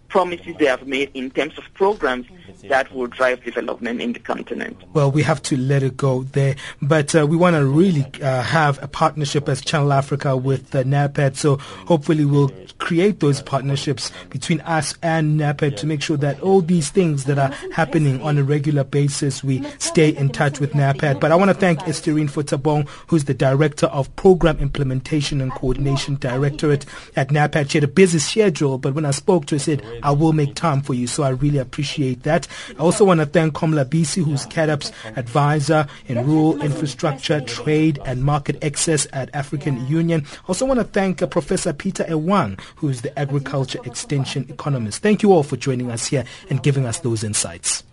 promises 0.09 0.57
they 0.59 0.67
have 0.67 0.87
made 0.87 1.11
in 1.15 1.31
terms 1.31 1.57
of 1.59 1.65
programs 1.75 2.27
that 2.65 2.93
will 2.93 3.07
drive 3.07 3.43
development 3.45 4.01
in 4.01 4.13
the 4.13 4.19
continent. 4.19 4.77
Well, 4.93 5.11
we 5.11 5.23
have 5.23 5.43
to 5.43 5.57
let 5.57 5.83
it 5.83 5.97
go 5.97 6.23
there, 6.23 6.57
but 6.83 7.15
uh, 7.15 7.27
we 7.27 7.37
want 7.37 7.57
to 7.57 7.65
really 7.65 8.07
uh, 8.23 8.43
have 8.43 8.83
a 8.83 8.89
partnership 8.89 9.49
as 9.49 9.61
Channel 9.61 9.93
Africa 9.93 10.37
with 10.37 10.75
uh, 10.75 10.83
NEPAD. 10.83 11.37
So 11.37 11.57
hopefully 11.57 12.25
we'll 12.25 12.51
create 12.79 13.21
those 13.21 13.43
partnerships 13.43 14.11
between 14.31 14.61
us 14.63 14.95
and 15.03 15.39
NEPAD 15.39 15.77
to 15.79 15.87
make 15.87 16.03
sure 16.03 16.17
that 16.17 16.41
all 16.41 16.61
these 16.61 16.91
things 16.91 17.25
that 17.25 17.39
are 17.39 17.53
happening 17.73 18.21
on 18.23 18.39
a 18.39 18.43
regular 18.43 18.85
basis, 18.85 19.45
we 19.45 19.63
stay 19.79 20.11
in 20.11 20.31
touch 20.31 20.59
with 20.59 20.73
NEPAD. 20.73 21.21
But 21.21 21.33
I 21.33 21.37
want 21.37 21.51
to 21.51 21.55
thank 21.55 21.87
Estherine 21.87 22.29
Fotabong, 22.29 22.89
who's 23.09 23.25
the 23.25 23.35
Director 23.35 23.87
of 23.87 24.15
Program 24.17 24.59
Implementation 24.59 25.41
and 25.41 25.53
Coordination 25.53 26.17
Directorate 26.17 26.87
at 27.15 27.29
NEPAD. 27.29 27.71
She 27.71 27.79
had 27.79 27.85
a 27.85 27.89
busy 27.89 28.19
schedule, 28.19 28.79
but 28.79 28.95
when 28.95 29.05
I 29.05 29.11
spoke 29.11 29.47
to 29.47 29.55
her, 29.55 29.59
I 29.59 29.61
said, 29.61 29.83
I 30.03 30.13
will 30.13 30.33
make 30.33 30.55
time 30.55 30.81
for 30.81 30.95
you. 30.95 31.07
So 31.07 31.23
I 31.23 31.31
really 31.31 31.59
appreciate 31.59 32.23
that. 32.25 32.47
I 32.71 32.83
also 32.83 33.05
want 33.05 33.21
to 33.21 33.27
thank 33.27 33.55
Komla 33.55 33.85
Bissi, 33.85 34.25
who's 34.25 34.47
CAADP's 34.47 34.93
advisor 35.17 35.87
in 36.07 36.25
rural 36.27 36.61
infrastructure, 36.63 37.41
trade, 37.41 37.99
and 38.05 38.25
market 38.25 38.63
access 38.65 39.07
at 39.13 39.35
African 39.35 39.87
Union. 39.87 40.25
I 40.45 40.49
also 40.49 40.67
want 40.67 40.81
to 40.81 40.85
thank 40.85 41.23
uh, 41.23 41.27
Professor 41.27 41.73
Peter 41.73 42.05
Ewang, 42.05 42.61
who's 42.77 43.03
the 43.03 43.17
agriculture 43.19 43.81
extension 43.85 44.47
economist. 44.49 45.03
Thank 45.03 45.23
you 45.23 45.33
all 45.33 45.43
for 45.43 45.57
joining 45.57 45.91
us 45.91 46.07
here 46.07 46.25
and 46.51 46.63
giving 46.63 46.87
us 46.87 46.99
those 47.01 47.25
insights. 47.25 47.85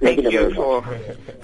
Thank 0.00 0.24
you 0.24 0.52
for 0.52 0.84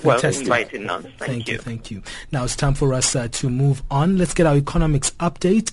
well, 0.02 0.20
inviting 0.20 0.90
us. 0.90 1.02
Thank, 1.02 1.16
thank 1.18 1.48
you. 1.48 1.54
you. 1.54 1.58
Thank 1.60 1.90
you. 1.92 2.02
Now 2.32 2.42
it's 2.42 2.56
time 2.56 2.74
for 2.74 2.92
us 2.92 3.14
uh, 3.14 3.28
to 3.28 3.48
move 3.48 3.82
on. 3.88 4.18
Let's 4.18 4.34
get 4.34 4.46
our 4.46 4.56
economics 4.56 5.12
update. 5.20 5.72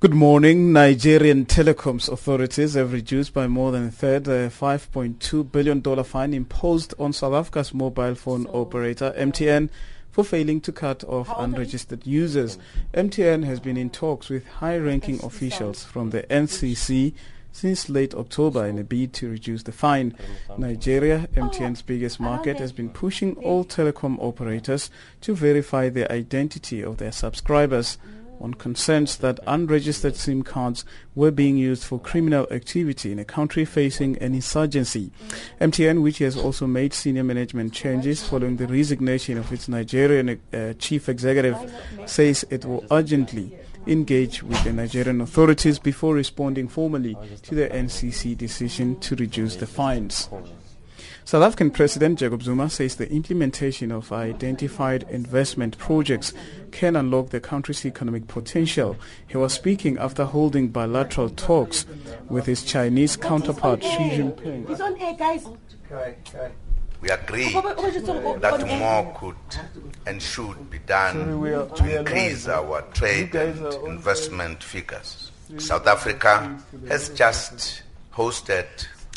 Good 0.00 0.14
morning. 0.14 0.72
Nigerian 0.72 1.44
telecoms 1.44 2.08
authorities. 2.08 2.74
Have 2.74 2.92
reduced 2.92 3.34
by 3.34 3.48
more 3.48 3.72
than 3.72 3.88
a 3.88 3.90
third 3.90 4.28
uh, 4.28 4.32
a 4.32 4.48
$5.2 4.48 5.50
billion 5.50 6.04
fine 6.04 6.34
imposed 6.34 6.94
on 7.00 7.12
South 7.12 7.34
Africa's 7.34 7.74
mobile 7.74 8.14
phone 8.14 8.46
operator. 8.52 9.12
MTN 9.18 9.70
for 10.12 10.22
failing 10.22 10.60
to 10.60 10.70
cut 10.70 11.02
off 11.02 11.28
unregistered 11.36 12.06
users. 12.06 12.58
MTN 12.94 13.42
has 13.42 13.58
been 13.58 13.76
in 13.76 13.90
talks 13.90 14.28
with 14.28 14.46
high-ranking 14.46 15.24
officials 15.24 15.82
from 15.82 16.10
the 16.10 16.22
NCC 16.22 17.12
since 17.50 17.88
late 17.88 18.14
October 18.14 18.66
in 18.66 18.78
a 18.78 18.84
bid 18.84 19.12
to 19.14 19.28
reduce 19.28 19.64
the 19.64 19.72
fine. 19.72 20.16
Nigeria, 20.56 21.26
MTN's 21.34 21.82
biggest 21.82 22.20
market, 22.20 22.60
has 22.60 22.70
been 22.70 22.90
pushing 22.90 23.34
all 23.38 23.64
telecom 23.64 24.16
operators 24.20 24.92
to 25.22 25.34
verify 25.34 25.88
the 25.88 26.10
identity 26.12 26.84
of 26.84 26.98
their 26.98 27.10
subscribers 27.10 27.98
on 28.40 28.54
concerns 28.54 29.16
that 29.18 29.40
unregistered 29.46 30.16
SIM 30.16 30.42
cards 30.42 30.84
were 31.14 31.30
being 31.30 31.56
used 31.56 31.84
for 31.84 31.98
criminal 31.98 32.46
activity 32.50 33.12
in 33.12 33.18
a 33.18 33.24
country 33.24 33.64
facing 33.64 34.16
an 34.18 34.34
insurgency. 34.34 35.10
MTN, 35.60 36.02
which 36.02 36.18
has 36.18 36.36
also 36.36 36.66
made 36.66 36.94
senior 36.94 37.24
management 37.24 37.72
changes 37.72 38.26
following 38.26 38.56
the 38.56 38.66
resignation 38.66 39.38
of 39.38 39.52
its 39.52 39.68
Nigerian 39.68 40.40
uh, 40.52 40.74
chief 40.78 41.08
executive, 41.08 41.56
says 42.06 42.44
it 42.50 42.64
will 42.64 42.84
urgently 42.90 43.56
engage 43.86 44.42
with 44.42 44.62
the 44.64 44.72
Nigerian 44.72 45.20
authorities 45.20 45.78
before 45.78 46.14
responding 46.14 46.68
formally 46.68 47.16
to 47.42 47.54
the 47.54 47.68
NCC 47.68 48.36
decision 48.36 48.98
to 49.00 49.16
reduce 49.16 49.56
the 49.56 49.66
fines. 49.66 50.28
South 51.28 51.42
African 51.42 51.70
President 51.70 52.18
Jacob 52.18 52.42
Zuma 52.42 52.70
says 52.70 52.96
the 52.96 53.12
implementation 53.12 53.92
of 53.92 54.10
identified 54.12 55.02
investment 55.10 55.76
projects 55.76 56.32
can 56.70 56.96
unlock 56.96 57.28
the 57.28 57.38
country's 57.38 57.84
economic 57.84 58.26
potential. 58.28 58.96
He 59.26 59.36
was 59.36 59.52
speaking 59.52 59.98
after 59.98 60.24
holding 60.24 60.68
bilateral 60.68 61.28
talks 61.28 61.84
with 62.30 62.46
his 62.46 62.64
Chinese 62.64 63.14
counterpart 63.18 63.82
Xi 63.82 63.88
Jinping. 63.90 64.70
It's 64.70 64.80
on 64.80 64.98
air, 64.98 65.14
guys. 65.18 65.44
Okay, 65.92 66.16
okay. 66.26 66.50
We 67.02 67.10
agree 67.10 67.52
that 67.52 68.64
more 68.78 69.14
could 69.20 69.60
and 70.06 70.22
should 70.22 70.70
be 70.70 70.78
done 70.78 71.42
to 71.42 71.98
increase 71.98 72.48
our 72.48 72.80
trade 72.94 73.34
and 73.34 73.74
investment 73.86 74.64
figures. 74.64 75.30
South 75.58 75.86
Africa 75.86 76.58
has 76.88 77.10
just 77.10 77.82
hosted 78.14 78.64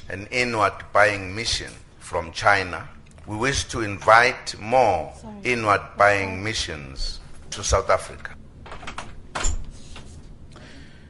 an 0.09 0.28
inward 0.30 0.74
buying 0.91 1.34
mission 1.34 1.72
from 2.12 2.30
China. 2.34 2.89
We 3.26 3.38
wish 3.38 3.64
to 3.70 3.80
invite 3.80 4.59
more 4.59 5.14
inward 5.45 5.80
buying 5.97 6.43
missions 6.43 7.22
to 7.51 7.64
South 7.64 7.89
Africa. 7.89 8.36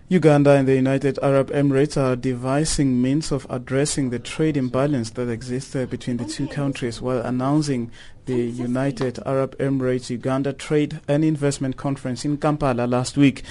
Uganda 0.10 0.52
and 0.52 0.68
the 0.68 0.76
United 0.76 1.18
Arab 1.24 1.49
Emirates 1.49 1.97
are 1.97 2.16
devising 2.16 3.02
means 3.02 3.32
of 3.32 3.47
addressing 3.49 4.12
the 4.12 4.20
trade 4.20 4.56
imbalance 4.56 5.10
that 5.12 5.28
exists 5.28 5.76
uh, 5.76 5.88
between 5.88 6.18
the 6.18 6.26
two 6.26 6.47
countries 6.47 7.02
while 7.02 7.22
announcing 7.22 7.89
the 8.28 8.36
United 8.36 9.18
Arab 9.26 9.58
Emirates 9.58 10.12
Uganda 10.12 10.54
Trade 10.54 10.99
and 11.08 11.26
Investment 11.26 11.78
Conference 11.78 12.24
in 12.26 12.38
Kampala 12.38 12.86
last 12.86 13.18
week. 13.18 13.41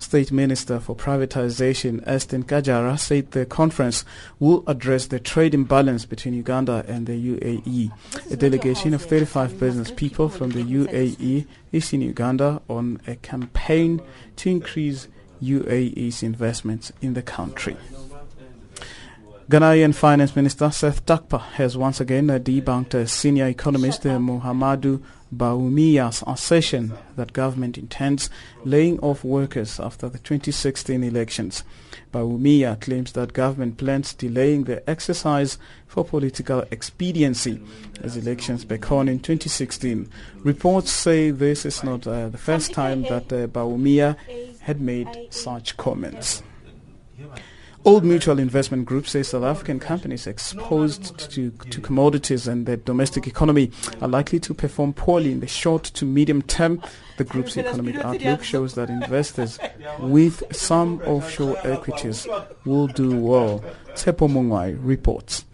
State 0.00 0.32
Minister 0.32 0.80
for 0.80 0.96
Privatization 0.96 2.02
Ernestine 2.06 2.42
Kajara 2.42 2.98
said 2.98 3.30
the 3.30 3.44
conference 3.44 4.04
will 4.38 4.64
address 4.66 5.06
the 5.06 5.20
trade 5.20 5.54
imbalance 5.54 6.06
between 6.06 6.34
Uganda 6.34 6.84
and 6.88 7.06
the 7.06 7.12
UAE. 7.12 7.92
A 8.32 8.36
delegation 8.36 8.94
of 8.94 9.02
35 9.02 9.60
business 9.60 9.90
people 9.90 10.28
from 10.28 10.50
the 10.50 10.64
UAE 10.64 11.46
is 11.70 11.92
in 11.92 12.00
Uganda 12.00 12.62
on 12.68 13.00
a 13.06 13.14
campaign 13.16 14.00
to 14.36 14.50
increase 14.50 15.06
UAE's 15.42 16.22
investments 16.22 16.92
in 17.00 17.14
the 17.14 17.22
country. 17.22 17.76
Ghanaian 19.50 19.94
Finance 19.94 20.36
Minister 20.36 20.70
Seth 20.70 21.04
Terkper 21.04 21.40
has 21.40 21.76
once 21.76 22.00
again 22.00 22.28
debunked 22.28 22.94
a 22.94 23.06
senior 23.06 23.48
economist 23.48 24.04
Muhammadu 24.04 25.02
Bawumia's 25.34 26.24
assertion 26.26 26.92
that 27.16 27.32
government 27.32 27.78
intends 27.78 28.30
laying 28.64 28.98
off 28.98 29.22
workers 29.22 29.78
after 29.78 30.08
the 30.08 30.18
2016 30.18 31.04
elections. 31.04 31.62
Bawumia 32.12 32.80
claims 32.80 33.12
that 33.12 33.32
government 33.32 33.76
plans 33.76 34.12
delaying 34.12 34.64
the 34.64 34.88
exercise 34.90 35.58
for 35.86 36.04
political 36.04 36.64
expediency 36.72 37.62
as 38.02 38.16
elections 38.16 38.64
beckon 38.64 39.08
in 39.08 39.20
2016. 39.20 40.08
Reports 40.38 40.90
say 40.90 41.30
this 41.30 41.64
is 41.64 41.84
not 41.84 42.06
uh, 42.06 42.28
the 42.28 42.38
first 42.38 42.72
time 42.72 43.02
that 43.02 43.32
uh, 43.32 43.46
Bawumia 43.46 44.16
had 44.60 44.80
made 44.80 45.08
such 45.30 45.76
comments. 45.76 46.42
Old 47.82 48.04
Mutual 48.04 48.38
Investment 48.38 48.84
Group 48.84 49.08
says 49.08 49.28
South 49.28 49.42
African 49.42 49.80
companies 49.80 50.26
exposed 50.26 51.18
to, 51.30 51.50
to 51.50 51.80
commodities 51.80 52.46
and 52.46 52.66
the 52.66 52.76
domestic 52.76 53.26
economy 53.26 53.70
are 54.02 54.08
likely 54.08 54.38
to 54.40 54.52
perform 54.52 54.92
poorly 54.92 55.32
in 55.32 55.40
the 55.40 55.46
short 55.46 55.84
to 55.84 56.04
medium 56.04 56.42
term. 56.42 56.82
The 57.16 57.24
group's 57.24 57.56
economic 57.56 57.96
outlook 57.96 58.44
shows 58.44 58.74
that 58.74 58.90
investors 58.90 59.58
with 59.98 60.42
some 60.54 61.00
offshore 61.02 61.56
equities 61.64 62.28
will 62.66 62.86
do 62.86 63.16
well. 63.18 63.64
Tsepo 63.94 64.28
Mungwai 64.28 64.78
reports. 64.78 65.46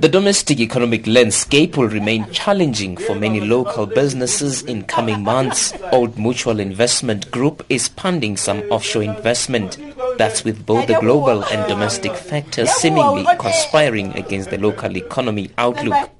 The 0.00 0.08
domestic 0.08 0.60
economic 0.60 1.08
landscape 1.08 1.76
will 1.76 1.88
remain 1.88 2.30
challenging 2.30 2.96
for 2.96 3.16
many 3.16 3.40
local 3.40 3.84
businesses 3.84 4.62
in 4.62 4.84
coming 4.84 5.24
months. 5.24 5.74
Old 5.90 6.16
Mutual 6.16 6.60
Investment 6.60 7.28
Group 7.32 7.66
is 7.68 7.88
funding 7.88 8.36
some 8.36 8.60
offshore 8.70 9.02
investment. 9.02 9.76
That's 10.16 10.44
with 10.44 10.64
both 10.64 10.86
the 10.86 11.00
global 11.00 11.42
and 11.46 11.66
domestic 11.68 12.14
factors 12.14 12.70
seemingly 12.70 13.26
conspiring 13.40 14.16
against 14.16 14.50
the 14.50 14.58
local 14.58 14.96
economy 14.96 15.50
outlook. 15.58 16.10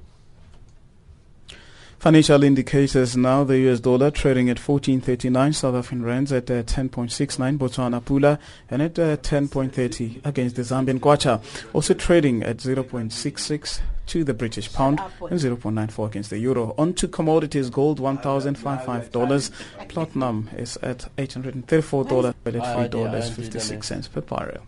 Financial 1.99 2.45
indicators 2.45 3.17
now 3.17 3.43
the 3.43 3.59
US 3.69 3.81
dollar 3.81 4.13
trading 4.13 4.49
at 4.49 4.57
14.39, 4.57 5.53
South 5.53 5.75
African 5.75 6.05
rands 6.05 6.31
at 6.31 6.49
uh, 6.49 6.63
10.69, 6.63 7.59
Botswana 7.59 8.01
pula 8.01 8.39
and 8.71 8.83
at 8.83 8.97
uh, 9.01 9.17
10.30 9.17 10.25
against 10.25 10.55
the 10.55 10.63
Zambian 10.63 11.01
kwacha. 11.01 11.43
Also 11.73 11.95
trading 11.95 12.45
at 12.45 12.59
0.66 12.59 13.81
to 14.07 14.23
the 14.23 14.33
British 14.33 14.73
pound 14.73 15.01
and 15.01 15.41
0.94 15.41 16.07
against 16.07 16.31
the 16.31 16.39
euro. 16.39 16.73
On 16.79 16.95
to 16.95 17.09
commodities, 17.09 17.69
gold 17.69 17.99
$1,055, 17.99 19.89
platinum 19.89 20.51
is 20.57 20.77
at 20.77 21.09
$834, 21.17 22.29
at 22.29 22.45
$3.56 22.45 24.13
per 24.13 24.21
barrel. 24.21 24.63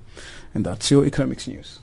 And 0.52 0.66
that's 0.66 0.90
your 0.90 1.06
economics 1.06 1.46
news. 1.46 1.78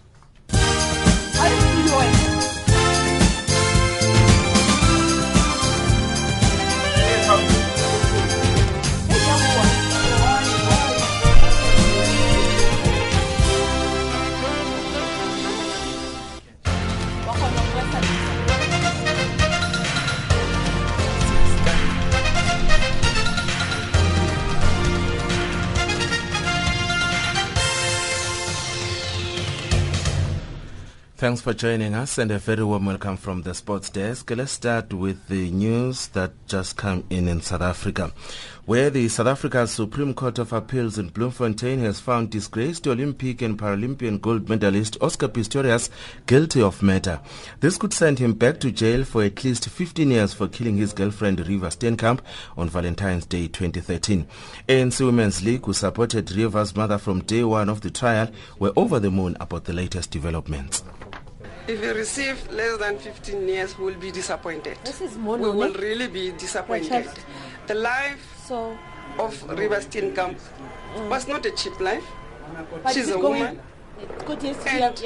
Thanks 31.17 31.41
for 31.41 31.51
joining 31.51 31.95
us 31.95 32.19
and 32.19 32.29
a 32.29 32.37
very 32.37 32.63
warm 32.63 32.85
welcome 32.85 33.17
from 33.17 33.41
the 33.41 33.55
sports 33.55 33.89
desk. 33.89 34.29
Let's 34.29 34.51
start 34.51 34.93
with 34.93 35.27
the 35.29 35.49
news 35.49 36.09
that 36.09 36.31
just 36.45 36.77
came 36.77 37.05
in 37.09 37.27
in 37.27 37.41
South 37.41 37.63
Africa, 37.63 38.13
where 38.65 38.91
the 38.91 39.07
South 39.07 39.25
Africa 39.25 39.65
Supreme 39.65 40.13
Court 40.13 40.37
of 40.37 40.53
Appeals 40.53 40.99
in 40.99 41.09
Bloemfontein 41.09 41.79
has 41.79 41.99
found 41.99 42.29
disgraced 42.29 42.85
Olympic 42.85 43.41
and 43.41 43.57
Paralympian 43.57 44.21
gold 44.21 44.47
medalist 44.47 44.95
Oscar 45.01 45.27
Pistorius 45.27 45.89
guilty 46.27 46.61
of 46.61 46.83
murder. 46.83 47.19
This 47.61 47.79
could 47.79 47.93
send 47.93 48.19
him 48.19 48.33
back 48.33 48.59
to 48.59 48.71
jail 48.71 49.03
for 49.03 49.23
at 49.23 49.43
least 49.43 49.67
15 49.67 50.11
years 50.11 50.35
for 50.35 50.47
killing 50.47 50.77
his 50.77 50.93
girlfriend 50.93 51.39
Reeva 51.39 51.75
Steenkamp 51.75 52.19
on 52.55 52.69
Valentine's 52.69 53.25
Day 53.25 53.47
2013. 53.47 54.27
ANC 54.67 55.03
Women's 55.03 55.43
League, 55.43 55.65
who 55.65 55.73
supported 55.73 56.27
Reeva's 56.27 56.75
mother 56.75 56.99
from 56.99 57.23
day 57.23 57.43
one 57.43 57.69
of 57.69 57.81
the 57.81 57.89
trial, 57.89 58.29
were 58.59 58.73
over 58.75 58.99
the 58.99 59.09
moon 59.09 59.35
about 59.39 59.63
the 59.63 59.73
latest 59.73 60.11
developments. 60.11 60.83
If 61.67 61.81
we 61.81 61.87
receive 61.89 62.49
less 62.51 62.77
than 62.77 62.97
15 62.97 63.47
years, 63.47 63.77
we'll 63.77 63.95
be 63.95 64.09
disappointed. 64.09 64.77
This 64.85 65.01
is 65.01 65.17
more 65.17 65.37
we 65.37 65.49
will 65.49 65.73
really 65.73 66.07
be 66.07 66.31
disappointed. 66.31 67.09
The 67.67 67.73
life 67.75 68.41
so, 68.45 68.77
of 69.19 69.35
Reeva 69.47 69.81
Steenkamp 69.81 70.39
mm. 70.95 71.09
was 71.09 71.27
not 71.27 71.45
a 71.45 71.51
cheap 71.51 71.77
life. 71.81 72.05
But 72.83 72.93
She's 72.93 73.09
a 73.09 73.19
woman. 73.19 73.59
And 73.99 74.97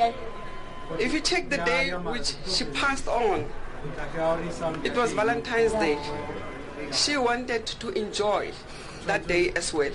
if 0.99 1.14
you 1.14 1.22
check 1.22 1.49
the 1.49 1.57
day 1.57 1.91
which 1.91 2.36
she 2.45 2.66
passed 2.66 3.07
on, 3.07 3.49
it 4.84 4.95
was 4.95 5.14
Valentine's 5.14 5.72
Day. 5.74 5.97
She 6.91 7.18
wanted 7.18 7.66
to 7.66 7.89
enjoy 7.89 8.51
that 9.07 9.26
day 9.28 9.51
as 9.55 9.74
well. 9.74 9.93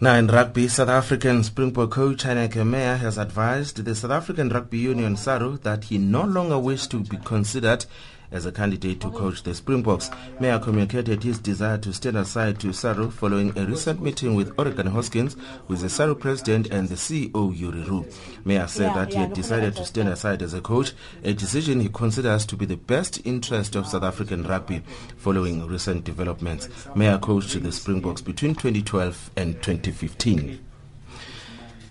Now 0.00 0.14
in 0.14 0.28
rugby, 0.28 0.68
South 0.68 0.90
African 0.90 1.42
Springbok 1.42 1.90
coach 1.90 2.22
Heyneke 2.22 2.64
Meyer 2.64 2.94
has 2.98 3.18
advised 3.18 3.84
the 3.84 3.96
South 3.96 4.12
African 4.12 4.48
Rugby 4.48 4.78
Union 4.78 5.16
SARU 5.16 5.58
that 5.64 5.82
he 5.82 5.98
no 5.98 6.22
longer 6.22 6.56
wishes 6.56 6.86
to 6.88 7.00
be 7.00 7.16
considered 7.16 7.84
as 8.30 8.46
a 8.46 8.52
candidate 8.52 9.00
to 9.00 9.10
coach 9.10 9.42
the 9.42 9.54
Springboks. 9.54 10.10
Meyer 10.40 10.58
communicated 10.58 11.22
his 11.22 11.38
desire 11.38 11.78
to 11.78 11.92
stand 11.92 12.16
aside 12.16 12.58
to 12.60 12.72
SARU 12.72 13.10
following 13.10 13.56
a 13.58 13.64
recent 13.64 14.02
meeting 14.02 14.34
with 14.34 14.52
Oregan 14.58 14.86
Hoskins, 14.86 15.36
with 15.66 15.80
the 15.80 15.88
SARU 15.88 16.14
president 16.14 16.68
and 16.68 16.88
the 16.88 16.94
CEO 16.94 17.56
Jurie 17.56 17.88
Roux. 17.88 18.06
Meyer 18.44 18.66
said 18.66 18.94
that 18.94 19.12
he 19.12 19.18
had 19.18 19.32
decided 19.32 19.76
to 19.76 19.84
stand 19.84 20.08
aside 20.08 20.42
as 20.42 20.54
a 20.54 20.60
coach, 20.60 20.92
a 21.24 21.32
decision 21.32 21.80
he 21.80 21.88
considers 21.88 22.44
to 22.46 22.56
be 22.56 22.66
the 22.66 22.76
best 22.76 23.20
interest 23.26 23.74
of 23.74 23.86
South 23.86 24.02
African 24.02 24.42
rugby 24.42 24.82
following 25.16 25.66
recent 25.66 26.04
developments. 26.04 26.68
Meyer 26.94 27.18
coached 27.18 27.62
the 27.62 27.72
Springboks 27.72 28.20
between 28.20 28.54
2012 28.54 29.30
and 29.36 29.54
2015. 29.62 30.64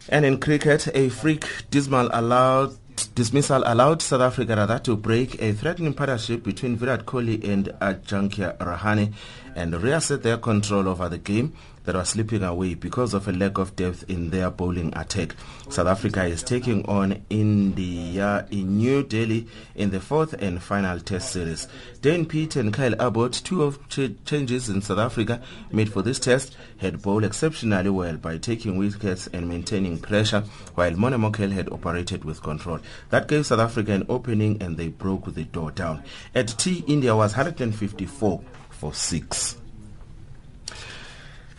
And 0.09 0.25
in 0.25 0.39
cricket, 0.39 0.87
a 0.95 1.09
freak 1.09 1.45
dismal 1.69 2.09
allowed 2.13 2.77
dismissal 3.05 3.63
allowed 3.65 4.01
South 4.01 4.21
Africa 4.21 4.55
rather 4.55 4.79
to 4.79 4.95
break 4.95 5.41
a 5.41 5.53
threatening 5.53 5.93
partnership 5.93 6.43
between 6.43 6.75
Virat 6.75 7.05
Kohli 7.05 7.43
and 7.47 7.65
Ajinkya 7.81 8.57
Rahane 8.57 9.13
and 9.55 9.81
reassert 9.81 10.23
their 10.23 10.37
control 10.37 10.87
over 10.87 11.07
the 11.09 11.17
game 11.17 11.53
that 11.87 11.95
was 11.95 12.09
slipping 12.09 12.43
away 12.43 12.73
because 12.73 13.13
of 13.13 13.29
a 13.29 13.31
lack 13.31 13.57
of 13.57 13.73
depth 13.77 14.03
in 14.09 14.29
their 14.29 14.51
bowling 14.51 14.91
attack. 14.97 15.33
South 15.69 15.87
Africa 15.87 16.25
is 16.25 16.43
taking 16.43 16.85
on 16.85 17.23
India 17.29 18.45
in 18.51 18.77
New 18.77 19.03
Delhi 19.03 19.47
in 19.73 19.89
the 19.89 20.01
fourth 20.01 20.33
and 20.33 20.61
final 20.61 20.99
test 20.99 21.31
series. 21.31 21.65
Dane 22.01 22.25
Piedt 22.25 22.57
and 22.57 22.73
Kyle 22.73 23.01
Abbott, 23.01 23.31
two 23.31 23.63
of 23.63 23.79
ch- 23.87 24.11
changes 24.25 24.67
in 24.67 24.81
South 24.81 24.99
Africa 24.99 25.41
made 25.71 25.89
for 25.89 26.01
this 26.01 26.19
test, 26.19 26.57
had 26.79 27.01
bowled 27.01 27.23
exceptionally 27.23 27.89
well 27.89 28.17
by 28.17 28.37
taking 28.37 28.77
wickets 28.77 29.27
and 29.27 29.47
maintaining 29.47 29.97
pressure, 29.97 30.41
while 30.75 30.91
Morne 30.91 31.13
Morkel 31.13 31.53
had 31.53 31.71
operated 31.71 32.25
with 32.25 32.43
control. 32.43 32.79
That 33.11 33.29
gave 33.29 33.45
South 33.45 33.61
Africa 33.61 33.93
an 33.93 34.05
opening 34.09 34.61
and 34.61 34.75
they 34.75 34.89
broke 34.89 35.33
the 35.33 35.45
door 35.45 35.71
down. 35.71 36.03
At 36.35 36.49
tea, 36.49 36.83
India 36.85 37.15
was 37.15 37.31
154 37.31 38.41
for 38.71 38.93
6. 38.93 39.57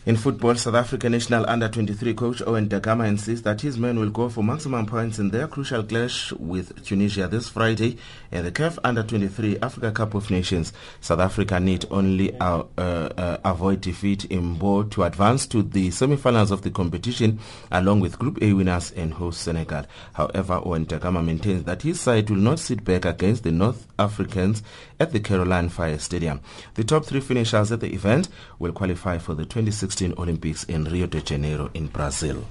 In 0.09 0.17
football, 0.17 0.55
South 0.55 0.75
Africa 0.75 1.11
national 1.11 1.45
under-23 1.51 2.17
coach 2.17 2.41
Owen 2.47 2.67
Da 2.67 2.79
Gama 2.79 3.05
insists 3.05 3.45
that 3.45 3.61
his 3.61 3.77
men 3.77 4.01
will 4.01 4.09
go 4.09 4.31
for 4.31 4.43
maximum 4.43 4.87
points 4.87 5.19
in 5.19 5.29
their 5.29 5.47
crucial 5.47 5.83
clash 5.83 6.33
with 6.33 6.83
Tunisia 6.83 7.29
this 7.29 7.51
Friday 7.51 7.99
in 8.33 8.43
the 8.43 8.51
CAF 8.51 8.79
Under-23 8.85 9.59
Africa 9.61 9.93
Cup 9.93 10.15
of 10.15 10.31
Nations. 10.31 10.73
South 11.03 11.19
Africa 11.19 11.61
need 11.61 11.85
only 11.91 12.35
uh, 12.41 12.63
uh, 12.79 13.37
avoid 13.45 13.83
defeat 13.83 14.25
in 14.25 14.57
Mbo 14.57 14.91
to 14.93 15.03
advance 15.03 15.47
to 15.49 15.63
the 15.63 15.91
semi-finals 15.91 16.53
of 16.53 16.63
the 16.63 16.71
competition 16.71 17.39
along 17.71 18.01
with 18.01 18.19
Group 18.19 18.39
A 18.41 18.55
winners 18.55 18.93
and 18.93 19.13
host 19.13 19.43
Senegal. 19.43 19.85
However, 20.15 20.63
Owen 20.65 20.85
Da 20.85 20.97
Gama 20.97 21.23
maintains 21.23 21.65
that 21.65 21.83
his 21.83 22.01
side 22.01 22.31
will 22.31 22.39
not 22.39 22.61
sit 22.61 22.83
back 22.83 23.05
against 23.05 23.43
the 23.43 23.53
North 23.53 23.87
Africans 23.99 24.63
at 24.99 25.13
the 25.13 25.21
Caroline 25.21 25.69
Faye 25.69 25.99
Stadium. 25.99 26.41
The 26.77 26.85
top 26.85 27.05
three 27.05 27.21
finishers 27.21 27.71
at 27.73 27.81
the 27.81 27.93
event 27.93 28.31
will 28.59 28.73
qualify 28.73 29.19
for 29.19 29.35
the 29.35 29.45
2016 29.45 29.98
2016 29.99 30.15
Olympics 30.19 30.65
in 30.65 30.85
Rio 30.85 31.07
de 31.07 31.21
Janeiro 31.21 31.71
in 31.75 31.89
Brazil. 31.89 32.45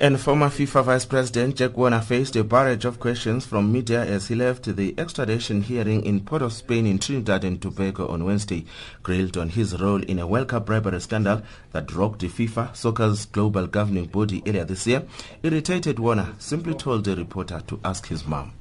And 0.00 0.18
former 0.18 0.48
FIFA 0.48 0.84
Vice 0.84 1.04
President 1.04 1.54
Jack 1.54 1.76
Warner 1.76 2.00
faced 2.00 2.34
a 2.34 2.42
barrage 2.42 2.84
of 2.84 2.98
questions 2.98 3.46
from 3.46 3.70
media 3.70 4.04
as 4.04 4.26
he 4.26 4.34
left 4.34 4.64
the 4.74 4.92
extradition 4.98 5.62
hearing 5.62 6.04
in 6.04 6.20
Port 6.24 6.42
of 6.42 6.52
Spain 6.52 6.84
in 6.84 6.98
Trinidad 6.98 7.44
and 7.44 7.62
Tobago 7.62 8.08
on 8.08 8.24
Wednesday. 8.24 8.64
Grilled 9.04 9.36
on 9.36 9.50
his 9.50 9.80
role 9.80 10.02
in 10.02 10.18
a 10.18 10.26
World 10.26 10.48
Cup 10.48 10.66
bribery 10.66 11.00
scandal 11.00 11.42
that 11.70 11.92
rocked 11.92 12.20
the 12.20 12.28
FIFA, 12.28 12.74
soccer's 12.74 13.26
global 13.26 13.68
governing 13.68 14.06
body 14.06 14.42
earlier 14.46 14.64
this 14.64 14.86
year, 14.86 15.04
irritated 15.44 16.00
Warner 16.00 16.34
simply 16.38 16.74
told 16.74 17.04
the 17.04 17.14
reporter 17.14 17.62
to 17.68 17.78
ask 17.84 18.08
his 18.08 18.26
mom. 18.26 18.52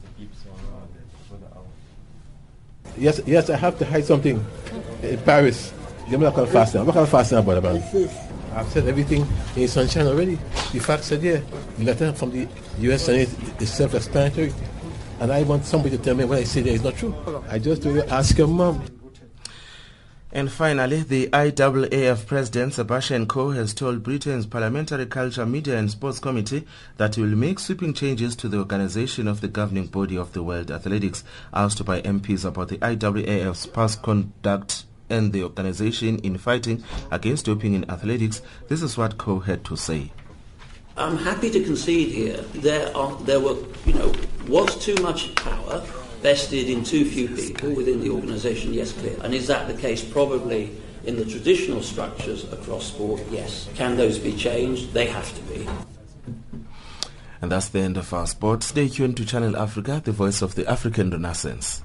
Yes, 2.96 3.22
yes, 3.26 3.50
I 3.50 3.56
have 3.56 3.80
to 3.80 3.86
hide 3.86 4.06
something 4.06 4.46
in 5.02 5.18
Paris. 5.22 5.74
I'm 6.14 6.22
not 6.22 6.36
going 6.36 6.48
to 6.48 6.54
fast 6.54 6.76
now. 6.76 6.82
I'm 6.82 6.88
not 6.88 6.94
going 6.94 7.06
to 7.06 7.12
fast 7.12 7.32
now, 7.32 7.42
brother. 7.42 7.70
I've 8.54 8.68
said 8.68 8.88
everything 8.88 9.28
in 9.56 9.68
sunshine 9.68 10.06
already. 10.06 10.36
The 10.72 10.80
fact 10.80 11.04
said, 11.04 11.24
yeah, 11.24 11.42
the 11.78 11.86
letter 11.86 12.14
from 12.14 12.32
the 12.32 12.48
U.S. 12.80 13.06
Senate 13.06 13.30
is 13.60 13.74
self-explanatory. 13.74 14.54
And 15.20 15.32
I 15.32 15.44
want 15.44 15.66
somebody 15.66 15.98
to 15.98 16.04
tell 16.04 16.16
me 16.16 16.26
what 16.26 16.40
I 16.40 16.44
say 16.44 16.62
there 16.62 16.74
is 16.74 16.84
not 16.84 16.96
true. 16.96 17.16
I 17.50 17.58
just 17.58 17.82
do 17.82 18.02
ask 18.04 18.38
your 18.38 18.48
mom. 18.48 18.84
And 20.32 20.52
finally, 20.52 21.02
the 21.02 21.28
IAAF 21.28 22.26
President 22.26 22.74
Sebastian 22.74 23.28
Coe 23.28 23.52
has 23.52 23.74
told 23.74 24.02
Britain's 24.02 24.48
Parliamentary 24.48 25.06
Culture, 25.06 25.46
Media 25.46 25.78
and 25.78 25.92
Sports 25.92 26.20
Committee 26.20 26.66
that 26.98 27.16
he 27.16 27.22
will 27.22 27.36
make 27.36 27.60
sweeping 27.60 27.94
changes 27.94 28.36
to 28.38 28.48
the 28.48 28.58
organization 28.58 29.28
of 29.28 29.42
the 29.42 29.48
governing 29.48 29.86
body 29.86 30.18
of 30.18 30.34
the 30.34 30.42
World 30.42 30.72
Athletics. 30.72 31.24
Asked 31.54 31.86
by 31.86 32.02
MPs 32.02 32.46
about 32.46 32.70
the 32.70 32.78
IAAF's 32.78 33.68
past 33.68 34.02
conduct 34.02 34.86
and 35.10 35.34
the 35.34 35.44
organization 35.44 36.20
in 36.20 36.38
fighting 36.38 36.84
against 37.12 37.46
doping 37.46 37.74
in 37.74 37.90
athletics, 37.90 38.42
this 38.68 38.82
is 38.82 38.98
what 38.98 39.18
Coe 39.18 39.40
had 39.40 39.64
to 39.66 39.76
say. 39.76 40.12
I'm 40.96 41.18
happy 41.18 41.50
to 41.50 41.64
concede 41.64 42.10
here 42.10 42.38
there 42.54 42.96
are 42.96 43.16
there 43.22 43.40
were 43.40 43.58
you 43.86 43.94
know 43.94 44.14
was 44.48 44.78
too 44.78 44.96
much 45.02 45.34
power 45.36 45.82
vested 46.22 46.70
in 46.70 46.84
too 46.84 47.04
few 47.04 47.28
people 47.28 47.72
within 47.72 48.00
the 48.00 48.10
organisation. 48.10 48.74
Yes, 48.74 48.94
clear. 48.94 49.18
And 49.24 49.34
is 49.34 49.48
that 49.48 49.68
the 49.68 49.74
case? 49.74 50.04
Probably 50.04 50.72
in 51.04 51.18
the 51.18 51.26
traditional 51.26 51.82
structures 51.82 52.52
across 52.54 52.86
sport. 52.86 53.22
Yes. 53.30 53.70
Can 53.76 53.98
those 53.98 54.18
be 54.20 54.34
changed? 54.34 54.94
They 54.94 55.08
have 55.08 55.34
to 55.36 55.42
be. 55.54 55.68
And 57.42 57.52
that's 57.52 57.68
the 57.68 57.80
end 57.80 57.98
of 57.98 58.14
our 58.14 58.26
sport. 58.26 58.64
Stay 58.64 58.88
tuned 58.88 59.18
to 59.18 59.26
Channel 59.26 59.58
Africa, 59.58 60.02
the 60.04 60.14
voice 60.14 60.42
of 60.42 60.56
the 60.56 60.66
African 60.66 61.10
Renaissance. 61.10 61.84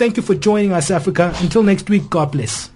Thank 0.00 0.16
you 0.16 0.22
for 0.22 0.34
joining 0.34 0.72
us, 0.72 0.90
Africa. 0.90 1.30
Until 1.42 1.62
next 1.62 1.90
week, 1.90 2.08
God 2.08 2.32
bless. 2.32 2.69